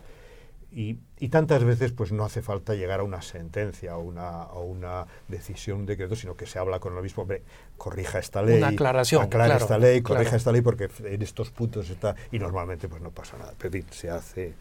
y, 0.72 0.98
tantas 1.30 1.64
veces 1.64 1.92
pues 1.92 2.12
no 2.12 2.24
hace 2.24 2.42
falta 2.42 2.76
llegar 2.76 3.00
a 3.00 3.04
una 3.04 3.22
sentencia 3.22 3.98
o 3.98 4.02
una, 4.02 4.46
una 4.54 5.08
decisión, 5.28 5.80
un 5.80 5.86
decreto, 5.88 6.16
sino 6.16 6.36
que 6.36 6.46
se 6.46 6.60
habla 6.60 6.80
con 6.80 6.94
el 6.94 7.00
obispo, 7.00 7.24
hombre, 7.24 7.42
corrija 7.78 8.20
esta 8.20 8.42
ley, 8.44 8.60
una 8.60 8.68
aclaración, 8.68 9.24
aclara 9.24 9.58
esta 9.58 9.80
ley, 9.80 10.02
corrija 10.02 10.36
esta 10.36 10.52
ley, 10.52 10.62
porque 10.62 10.90
en 11.06 11.22
estos 11.22 11.50
puntos 11.50 11.90
está, 11.90 12.16
y 12.32 12.38
normalmente 12.38 12.88
pues 12.88 13.02
no 13.02 13.10
pasa 13.10 13.38
nada, 13.38 13.54
pero 13.58 13.84
se 13.90 14.12
hace... 14.12 14.54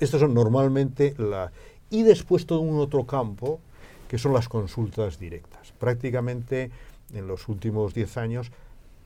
estos 0.00 0.20
son 0.20 0.32
normalmente 0.32 1.14
la 1.18 1.50
y 1.90 2.02
después 2.02 2.46
todo 2.46 2.60
un 2.60 2.78
otro 2.78 3.06
campo 3.06 3.60
que 4.08 4.18
son 4.18 4.32
las 4.32 4.48
consultas 4.48 5.18
directas. 5.18 5.72
Prácticamente 5.78 6.70
en 7.12 7.26
los 7.26 7.48
últimos 7.48 7.94
10 7.94 8.16
años 8.16 8.50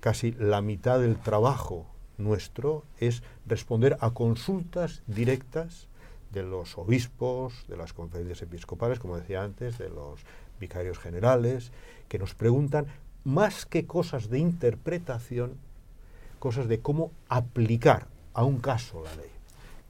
casi 0.00 0.32
la 0.32 0.60
mitad 0.60 1.00
del 1.00 1.16
trabajo 1.16 1.86
nuestro 2.18 2.84
es 2.98 3.22
responder 3.46 3.96
a 4.00 4.10
consultas 4.10 5.02
directas 5.06 5.88
de 6.32 6.42
los 6.42 6.78
obispos, 6.78 7.66
de 7.68 7.76
las 7.76 7.92
conferencias 7.92 8.42
episcopales, 8.42 8.98
como 8.98 9.16
decía 9.16 9.42
antes, 9.42 9.78
de 9.78 9.90
los 9.90 10.20
vicarios 10.58 10.98
generales, 10.98 11.72
que 12.08 12.18
nos 12.18 12.34
preguntan 12.34 12.86
más 13.24 13.66
que 13.66 13.86
cosas 13.86 14.30
de 14.30 14.38
interpretación, 14.38 15.56
cosas 16.38 16.68
de 16.68 16.80
cómo 16.80 17.12
aplicar 17.28 18.06
a 18.34 18.44
un 18.44 18.58
caso 18.58 19.02
la 19.02 19.14
ley. 19.14 19.31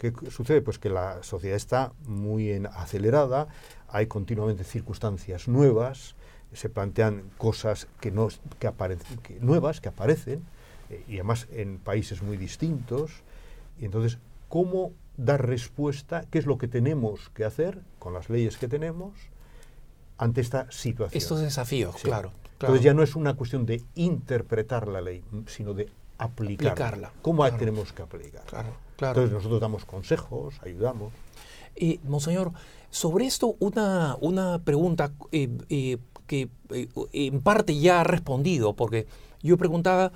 ¿Qué 0.02 0.12
sucede? 0.32 0.62
Pues 0.62 0.80
que 0.80 0.90
la 0.90 1.22
sociedad 1.22 1.56
está 1.56 1.92
muy 2.08 2.50
acelerada, 2.74 3.46
hay 3.86 4.08
continuamente 4.08 4.64
circunstancias 4.64 5.46
nuevas, 5.46 6.16
se 6.52 6.68
plantean 6.68 7.30
cosas 7.38 7.86
que 8.00 8.10
no, 8.10 8.26
que 8.58 8.66
aparecen, 8.66 9.20
nuevas 9.40 9.80
que 9.80 9.90
aparecen, 9.90 10.42
eh, 10.90 11.04
y 11.06 11.14
además 11.14 11.46
en 11.52 11.78
países 11.78 12.20
muy 12.20 12.36
distintos. 12.36 13.12
Y 13.78 13.84
entonces, 13.84 14.18
¿cómo 14.48 14.90
dar 15.16 15.46
respuesta? 15.46 16.24
¿Qué 16.32 16.40
es 16.40 16.46
lo 16.46 16.58
que 16.58 16.66
tenemos 16.66 17.28
que 17.28 17.44
hacer 17.44 17.78
con 18.00 18.12
las 18.12 18.28
leyes 18.28 18.56
que 18.56 18.66
tenemos 18.66 19.12
ante 20.18 20.40
esta 20.40 20.68
situación? 20.72 21.16
Estos 21.16 21.42
desafíos, 21.42 21.94
claro, 22.02 22.32
claro. 22.58 22.74
Entonces 22.74 22.82
ya 22.82 22.92
no 22.92 23.04
es 23.04 23.14
una 23.14 23.34
cuestión 23.34 23.66
de 23.66 23.84
interpretar 23.94 24.88
la 24.88 25.00
ley, 25.00 25.22
sino 25.46 25.74
de 25.74 25.88
aplicarla. 26.22 27.12
¿Cómo 27.22 27.50
tenemos 27.52 27.92
que 27.92 28.02
aplicarla? 28.02 28.66
Entonces 28.96 29.32
nosotros 29.32 29.60
damos 29.60 29.84
consejos, 29.84 30.54
ayudamos. 30.62 31.12
Eh, 31.76 31.98
monseñor, 32.04 32.52
sobre 32.90 33.26
esto 33.26 33.56
una, 33.58 34.16
una 34.20 34.60
pregunta 34.60 35.12
eh, 35.32 35.48
eh, 35.68 35.98
que 36.26 36.48
en 37.12 37.40
parte 37.40 37.76
ya 37.78 38.00
ha 38.00 38.04
respondido, 38.04 38.74
porque 38.74 39.06
yo 39.42 39.56
preguntaba 39.58 40.12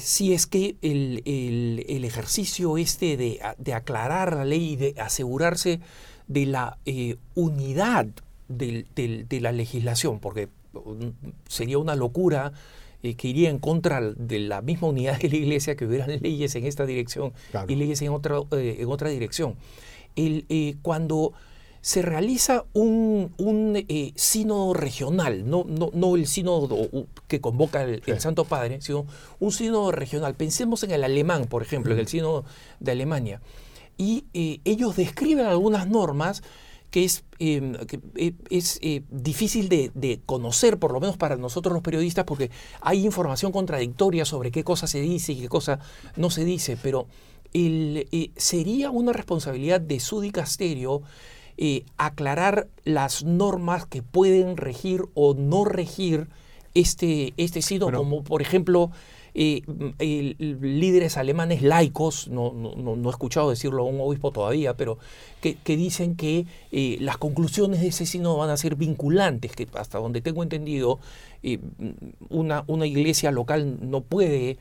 si 0.00 0.32
es 0.32 0.46
que 0.46 0.76
el, 0.80 1.22
el, 1.26 2.04
ejercicio 2.04 2.78
este 2.78 3.16
de, 3.16 3.40
de, 3.58 3.74
aclarar 3.74 4.34
la 4.34 4.44
ley 4.44 4.72
y 4.72 4.76
de 4.76 4.94
asegurarse 4.98 5.80
de 6.26 6.46
la 6.46 6.78
unidad 7.34 8.06
del, 8.48 8.86
de 8.94 9.40
la 9.40 9.52
legislación, 9.52 10.20
porque 10.20 10.48
mm, 10.72 11.28
sería 11.46 11.78
una 11.78 11.94
locura 11.94 12.52
que 13.02 13.28
iría 13.28 13.50
en 13.50 13.58
contra 13.58 14.00
de 14.00 14.38
la 14.38 14.62
misma 14.62 14.88
unidad 14.88 15.18
de 15.20 15.28
la 15.28 15.36
iglesia 15.36 15.76
que 15.76 15.86
hubieran 15.86 16.10
leyes 16.20 16.54
en 16.54 16.66
esta 16.66 16.86
dirección 16.86 17.32
y 17.68 17.74
leyes 17.74 18.00
en 18.02 18.10
otra, 18.10 18.36
en 18.52 18.88
otra 18.88 19.08
dirección 19.10 19.56
el, 20.16 20.44
eh, 20.48 20.76
cuando 20.82 21.32
se 21.80 22.00
realiza 22.00 22.64
un, 22.74 23.34
un 23.38 23.74
eh, 23.76 24.12
sínodo 24.14 24.72
regional, 24.72 25.48
no, 25.48 25.64
no, 25.66 25.90
no, 25.92 26.14
el 26.14 26.28
sínodo 26.28 26.88
que 27.26 27.40
convoca 27.40 27.82
el, 27.82 28.20
Santo 28.20 28.44
Padre, 28.44 28.80
sino 28.80 29.06
un 29.40 29.50
sínodo 29.50 29.90
regional. 29.90 30.34
Pensemos 30.34 30.84
en 30.84 30.92
el 30.92 31.02
alemán, 31.02 31.46
por 31.46 31.62
ejemplo, 31.62 31.92
en 31.92 31.98
el 31.98 32.06
sínodo 32.06 32.44
de 32.78 32.92
Alemania. 32.92 33.40
Y 33.98 34.24
eh, 34.32 34.60
ellos 34.64 34.96
describen 34.96 35.46
algunas 35.46 35.88
normas 35.88 36.42
que 36.92 37.04
es, 37.04 37.24
em, 37.40 37.72
es 38.50 38.80
difícil 39.10 39.68
de, 39.68 39.90
de, 39.94 40.20
conocer, 40.24 40.78
por 40.78 40.92
lo 40.92 41.00
menos 41.00 41.16
para 41.16 41.36
nosotros 41.36 41.72
los 41.72 41.82
periodistas, 41.82 42.24
porque 42.24 42.52
hay 42.80 43.04
información 43.04 43.50
contradictoria 43.50 44.24
sobre 44.24 44.52
qué 44.52 44.62
cosa 44.62 44.86
se 44.86 45.00
dice 45.00 45.32
y 45.32 45.40
qué 45.40 45.48
cosa 45.48 45.80
no 46.16 46.30
se 46.30 46.44
dice, 46.44 46.78
pero 46.80 47.08
eh, 47.54 48.30
sería 48.36 48.90
una 48.90 49.12
responsabilidad 49.12 49.80
de 49.80 50.00
su 50.00 50.20
dicasterio 50.20 51.02
eh, 51.58 51.84
aclarar 51.98 52.68
las 52.84 53.24
normas 53.24 53.84
que 53.84 54.02
pueden 54.02 54.56
regir 54.56 55.02
o 55.12 55.34
no 55.34 55.66
regir 55.66 56.28
este, 56.72 57.34
este 57.36 57.60
como 57.78 58.24
por 58.24 58.40
ejemplo 58.40 58.90
eh, 59.34 59.62
líderes 60.38 61.16
alemanes 61.16 61.62
laicos, 61.62 62.28
no, 62.28 62.52
no, 62.52 63.08
he 63.08 63.10
escuchado 63.10 63.50
decirlo 63.50 63.82
a 63.82 63.86
un 63.86 64.00
obispo 64.00 64.30
todavía, 64.30 64.76
pero 64.76 64.98
que, 65.40 65.56
dicen 65.76 66.16
que 66.16 66.46
las 67.00 67.16
conclusiones 67.16 67.80
de 67.80 67.88
ese 67.88 68.06
sínodo 68.06 68.36
van 68.36 68.50
a 68.50 68.56
ser 68.56 68.76
vinculantes, 68.76 69.56
que 69.56 69.66
hasta 69.74 69.98
donde 69.98 70.20
tengo 70.20 70.42
entendido, 70.42 71.00
una, 72.28 72.64
una 72.66 72.86
iglesia 72.86 73.30
local 73.30 73.78
no 73.82 74.02
puede 74.02 74.58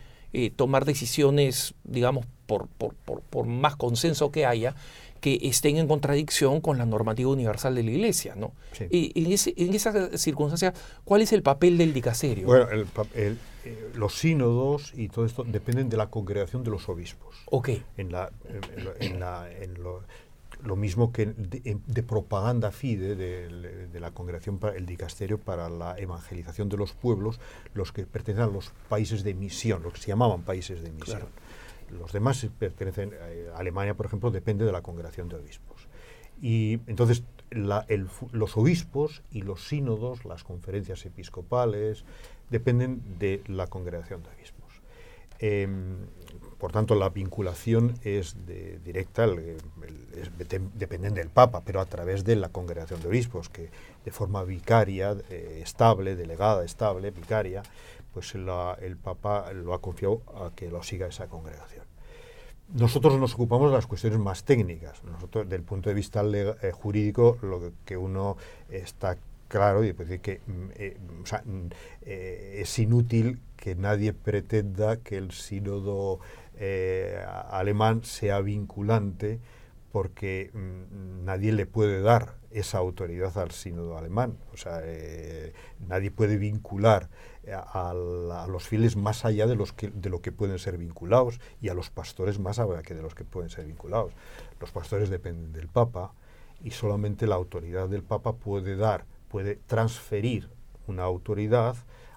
tomar 0.56 0.86
decisiones, 0.86 1.74
digamos, 1.84 2.26
por, 2.46 3.46
más 3.46 3.76
consenso 3.76 4.32
que 4.32 4.46
haya, 4.46 4.76
que 5.22 5.38
estén 5.44 5.78
en 5.78 5.88
contradicción 5.88 6.60
con 6.62 6.78
la 6.80 6.86
normativa 6.86 7.30
universal 7.30 7.76
de 7.76 7.84
la 7.84 7.92
Iglesia. 7.92 8.36
¿no? 8.36 8.54
Y 8.90 9.14
en, 9.24 9.74
esa 9.74 10.18
circunstancia, 10.18 10.74
¿cuál 11.06 11.22
es 11.22 11.32
el 11.32 11.44
papel 11.44 11.78
del 11.78 11.94
dicaserio? 11.94 12.48
Bueno, 12.48 12.68
eh, 13.14 13.36
los 13.94 14.18
sínodos 14.18 14.92
y 14.96 15.10
todo 15.10 15.26
esto 15.26 15.44
dependen 15.44 15.88
de 15.90 15.98
la 15.98 16.08
congregación 16.08 16.64
de 16.64 16.72
los 16.72 16.90
obispos. 16.90 17.36
Ok. 17.46 17.70
En, 17.98 18.12
la, 18.12 18.32
en, 19.00 19.20
lo, 20.64 20.76
mismo 20.76 21.12
que 21.12 21.28
de, 21.28 22.04
propaganda 22.04 22.72
fide 22.72 23.16
de, 23.16 24.00
la 24.00 24.12
congregación 24.12 24.58
para 24.58 24.76
el 24.76 24.88
dicasterio 24.88 25.38
para 25.38 25.70
la 25.70 25.96
evangelización 26.00 26.68
de 26.68 26.78
los 26.78 26.94
pueblos, 26.94 27.40
los 27.76 27.92
que 27.92 28.08
pertenecen 28.08 28.50
a 28.50 28.52
los 28.52 28.72
países 28.90 29.24
de 29.24 29.36
misión, 29.36 29.84
los 29.84 29.94
que 29.94 30.00
se 30.00 30.08
llamaban 30.08 30.42
países 30.42 30.82
de 30.82 30.92
misión. 30.92 31.28
Los 31.98 32.12
demás 32.12 32.48
pertenecen, 32.58 33.14
a 33.14 33.32
eh, 33.32 33.50
Alemania, 33.56 33.94
por 33.96 34.06
ejemplo, 34.06 34.32
depende 34.32 34.66
de 34.66 34.72
la 34.72 34.82
congregación 34.82 35.30
de 35.30 35.36
obispos. 35.36 35.88
Y 36.42 36.80
entonces 36.88 37.24
los 37.52 38.58
obispos 38.58 39.22
y 39.32 39.42
los 39.42 39.68
sínodos, 39.68 40.26
las 40.26 40.44
conferencias 40.44 41.06
episcopales, 41.06 42.04
dependen 42.50 43.02
de 43.20 43.44
la 43.48 43.68
congregación 43.68 44.24
de 44.24 44.30
obispos. 44.30 44.62
Em, 45.40 45.98
por 46.60 46.72
tanto, 46.72 46.94
la 46.94 47.10
vinculación 47.10 47.96
es 48.04 48.36
directa, 48.84 49.28
dependen 50.76 51.16
del 51.16 51.30
Papa, 51.30 51.64
pero 51.66 51.82
a 51.82 51.88
través 51.88 52.24
de 52.24 52.36
la 52.36 52.50
congregación 52.50 53.02
de 53.02 53.08
obispos, 53.08 53.50
que 53.50 53.72
de 54.06 54.12
forma 54.12 54.44
vicaria, 54.44 55.18
eh, 55.30 55.62
estable, 55.64 56.16
delegada, 56.16 56.64
estable, 56.64 57.10
vicaria, 57.10 57.64
pues 58.14 58.36
el 58.36 58.98
Papa 58.98 59.52
lo 59.54 59.74
ha 59.74 59.82
confiado 59.82 60.22
a 60.36 60.52
que 60.56 60.70
lo 60.70 60.84
siga 60.84 61.08
esa 61.08 61.28
congregación. 61.28 61.92
Nosotros 62.74 63.20
nos 63.20 63.34
ocupamos 63.34 63.70
de 63.70 63.76
las 63.76 63.86
cuestiones 63.86 64.20
más 64.20 64.46
técnicas. 64.46 65.04
Nosotros, 65.04 65.48
del 65.50 65.62
punto 65.62 65.90
de 65.90 65.96
vista 65.96 66.24
eh, 66.24 66.72
jurídico, 66.72 67.38
lo 67.42 67.74
que 67.84 67.98
uno 67.98 68.38
está 68.70 69.18
claro 69.50 69.84
y 69.84 69.92
decir 69.92 70.22
que 70.22 70.40
mm, 70.48 70.68
eh, 70.76 70.98
mm, 71.46 71.66
eh, 72.04 72.60
es 72.62 72.80
inútil 72.80 73.42
que 73.58 73.76
nadie 73.76 74.14
pretenda 74.14 74.98
que 74.98 75.18
el 75.18 75.32
sínodo 75.32 76.20
alemán 77.50 78.04
sea 78.04 78.40
vinculante 78.40 79.40
porque 79.92 80.52
mm, 80.54 81.26
nadie 81.26 81.52
le 81.52 81.66
puede 81.66 82.02
dar 82.02 82.36
esa 82.52 82.78
autoridad 82.78 83.38
al 83.38 83.52
sínodo 83.52 83.98
alemán. 83.98 84.38
O 84.54 84.58
sea, 84.58 84.82
nadie 85.88 86.12
puede 86.12 86.38
vincular 86.38 87.10
a, 87.50 87.94
los 88.48 88.68
fieles 88.68 88.96
más 88.96 89.26
allá 89.26 89.48
de, 89.48 89.56
los 89.56 89.74
que, 89.74 89.90
de 89.90 90.10
lo 90.10 90.22
que 90.22 90.32
pueden 90.32 90.60
ser 90.60 90.78
vinculados 90.78 91.40
y 91.62 91.70
a 91.70 91.74
los 91.74 91.90
pastores 91.90 92.40
más 92.40 92.60
allá 92.60 92.82
que 92.84 92.94
de 92.94 93.02
los 93.02 93.16
que 93.16 93.24
pueden 93.24 93.50
ser 93.50 93.66
vinculados. 93.66 94.14
Los 94.60 94.72
pastores 94.72 95.10
dependen 95.10 95.52
del 95.54 95.68
Papa 95.68 96.14
y 96.64 96.72
solamente 96.72 97.28
la 97.28 97.36
autoridad 97.36 97.90
del 97.90 98.04
Papa 98.04 98.34
puede 98.34 98.76
dar, 98.76 99.06
puede 99.30 99.56
transferir 99.56 100.50
una 100.88 101.04
autoridad 101.04 101.76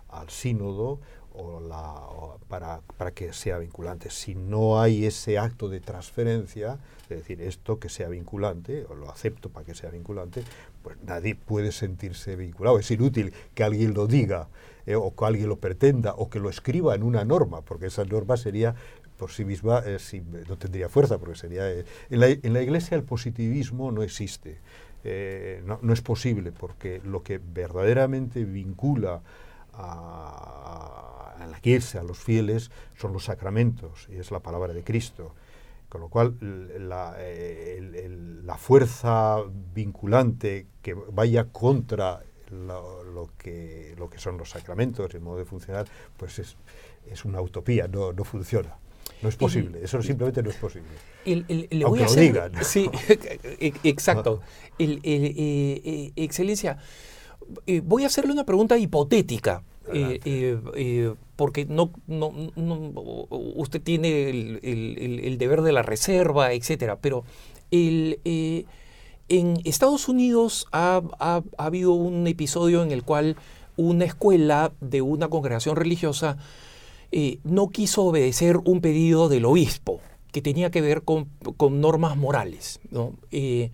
al 0.09 0.31
sínodo 0.31 1.01
o 1.33 1.61
la, 1.61 2.01
para, 2.49 2.81
para, 2.97 3.11
que 3.11 3.33
sea 3.33 3.59
vinculante. 3.59 4.11
Si 4.11 4.37
no 4.37 4.81
hay 4.81 5.05
ese 5.05 5.39
acto 5.39 5.68
de 5.68 5.81
transferencia, 5.81 6.79
es 7.05 7.18
decir, 7.18 7.43
esto 7.43 7.81
que 7.81 7.89
sea 7.89 8.09
vinculante, 8.09 8.85
o 8.89 8.95
lo 8.95 9.11
acepto 9.11 9.49
para 9.49 9.66
que 9.66 9.75
sea 9.75 9.91
vinculante, 9.91 10.45
pues 10.85 10.99
nadie 11.03 11.35
puede 11.35 11.72
sentirse 11.72 12.37
vinculado. 12.37 12.78
Es 12.78 12.91
inútil 12.91 13.32
que 13.55 13.64
alguien 13.64 13.95
lo 13.95 14.07
diga 14.07 14.49
eh, 14.87 14.95
o 14.95 15.16
que 15.16 15.24
alguien 15.24 15.49
lo 15.49 15.57
pretenda 15.57 16.12
o 16.14 16.28
que 16.28 16.39
lo 16.39 16.51
escriba 16.51 16.95
en 16.95 17.03
una 17.03 17.24
norma, 17.24 17.62
porque 17.62 17.87
esa 17.87 18.05
norma 18.05 18.37
sería 18.37 18.76
por 19.16 19.30
sí 19.30 19.47
misma, 19.47 19.82
eh, 19.87 19.99
no 20.47 20.59
tendría 20.59 20.91
fuerza, 20.91 21.18
porque 21.18 21.37
sería... 21.37 21.70
Eh, 21.70 21.87
en, 22.11 22.20
la, 22.20 22.28
en, 22.28 22.53
la, 22.53 22.61
Iglesia 22.61 22.97
el 22.97 23.03
positivismo 23.03 23.91
no 23.93 24.03
existe, 24.03 24.59
no, 25.64 25.78
no, 25.82 25.93
es 25.93 26.03
posible, 26.03 26.53
porque 26.53 27.01
lo 27.05 27.22
que 27.22 27.39
verdaderamente 27.39 28.45
vincula 28.45 29.22
a, 29.72 31.35
a 31.39 31.47
la 31.47 31.59
Iglesia, 31.59 32.01
a 32.01 32.03
los 32.03 32.18
fieles, 32.18 32.70
son 32.99 33.12
los 33.12 33.24
sacramentos, 33.24 34.09
y 34.11 34.16
es 34.16 34.30
la 34.30 34.41
palabra 34.41 34.72
de 34.74 34.82
Cristo. 34.82 35.35
Con 35.95 36.01
lo 36.01 36.09
cual, 36.09 36.36
la, 36.88 37.16
la, 38.42 38.59
fuerza 38.59 39.36
vinculante 39.72 40.66
que 40.82 40.92
vaya 40.92 41.45
contra 41.53 42.20
lo, 42.51 43.30
que, 43.38 43.95
lo 43.97 44.11
que 44.11 44.18
son 44.18 44.36
los 44.36 44.51
sacramentos 44.51 45.09
y 45.12 45.16
el 45.18 45.22
modo 45.22 45.38
de 45.38 45.45
funcionar, 45.45 45.86
pues 46.16 46.40
es, 46.40 46.57
es 47.09 47.24
una 47.24 47.40
utopía, 47.40 47.86
no, 47.86 48.12
no 48.12 48.24
funciona. 48.24 48.76
No 49.22 49.28
es 49.28 49.36
posible, 49.36 49.84
eso 49.84 50.03
simplemente 50.03 50.42
no 50.42 50.51
es 50.51 50.57
posible. 50.57 50.88
Aunque 51.84 52.05
lo 52.07 52.14
digan. 52.16 52.64
Sí, 52.64 52.90
exacto. 53.84 54.40
El, 54.80 54.99
eh, 55.05 55.80
eh, 55.84 56.12
excelencia, 56.16 56.76
eh, 57.66 57.80
voy 57.84 58.05
a 58.05 58.07
hacerle 58.07 58.32
una 58.32 58.45
pregunta 58.45 58.76
hipotética. 58.78 59.62
porque 61.36 61.66
no, 61.66 61.90
no, 62.07 62.32
usted 63.57 63.82
tiene 63.82 64.30
el, 64.30 64.61
el, 65.22 65.38
deber 65.38 65.62
de 65.62 65.72
la 65.72 65.82
reserva, 65.82 66.53
etcétera, 66.53 66.99
pero 67.01 67.24
el, 67.70 68.18
en 69.28 69.61
Estados 69.64 70.09
Unidos 70.09 70.66
ha, 70.72 71.03
habido 71.57 71.92
un 71.92 72.26
episodio 72.26 72.82
en 72.82 72.92
el 72.92 73.03
cual 73.03 73.36
una 73.76 74.05
escuela 74.05 74.72
de 74.80 75.03
una 75.03 75.28
congregación 75.28 75.76
religiosa 75.76 76.36
eh, 77.11 77.38
no 77.45 77.68
quiso 77.68 78.05
obedecer 78.05 78.59
un 78.59 78.80
pedido 78.80 79.28
del 79.28 79.45
obispo 79.45 80.01
que 80.30 80.42
tenía 80.42 80.70
que 80.70 80.80
ver 80.80 81.03
con, 81.03 81.28
normas 81.80 82.16
morales. 82.16 82.80
Eh, 83.30 83.70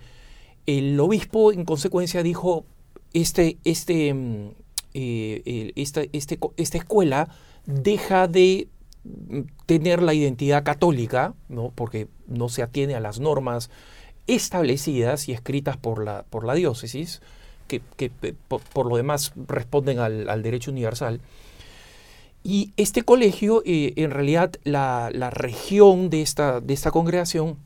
el 0.66 1.00
obispo, 1.00 1.52
en 1.52 1.64
consecuencia, 1.64 2.22
dijo, 2.22 2.64
este, 3.12 3.58
este, 3.64 4.14
mm, 4.14 4.50
eh, 4.94 5.72
esta, 5.76 6.02
este, 6.12 6.38
esta 6.56 6.78
escuela 6.78 7.28
deja 7.66 8.28
de 8.28 8.68
mm, 9.04 9.40
tener 9.66 10.02
la 10.02 10.14
identidad 10.14 10.64
católica, 10.64 11.34
¿no? 11.48 11.72
porque 11.74 12.08
no 12.26 12.48
se 12.48 12.62
atiene 12.62 12.94
a 12.94 13.00
las 13.00 13.20
normas 13.20 13.70
establecidas 14.26 15.28
y 15.28 15.32
escritas 15.32 15.76
por 15.76 16.04
la, 16.04 16.24
por 16.30 16.44
la 16.44 16.54
diócesis, 16.54 17.20
que, 17.66 17.80
por, 18.48 18.86
lo 18.86 18.96
demás 18.96 19.32
responden 19.46 20.00
al, 20.00 20.42
derecho 20.42 20.70
universal. 20.70 21.20
Y 22.42 22.72
este 22.76 23.02
colegio, 23.02 23.62
eh, 23.64 23.92
en 23.96 24.10
realidad, 24.10 24.52
la, 24.64 25.10
región 25.30 26.10
de 26.10 26.22
esta, 26.22 26.60
de 26.60 26.74
esta 26.74 26.90
congregación 26.90 27.58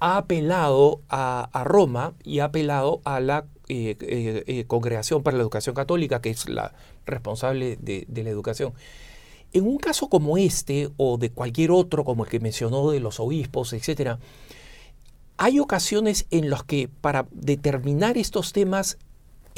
ha 0.00 0.16
apelado 0.18 1.00
a, 1.08 1.62
Roma 1.64 2.14
y 2.24 2.38
ha 2.38 2.44
apelado 2.44 3.00
a 3.04 3.20
la 3.20 3.44
eh, 3.68 3.96
eh, 4.00 4.64
Congregación 4.66 5.22
para 5.22 5.36
la 5.36 5.42
Educación 5.42 5.74
Católica, 5.74 6.20
que 6.20 6.30
es 6.30 6.48
la 6.48 6.72
responsable 7.06 7.76
de, 7.80 8.06
la 8.22 8.30
educación. 8.30 8.72
En 9.52 9.66
un 9.66 9.78
caso 9.78 10.08
como 10.08 10.38
este, 10.38 10.90
o 10.96 11.18
de 11.18 11.30
cualquier 11.30 11.70
otro, 11.70 12.04
como 12.04 12.24
el 12.24 12.30
que 12.30 12.40
mencionó 12.40 12.90
de 12.90 13.00
los 13.00 13.20
obispos, 13.20 13.72
etc., 13.72 14.18
hay 15.36 15.60
ocasiones 15.60 16.26
en 16.30 16.50
las 16.50 16.64
que 16.64 16.88
para 16.88 17.26
determinar 17.30 18.18
estos 18.18 18.52
temas 18.52 18.98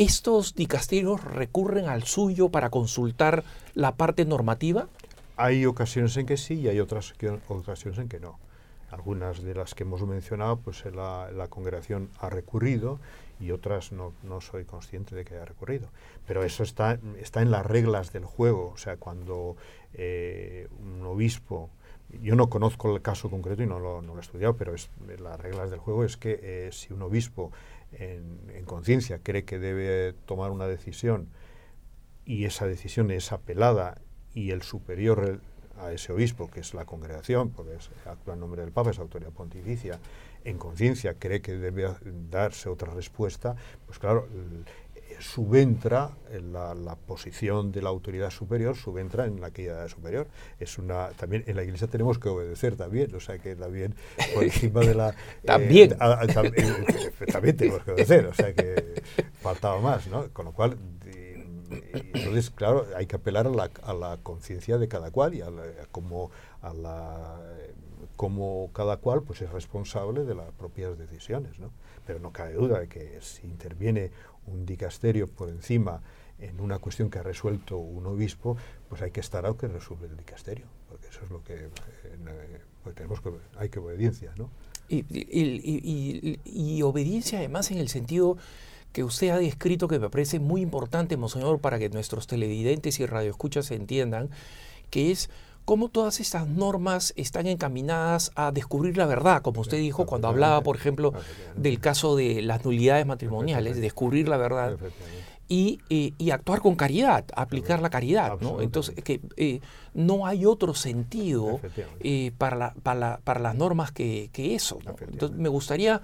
¿Estos 0.01 0.55
dicasterios 0.55 1.23
recurren 1.23 1.87
al 1.87 2.05
suyo 2.05 2.49
para 2.49 2.71
consultar 2.71 3.45
la 3.75 3.97
parte 3.97 4.25
normativa? 4.25 4.89
Hay 5.37 5.67
ocasiones 5.67 6.17
en 6.17 6.25
que 6.25 6.39
sí 6.39 6.55
y 6.55 6.69
hay 6.69 6.81
otras 6.81 7.13
ocasiones 7.49 7.99
en 7.99 8.09
que 8.09 8.19
no. 8.19 8.39
Algunas 8.91 9.43
de 9.43 9.55
las 9.55 9.75
que 9.75 9.83
hemos 9.83 10.01
mencionado, 10.07 10.57
pues 10.57 10.87
la 10.87 11.47
congregación 11.51 12.09
ha 12.19 12.31
recurrido 12.31 12.99
y 13.41 13.51
otras 13.53 13.91
no, 13.91 14.13
no, 14.23 14.41
soy 14.41 14.65
consciente 14.65 15.17
de 15.17 15.25
que 15.25 15.35
haya 15.35 15.47
recurrido. 15.47 15.89
Pero 16.27 16.45
eso 16.45 16.63
está, 16.63 16.99
está 17.19 17.43
en 17.43 17.51
las 17.51 17.65
reglas 17.65 18.13
del 18.13 18.25
juego. 18.25 18.71
O 18.75 18.77
sea, 18.77 18.97
cuando 18.99 19.57
eh, 19.95 20.69
un 20.79 21.05
obispo, 21.07 21.71
yo 22.23 22.37
no 22.37 22.51
conozco 22.51 22.95
el 22.95 23.03
caso 23.03 23.31
concreto 23.31 23.63
y 23.63 23.67
no 23.67 23.79
lo, 23.79 24.03
no 24.03 24.13
lo 24.13 24.19
he 24.19 24.23
estudiado, 24.23 24.57
pero 24.57 24.75
es, 24.75 24.91
las 25.19 25.41
reglas 25.41 25.71
del 25.71 25.81
juego 25.81 26.05
es 26.05 26.17
que 26.17 26.39
eh, 26.43 26.69
si 26.73 26.93
un 26.93 27.03
obispo 27.03 27.51
en, 27.93 28.65
conciencia 28.67 29.21
cree 29.23 29.45
que 29.45 29.59
debe 29.59 30.13
tomar 30.27 30.51
una 30.51 30.67
decisión 30.67 31.29
y 32.25 32.45
esa 32.45 32.67
decisión 32.67 33.11
es 33.11 33.33
apelada 33.33 34.01
y 34.35 34.51
el 34.51 34.63
superior 34.63 35.41
a 35.79 35.93
ese 35.93 36.13
obispo, 36.13 36.51
que 36.51 36.61
es 36.61 36.75
la 36.75 36.85
congregación, 36.85 37.51
porque 37.51 37.75
es, 37.75 37.91
actúa 38.07 38.35
en 38.35 38.41
nombre 38.41 38.63
del 38.63 38.71
Papa, 38.71 38.91
es 38.91 38.99
autoridad 38.99 39.33
pontificia, 39.33 39.99
en 40.45 40.59
conciencia 40.59 41.15
cree 41.15 41.41
que 41.41 41.53
debe 41.53 41.89
darse 42.31 42.69
otra 42.69 42.93
respuesta, 42.93 43.57
pues 43.87 43.99
claro, 43.99 44.27
subentra 45.21 46.11
en 46.33 46.53
la, 46.53 46.97
posición 47.07 47.73
de 47.73 47.83
la 47.83 47.91
autoridad 47.91 48.31
superior, 48.31 48.77
subentra 48.77 49.27
en 49.27 49.41
la 49.41 49.51
que 49.51 49.71
superior. 49.89 50.29
Es 50.59 50.79
una 50.79 51.09
también 51.11 51.45
en 51.47 51.57
la 51.57 51.63
Iglesia 51.63 51.87
tenemos 51.87 52.19
que 52.19 52.29
obedecer 52.29 52.77
también, 52.77 53.15
o 53.15 53.21
sea 53.21 53.39
que 53.39 53.57
también 53.57 53.95
por 54.35 54.45
encima 54.45 54.81
de 54.81 54.95
la 54.95 55.15
también 55.45 55.93
eh, 55.93 57.13
también 57.33 57.57
tenemos 57.57 57.83
que 57.85 57.93
obedecer, 57.93 58.27
o 58.27 58.35
sea 58.35 58.53
que 58.55 59.03
faltaba 59.41 59.81
más, 59.81 60.07
¿no? 60.07 60.29
Con 60.31 60.47
lo 60.47 60.53
cual 60.53 60.77
entonces 61.93 62.51
claro 62.51 62.87
hay 62.97 63.07
que 63.07 63.17
apelar 63.17 63.47
a 63.47 63.51
la, 63.51 63.71
a 63.83 63.95
la 63.95 64.19
conciencia 64.23 64.79
de 64.79 64.89
cada 64.89 65.11
cual 65.11 65.35
y 65.35 65.43
a, 65.43 65.49
como 65.93 66.31
a 66.63 66.73
la 66.73 67.39
como 68.21 68.71
cada 68.75 68.99
cual 68.99 69.23
pues 69.23 69.41
es 69.41 69.51
responsable 69.51 70.27
de 70.27 70.35
las 70.35 70.53
propias 70.53 70.99
decisiones, 70.99 71.59
¿no? 71.59 71.71
Pero 72.07 72.19
no 72.19 72.33
cabe 72.33 72.53
duda 72.53 72.81
de 72.81 72.87
que 72.87 73.19
si 73.23 73.47
interviene 73.47 74.11
un 74.47 74.67
dicasterio 74.67 75.27
por 75.27 75.49
encima 75.49 76.03
en 76.39 76.61
una 76.61 76.79
cuestión 76.79 77.09
que 77.09 77.19
ha 77.19 77.23
resuelto 77.23 77.79
un 77.79 78.05
obispo, 78.05 78.59
pues 78.91 79.01
hay 79.01 79.11
que 79.11 79.21
estar 79.21 79.47
a 79.47 79.55
que 79.55 79.69
resuelve 79.69 80.07
el 80.09 80.19
dicasterio, 80.19 80.67
porque 80.91 81.07
eso 81.09 81.21
es 81.25 81.31
lo 81.31 81.43
que 81.43 81.55
eh, 81.55 82.61
pues 82.85 82.95
tenemos 82.95 83.23
que 83.23 83.31
hay 83.57 83.71
que 83.71 83.79
obediencia, 83.79 84.35
¿no? 84.37 84.51
Y, 84.91 85.07
y, 86.45 86.83
obediencia 86.83 87.39
además 87.39 87.71
en 87.71 87.79
el 87.79 87.89
sentido 87.89 88.37
que 88.93 89.03
usted 89.03 89.31
ha 89.31 89.39
descrito 89.39 89.89
que 89.89 89.99
me 89.99 90.11
parece 90.11 90.41
muy 90.41 90.61
importante, 90.61 91.17
Monseñor, 91.17 91.59
para 91.61 91.79
que 91.79 91.89
nuestros 91.89 92.27
televidentes 92.27 93.01
y 93.01 93.07
radioescuchas 93.07 93.71
entiendan, 93.71 94.29
que 94.91 95.11
es 95.11 95.31
cómo 95.65 95.89
todas 95.89 96.21
estas 96.21 96.49
normas 96.49 97.13
están 97.17 97.47
encaminadas 97.47 98.33
a 98.35 98.53
descubrir 98.53 98.97
la 98.97 99.07
verdad, 99.07 99.43
como 99.43 99.61
usted 99.61 99.79
dijo 99.79 100.07
cuando 100.07 100.29
hablaba, 100.29 100.63
por 100.63 100.77
ejemplo, 100.77 101.13
del 101.57 101.81
caso 101.81 102.17
de 102.17 102.43
las 102.43 102.65
nulidades 102.65 103.07
matrimoniales, 103.07 103.81
descubrir 103.81 104.29
la 104.29 104.37
verdad. 104.37 104.77
Y, 105.53 105.81
actuar 106.31 106.61
con 106.61 106.77
caridad, 106.77 107.25
aplicar 107.35 107.83
la 107.83 107.91
caridad. 107.91 108.39
¿no? 108.41 108.61
Entonces, 108.61 108.95
que 109.03 109.21
eh, 109.37 109.61
no 109.95 110.27
hay 110.27 110.47
otro 110.47 110.75
sentido 110.75 111.61
eh, 111.99 112.31
para, 112.39 112.75
para, 112.83 113.41
las 113.41 113.55
normas 113.57 113.91
que, 113.91 114.31
eso. 114.33 114.79
Entonces, 115.11 115.37
me 115.37 115.49
gustaría 115.49 116.03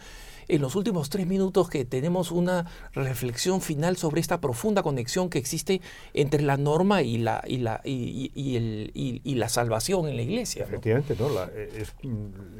en 0.49 0.63
los 0.63 0.77
últimos 0.77 1.11
tres 1.11 1.27
minutos 1.27 1.69
que 1.69 1.85
tenemos 1.85 2.31
una 2.31 2.67
reflexión 2.93 3.61
final 3.61 3.97
sobre 3.97 4.21
esta 4.21 4.41
profunda 4.41 4.83
conexión 4.83 5.31
que 5.31 5.39
existe 5.39 5.81
entre 6.15 6.43
la 6.43 6.57
norma 6.57 7.03
y 7.03 7.19
la, 7.19 7.43
y 7.47 7.59
la, 7.59 7.81
y, 7.85 8.57
el, 8.57 8.91
y 8.95 9.35
la 9.35 9.49
salvación 9.49 10.09
en 10.09 10.17
la 10.17 10.23
iglesia. 10.23 10.65
Efectivamente, 10.65 11.17
¿no? 11.19 11.29
Eh, 11.55 11.85
mm, 12.03 12.09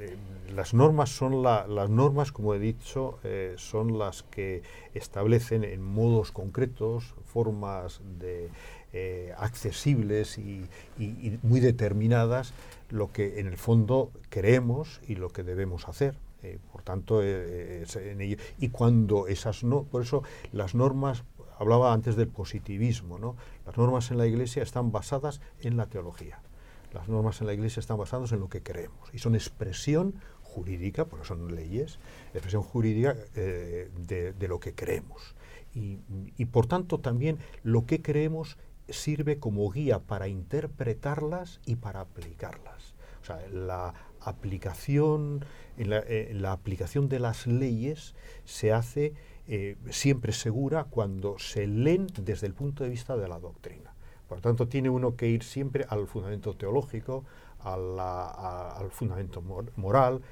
eh, 0.01 0.17
las 0.55 0.75
normas 0.75 1.11
son 1.11 1.43
las 1.43 1.91
normas, 1.91 2.33
como 2.33 2.55
he 2.55 2.59
dicho, 2.59 3.19
eh, 3.25 3.55
son 3.57 3.99
las 3.99 4.23
que 4.23 4.63
establecen 4.95 5.65
en 5.65 5.83
modos 5.83 6.33
concretos, 6.33 7.15
formas 7.25 8.01
de, 8.19 8.49
accesibles 9.37 10.39
y, 10.39 10.65
muy 11.43 11.61
determinadas 11.61 12.55
lo 12.89 13.13
que 13.13 13.41
en 13.41 13.47
el 13.47 13.59
fondo 13.59 14.11
queremos 14.31 15.03
y 15.07 15.17
lo 15.17 15.29
que 15.29 15.43
debemos 15.43 15.87
hacer. 15.87 16.17
Eh, 16.47 16.59
por 16.71 16.83
tanto, 16.83 17.23
eh, 17.25 17.85
eh, 17.97 18.37
y 18.59 18.69
cuando 18.69 19.27
esas 19.27 19.65
no, 19.65 19.83
por 19.83 20.03
eso 20.03 20.23
las 20.53 20.77
normas, 20.77 21.25
hablaba 21.59 21.93
antes 21.93 22.15
del 22.15 22.29
positivismo, 22.29 23.19
¿no? 23.19 23.35
Las 23.65 23.77
normas 23.77 24.13
en 24.13 24.19
la 24.19 24.27
Iglesia 24.27 24.63
están 24.63 24.93
basadas 24.93 25.41
en 25.61 25.77
la 25.77 25.87
teología. 25.87 26.41
Las 26.93 27.09
normas 27.09 27.41
en 27.41 27.49
la 27.49 27.55
Iglesia 27.55 27.81
están 27.81 27.99
basadas 27.99 28.31
en 28.31 28.39
lo 28.39 28.49
que 28.49 28.63
creemos 28.63 29.13
y 29.13 29.19
son 29.19 29.35
expresión 29.35 30.15
jurídica, 30.43 31.07
porque 31.07 31.27
son 31.27 31.55
leyes, 31.55 31.99
expresión 32.33 32.63
jurídica 32.63 33.15
de, 33.35 34.47
lo 34.49 34.61
que 34.61 34.75
creemos. 34.75 35.35
Y, 35.75 35.99
y 36.37 36.45
por 36.45 36.67
tanto 36.67 37.01
también 37.01 37.39
lo 37.65 37.87
que 37.87 38.03
creemos 38.03 38.57
sirve 38.89 39.41
como 39.41 39.69
guía 39.69 39.99
para 39.99 40.29
interpretarlas 40.29 41.61
y 41.67 41.75
para 41.75 42.01
aplicarlas. 42.01 42.95
O 43.21 43.25
sea, 43.27 43.45
la 43.49 43.95
aplicación, 44.29 45.45
eh, 45.79 46.31
la, 46.35 46.53
aplicación 46.53 47.09
de 47.09 47.21
las 47.21 47.47
leyes 47.47 48.15
se 48.45 48.73
hace 48.73 49.15
eh, 49.49 49.77
siempre 49.91 50.33
segura 50.33 50.85
cuando 50.85 51.39
se 51.39 51.67
leen 51.67 52.07
desde 52.21 52.47
el 52.47 52.55
punto 52.55 52.85
de 52.85 52.91
vista 52.91 53.17
de 53.17 53.29
la 53.29 53.39
doctrina. 53.39 53.95
Por 54.29 54.39
lo 54.39 54.43
tanto, 54.43 54.69
tiene 54.69 54.91
uno 54.91 55.17
que 55.17 55.29
ir 55.29 55.43
siempre 55.43 55.87
al 55.89 56.07
fundamento 56.09 56.55
teológico, 56.55 57.25
al 57.61 58.91
fundamento 58.91 59.43
moral 59.77 60.23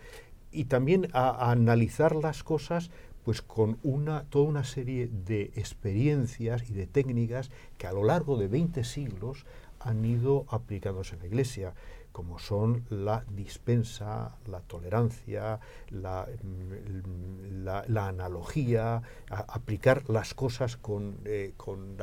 y 0.53 0.65
también 0.65 1.09
a, 1.13 1.51
analizar 1.51 2.15
las 2.15 2.45
cosas 2.45 2.91
pues 3.25 3.43
con 3.43 3.79
una, 3.83 4.25
toda 4.25 4.45
una 4.45 4.65
serie 4.65 5.09
de 5.09 5.51
experiencias 5.57 6.69
y 6.71 6.75
de 6.75 6.87
técnicas 6.87 7.51
que 7.79 7.87
a 7.87 7.93
lo 7.93 8.05
largo 8.05 8.37
de 8.37 8.49
20 8.49 8.85
siglos 8.85 9.47
han 9.81 10.05
ido 10.05 10.45
aplicándose 10.49 11.15
en 11.15 11.21
la 11.21 11.27
Iglesia 11.27 11.75
como 12.15 12.39
son 12.39 12.85
la 12.91 13.25
dispensa, 13.29 14.37
la 14.47 14.61
tolerancia, 14.61 15.59
la, 15.91 16.29
mm, 16.45 17.67
analogía, 17.99 19.03
aplicar 19.31 20.09
las 20.09 20.33
cosas 20.33 20.77
con, 20.77 21.17
eh, 21.25 21.55
con, 21.57 21.97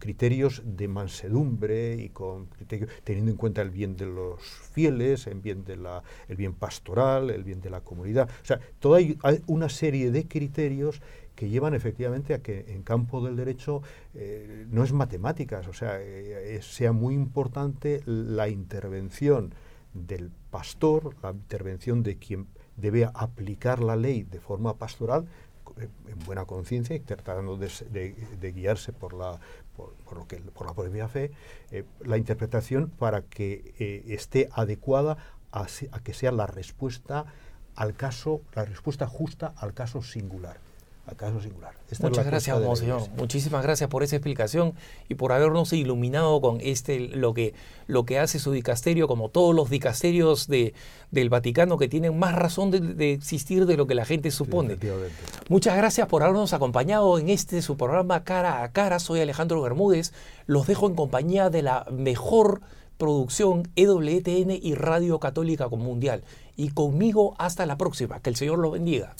criterios 0.00 0.60
de 0.64 0.88
mansedumbre 0.88 1.94
y 1.94 2.08
con 2.08 2.48
teniendo 3.04 3.30
en 3.30 3.36
cuenta 3.36 3.62
el 3.62 3.70
bien 3.70 3.96
de 3.96 4.06
los 4.06 4.42
fieles, 4.42 5.28
el 5.28 5.38
bien, 5.38 5.64
de 5.64 5.76
la, 5.76 6.02
el 6.26 6.34
bien 6.34 6.54
pastoral, 6.54 7.30
el 7.30 7.44
bien 7.44 7.60
de 7.60 7.70
la 7.70 7.82
comunidad. 7.82 8.28
O 8.42 8.44
sea, 8.44 8.58
toda 8.80 8.98
hay 8.98 9.44
una 9.46 9.68
serie 9.68 10.10
de 10.10 10.26
criterios 10.26 11.00
que 11.40 11.48
llevan 11.48 11.72
efectivamente 11.72 12.34
a 12.34 12.42
que 12.42 12.66
en 12.68 12.82
campo 12.82 13.24
del 13.24 13.34
derecho 13.34 13.80
eh, 14.12 14.66
no 14.68 14.84
es 14.84 14.92
matemáticas, 14.92 15.66
o 15.68 15.72
sea, 15.72 15.98
eh, 15.98 16.60
sea 16.60 16.92
muy 16.92 17.14
importante 17.14 18.02
la 18.04 18.50
intervención 18.50 19.54
del 19.94 20.30
pastor, 20.50 21.16
la 21.22 21.30
intervención 21.30 22.02
de 22.02 22.18
quien 22.18 22.46
debe 22.76 23.08
aplicar 23.14 23.82
la 23.82 23.96
ley 23.96 24.24
de 24.24 24.38
forma 24.38 24.76
pastoral 24.76 25.28
eh, 25.78 25.88
en 26.08 26.18
buena 26.26 26.44
conciencia 26.44 26.94
y 26.94 27.00
tratando 27.00 27.56
de, 27.56 28.52
guiarse 28.54 28.92
por 28.92 29.14
la, 29.14 29.40
por, 29.78 30.18
lo 30.18 30.28
que, 30.28 30.36
por 30.36 30.66
la 30.66 30.74
propia 30.74 31.08
fe, 31.08 31.30
la 32.04 32.18
interpretación 32.18 32.90
para 32.90 33.22
que 33.22 34.04
esté 34.08 34.50
adecuada 34.52 35.16
a, 35.52 35.66
a, 35.92 36.00
que 36.00 36.12
sea 36.12 36.32
la 36.32 36.46
respuesta 36.46 37.24
al 37.76 37.94
caso, 37.94 38.42
la 38.54 38.66
respuesta 38.66 39.06
justa 39.06 39.54
al 39.56 39.72
caso 39.72 40.02
singular. 40.02 40.60
Caso 41.16 41.40
singular. 41.40 41.74
Muchas 42.00 42.26
gracias, 42.26 42.60
monseñor. 42.60 43.02
Muchísimas 43.16 43.62
gracias 43.62 43.90
por 43.90 44.02
esa 44.02 44.16
explicación 44.16 44.74
y 45.08 45.14
por 45.14 45.32
habernos 45.32 45.72
iluminado 45.72 46.40
con 46.40 46.60
este 46.60 47.00
lo 47.00 47.34
que, 47.34 47.54
lo 47.86 48.04
que 48.04 48.18
hace 48.18 48.38
su 48.38 48.52
dicasterio, 48.52 49.08
como 49.08 49.28
todos 49.28 49.54
los 49.54 49.70
dicasterios 49.70 50.46
de, 50.46 50.72
del 51.10 51.28
Vaticano 51.28 51.78
que 51.78 51.88
tienen 51.88 52.18
más 52.18 52.34
razón 52.34 52.70
de, 52.70 53.12
existir 53.12 53.66
de 53.66 53.76
lo 53.76 53.86
que 53.86 53.94
la 53.94 54.04
gente 54.04 54.30
supone. 54.30 54.76
Muchas 55.48 55.76
gracias 55.76 56.06
por 56.06 56.22
habernos 56.22 56.52
acompañado 56.52 57.18
en 57.18 57.28
este 57.28 57.60
su 57.62 57.76
programa 57.76 58.24
Cara 58.24 58.62
a 58.62 58.72
Cara. 58.72 58.98
Soy 58.98 59.20
Alejandro 59.20 59.60
Bermúdez. 59.62 60.12
Los 60.46 60.66
dejo 60.66 60.86
en 60.86 60.94
compañía 60.94 61.50
de 61.50 61.62
la 61.62 61.86
mejor 61.90 62.60
producción 62.98 63.68
EWTN 63.76 64.50
y 64.62 64.74
Radio 64.74 65.18
Católica 65.18 65.68
Mundial. 65.68 66.22
Y 66.56 66.70
conmigo 66.70 67.34
hasta 67.38 67.66
la 67.66 67.78
próxima. 67.78 68.20
Que 68.20 68.30
el 68.30 68.36
Señor 68.36 68.58
los 68.58 68.72
bendiga. 68.72 69.14